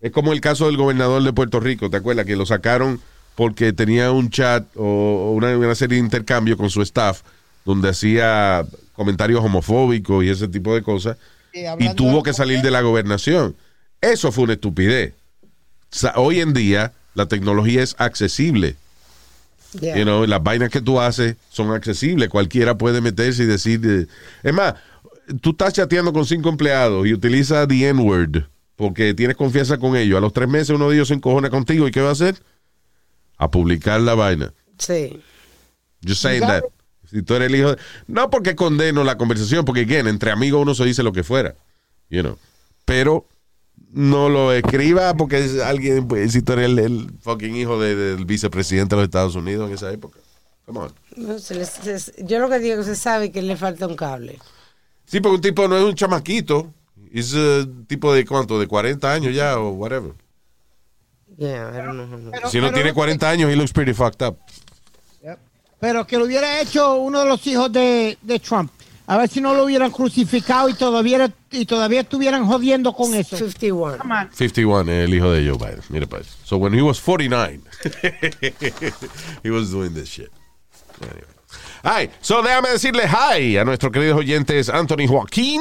Es 0.00 0.12
como 0.12 0.32
el 0.32 0.40
caso 0.40 0.66
del 0.66 0.76
gobernador 0.76 1.22
de 1.22 1.32
Puerto 1.32 1.58
Rico, 1.60 1.90
¿te 1.90 1.96
acuerdas? 1.96 2.26
Que 2.26 2.36
lo 2.36 2.46
sacaron 2.46 3.00
porque 3.34 3.72
tenía 3.72 4.12
un 4.12 4.30
chat 4.30 4.66
o 4.76 5.32
una, 5.34 5.56
una 5.56 5.74
serie 5.74 5.98
de 5.98 6.04
intercambios 6.04 6.56
con 6.58 6.70
su 6.70 6.82
staff 6.82 7.22
donde 7.64 7.88
hacía 7.90 8.64
comentarios 8.94 9.44
homofóbicos 9.44 10.24
y 10.24 10.30
ese 10.30 10.48
tipo 10.48 10.74
de 10.74 10.82
cosas 10.82 11.16
Y 11.78 11.94
tuvo 11.94 12.22
que 12.22 12.32
salir 12.32 12.62
de 12.62 12.70
la 12.70 12.80
gobernación. 12.82 13.56
Eso 14.00 14.30
fue 14.32 14.44
una 14.44 14.52
estupidez. 14.54 15.14
O 15.92 15.96
sea, 15.96 16.12
hoy 16.16 16.40
en 16.40 16.52
día 16.52 16.92
la 17.14 17.26
tecnología 17.26 17.82
es 17.82 17.94
accesible. 17.98 18.76
Yeah. 19.80 19.96
You 19.96 20.04
know, 20.04 20.26
las 20.26 20.42
vainas 20.42 20.70
que 20.70 20.80
tú 20.80 21.00
haces 21.00 21.36
son 21.50 21.72
accesibles. 21.72 22.28
Cualquiera 22.28 22.76
puede 22.78 23.00
meterse 23.00 23.42
y 23.42 23.46
decir. 23.46 23.80
eh, 23.84 24.06
Es 24.42 24.54
más, 24.54 24.74
tú 25.40 25.50
estás 25.50 25.72
chateando 25.74 26.12
con 26.12 26.24
cinco 26.26 26.48
empleados 26.48 27.06
y 27.06 27.12
utilizas 27.12 27.66
the 27.68 27.88
N-word 27.88 28.44
porque 28.76 29.14
tienes 29.14 29.36
confianza 29.36 29.78
con 29.78 29.96
ellos. 29.96 30.18
A 30.18 30.20
los 30.20 30.32
tres 30.32 30.48
meses 30.48 30.70
uno 30.70 30.88
de 30.88 30.96
ellos 30.96 31.08
se 31.08 31.14
encojona 31.14 31.48
contigo. 31.50 31.88
¿Y 31.88 31.90
qué 31.90 32.00
va 32.02 32.10
a 32.10 32.12
hacer? 32.12 32.36
A 33.38 33.50
publicar 33.50 34.00
la 34.00 34.14
vaina. 34.14 34.52
Sí. 34.78 35.20
Just 36.06 36.22
saying 36.22 36.42
that. 36.42 36.62
Si 37.10 37.22
tú 37.22 37.34
eres 37.34 37.48
el 37.48 37.54
hijo 37.56 37.70
de- 37.74 37.78
No 38.06 38.28
porque 38.30 38.54
condeno 38.56 39.04
la 39.04 39.16
conversación, 39.16 39.64
porque, 39.64 39.82
again, 39.82 40.06
entre 40.08 40.30
amigos 40.30 40.60
uno 40.62 40.74
se 40.74 40.84
dice 40.84 41.02
lo 41.02 41.12
que 41.12 41.22
fuera. 41.24 41.54
You 42.10 42.20
know. 42.22 42.36
Pero 42.84 43.26
no 43.92 44.28
lo 44.28 44.52
escriba 44.52 45.14
porque 45.16 45.38
es 45.44 45.58
alguien, 45.60 46.06
pues, 46.08 46.32
si 46.32 46.42
tú 46.42 46.52
eres 46.52 46.66
el, 46.66 46.78
el 46.78 47.10
fucking 47.20 47.56
hijo 47.56 47.80
de- 47.80 47.94
del 47.94 48.24
vicepresidente 48.26 48.94
de 48.94 49.00
los 49.02 49.06
Estados 49.06 49.34
Unidos 49.36 49.68
en 49.68 49.74
esa 49.74 49.90
época. 49.92 50.18
Come 50.66 50.80
on. 50.80 50.92
No, 51.16 51.38
se 51.38 51.54
les- 51.54 51.70
se- 51.70 52.24
yo 52.24 52.38
lo 52.40 52.48
que 52.50 52.58
digo 52.58 52.74
es 52.74 52.80
que 52.86 52.94
se 52.94 53.00
sabe 53.00 53.30
que 53.32 53.40
le 53.40 53.56
falta 53.56 53.86
un 53.86 53.96
cable. 53.96 54.38
Sí, 55.06 55.20
porque 55.20 55.36
un 55.36 55.40
tipo 55.40 55.66
no 55.68 55.76
es 55.76 55.84
un 55.84 55.94
chamaquito. 55.94 56.72
Es 57.12 57.32
un 57.32 57.86
tipo 57.86 58.12
de 58.12 58.26
cuánto, 58.26 58.58
de 58.60 58.66
40 58.66 59.10
años 59.12 59.34
ya 59.34 59.58
o 59.58 59.70
whatever. 59.70 60.12
Yeah, 61.38 61.70
I 61.74 61.86
don't 61.86 61.92
know. 62.08 62.30
Pero- 62.30 62.50
si 62.50 62.58
no 62.58 62.64
pero- 62.66 62.74
tiene 62.74 62.92
40 62.92 63.28
años, 63.30 63.50
he 63.50 63.56
looks 63.56 63.72
pretty 63.72 63.92
fucked 63.94 64.26
up. 64.26 64.36
Pero 65.78 66.06
que 66.06 66.16
lo 66.16 66.24
hubiera 66.24 66.58
hecho 66.60 66.94
uno 66.96 67.20
de 67.20 67.26
los 67.26 67.46
hijos 67.46 67.70
de, 67.70 68.16
de 68.22 68.38
Trump. 68.40 68.70
A 69.06 69.18
ver 69.18 69.28
si 69.28 69.42
no 69.42 69.54
lo 69.54 69.64
hubieran 69.64 69.90
crucificado 69.90 70.70
y 70.70 70.74
todavía, 70.74 71.30
y 71.50 71.66
todavía 71.66 72.00
estuvieran 72.00 72.46
jodiendo 72.46 72.94
con 72.94 73.14
eso. 73.14 73.36
51. 73.36 73.98
Come 73.98 74.14
on. 74.14 74.30
51, 74.32 74.90
el 74.90 75.14
hijo 75.14 75.30
de 75.30 75.46
Joe 75.48 75.58
Biden. 75.58 75.82
Mira 75.90 76.06
pues. 76.06 76.26
So 76.44 76.56
when 76.56 76.72
he 76.72 76.80
was 76.80 76.98
49, 76.98 77.60
he 79.44 79.50
was 79.50 79.70
doing 79.70 79.92
this 79.94 80.08
shit. 80.08 80.30
Anyway. 81.02 81.35
Ay, 81.82 82.10
so 82.20 82.42
déjame 82.42 82.70
decirle 82.70 83.08
hi 83.08 83.56
a 83.56 83.64
nuestros 83.64 83.92
queridos 83.92 84.18
oyentes 84.18 84.68
Anthony 84.68 85.06
Joaquín, 85.08 85.60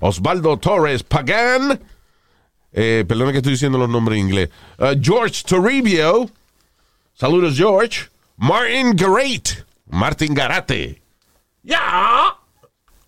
Osvaldo 0.00 0.56
Torres 0.58 1.02
Pagan, 1.02 1.80
eh, 2.72 3.04
perdona 3.06 3.32
que 3.32 3.38
estoy 3.38 3.52
diciendo 3.52 3.78
los 3.78 3.88
nombres 3.88 4.18
en 4.18 4.26
inglés, 4.26 4.50
uh, 4.78 4.94
George 5.00 5.42
Toribio, 5.46 6.30
saludos 7.14 7.56
George, 7.56 8.08
Martin 8.36 8.94
Great, 8.94 9.64
Martin 9.90 10.34
Garate, 10.34 11.02
ya, 11.62 12.36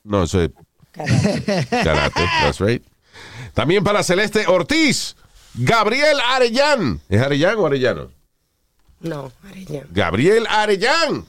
no, 0.04 0.22
eso 0.24 0.42
es 0.42 0.50
Karate, 0.92 2.24
that's 2.42 2.60
right. 2.60 2.82
También 3.54 3.82
para 3.82 4.02
Celeste 4.02 4.46
Ortiz, 4.46 5.16
Gabriel 5.54 6.18
Arellán. 6.24 7.00
¿Es 7.08 7.20
Arellán 7.20 7.58
o 7.58 7.66
Arellano? 7.66 8.10
No, 9.00 9.32
Arellano. 9.48 9.86
Gabriel 9.90 10.46
Arellán. 10.48 11.26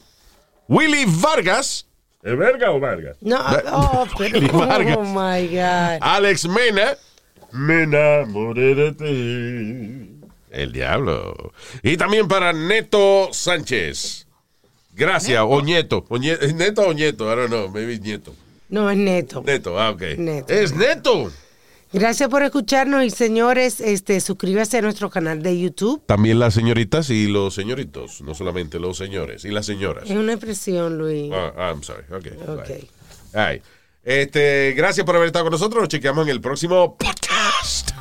Willy 0.70 1.04
Vargas. 1.06 1.86
¿Es 2.24 2.38
verga 2.38 2.72
o 2.72 2.80
Vargas? 2.80 3.18
No, 3.22 3.38
oh, 3.72 4.06
pero, 4.18 4.40
Willy 4.40 4.48
Vargas. 4.48 4.98
oh 4.98 5.04
my 5.04 5.48
God. 5.48 5.98
Alex 6.00 6.48
Mena. 6.48 6.96
Me 7.52 7.84
enamoré 7.84 8.76
de 8.76 8.92
ti. 8.94 10.22
El 10.52 10.72
diablo. 10.72 11.52
Y 11.82 11.98
también 11.98 12.28
para 12.28 12.54
Neto 12.54 13.30
Sánchez. 13.32 14.28
Gracias. 14.94 15.42
O 15.48 15.62
Nieto. 15.62 16.06
O 16.10 16.18
Nye- 16.18 16.38
¿Es 16.40 16.54
Neto 16.54 16.82
o 16.84 16.94
Nieto? 16.94 17.32
I 17.32 17.36
don't 17.36 17.48
know. 17.50 17.70
Maybe 17.70 17.98
Nieto. 18.00 18.36
No, 18.70 18.90
es 18.90 18.98
neto. 18.98 19.42
Neto, 19.44 19.80
ah, 19.80 19.90
ok. 19.90 20.02
Neto. 20.18 20.54
Es 20.54 20.76
Neto. 20.76 21.32
Gracias 21.92 22.30
por 22.30 22.44
escucharnos 22.44 23.04
y 23.04 23.10
señores, 23.10 23.82
este, 23.82 24.20
suscríbase 24.20 24.78
a 24.78 24.82
nuestro 24.82 25.10
canal 25.10 25.42
de 25.42 25.60
YouTube. 25.60 26.04
También 26.06 26.38
las 26.38 26.54
señoritas 26.54 27.10
y 27.10 27.28
los 27.28 27.56
señoritos. 27.56 28.22
No 28.22 28.36
solamente 28.36 28.80
los 28.80 28.98
señores 28.98 29.44
y 29.44 29.50
las 29.50 29.66
señoras. 29.66 30.10
Es 30.10 30.16
una 30.16 30.34
expresión, 30.34 30.98
Luis. 31.00 31.32
Ah, 31.34 31.54
ah, 31.58 31.70
I'm 31.70 31.82
sorry. 31.82 32.04
Ok. 32.12 32.28
Ok. 32.48 32.68
bye. 32.68 32.90
All 33.34 33.54
right. 33.54 33.64
Este, 34.04 34.74
gracias 34.78 35.06
por 35.06 35.16
haber 35.16 35.28
estado 35.28 35.46
con 35.46 35.52
nosotros. 35.52 35.82
Nos 35.82 35.90
chequeamos 35.90 36.26
en 36.26 36.30
el 36.32 36.42
próximo 36.42 36.96
podcast. 36.96 37.92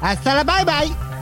Hasta 0.00 0.34
la 0.34 0.44
bye 0.44 0.64
bye. 0.64 1.21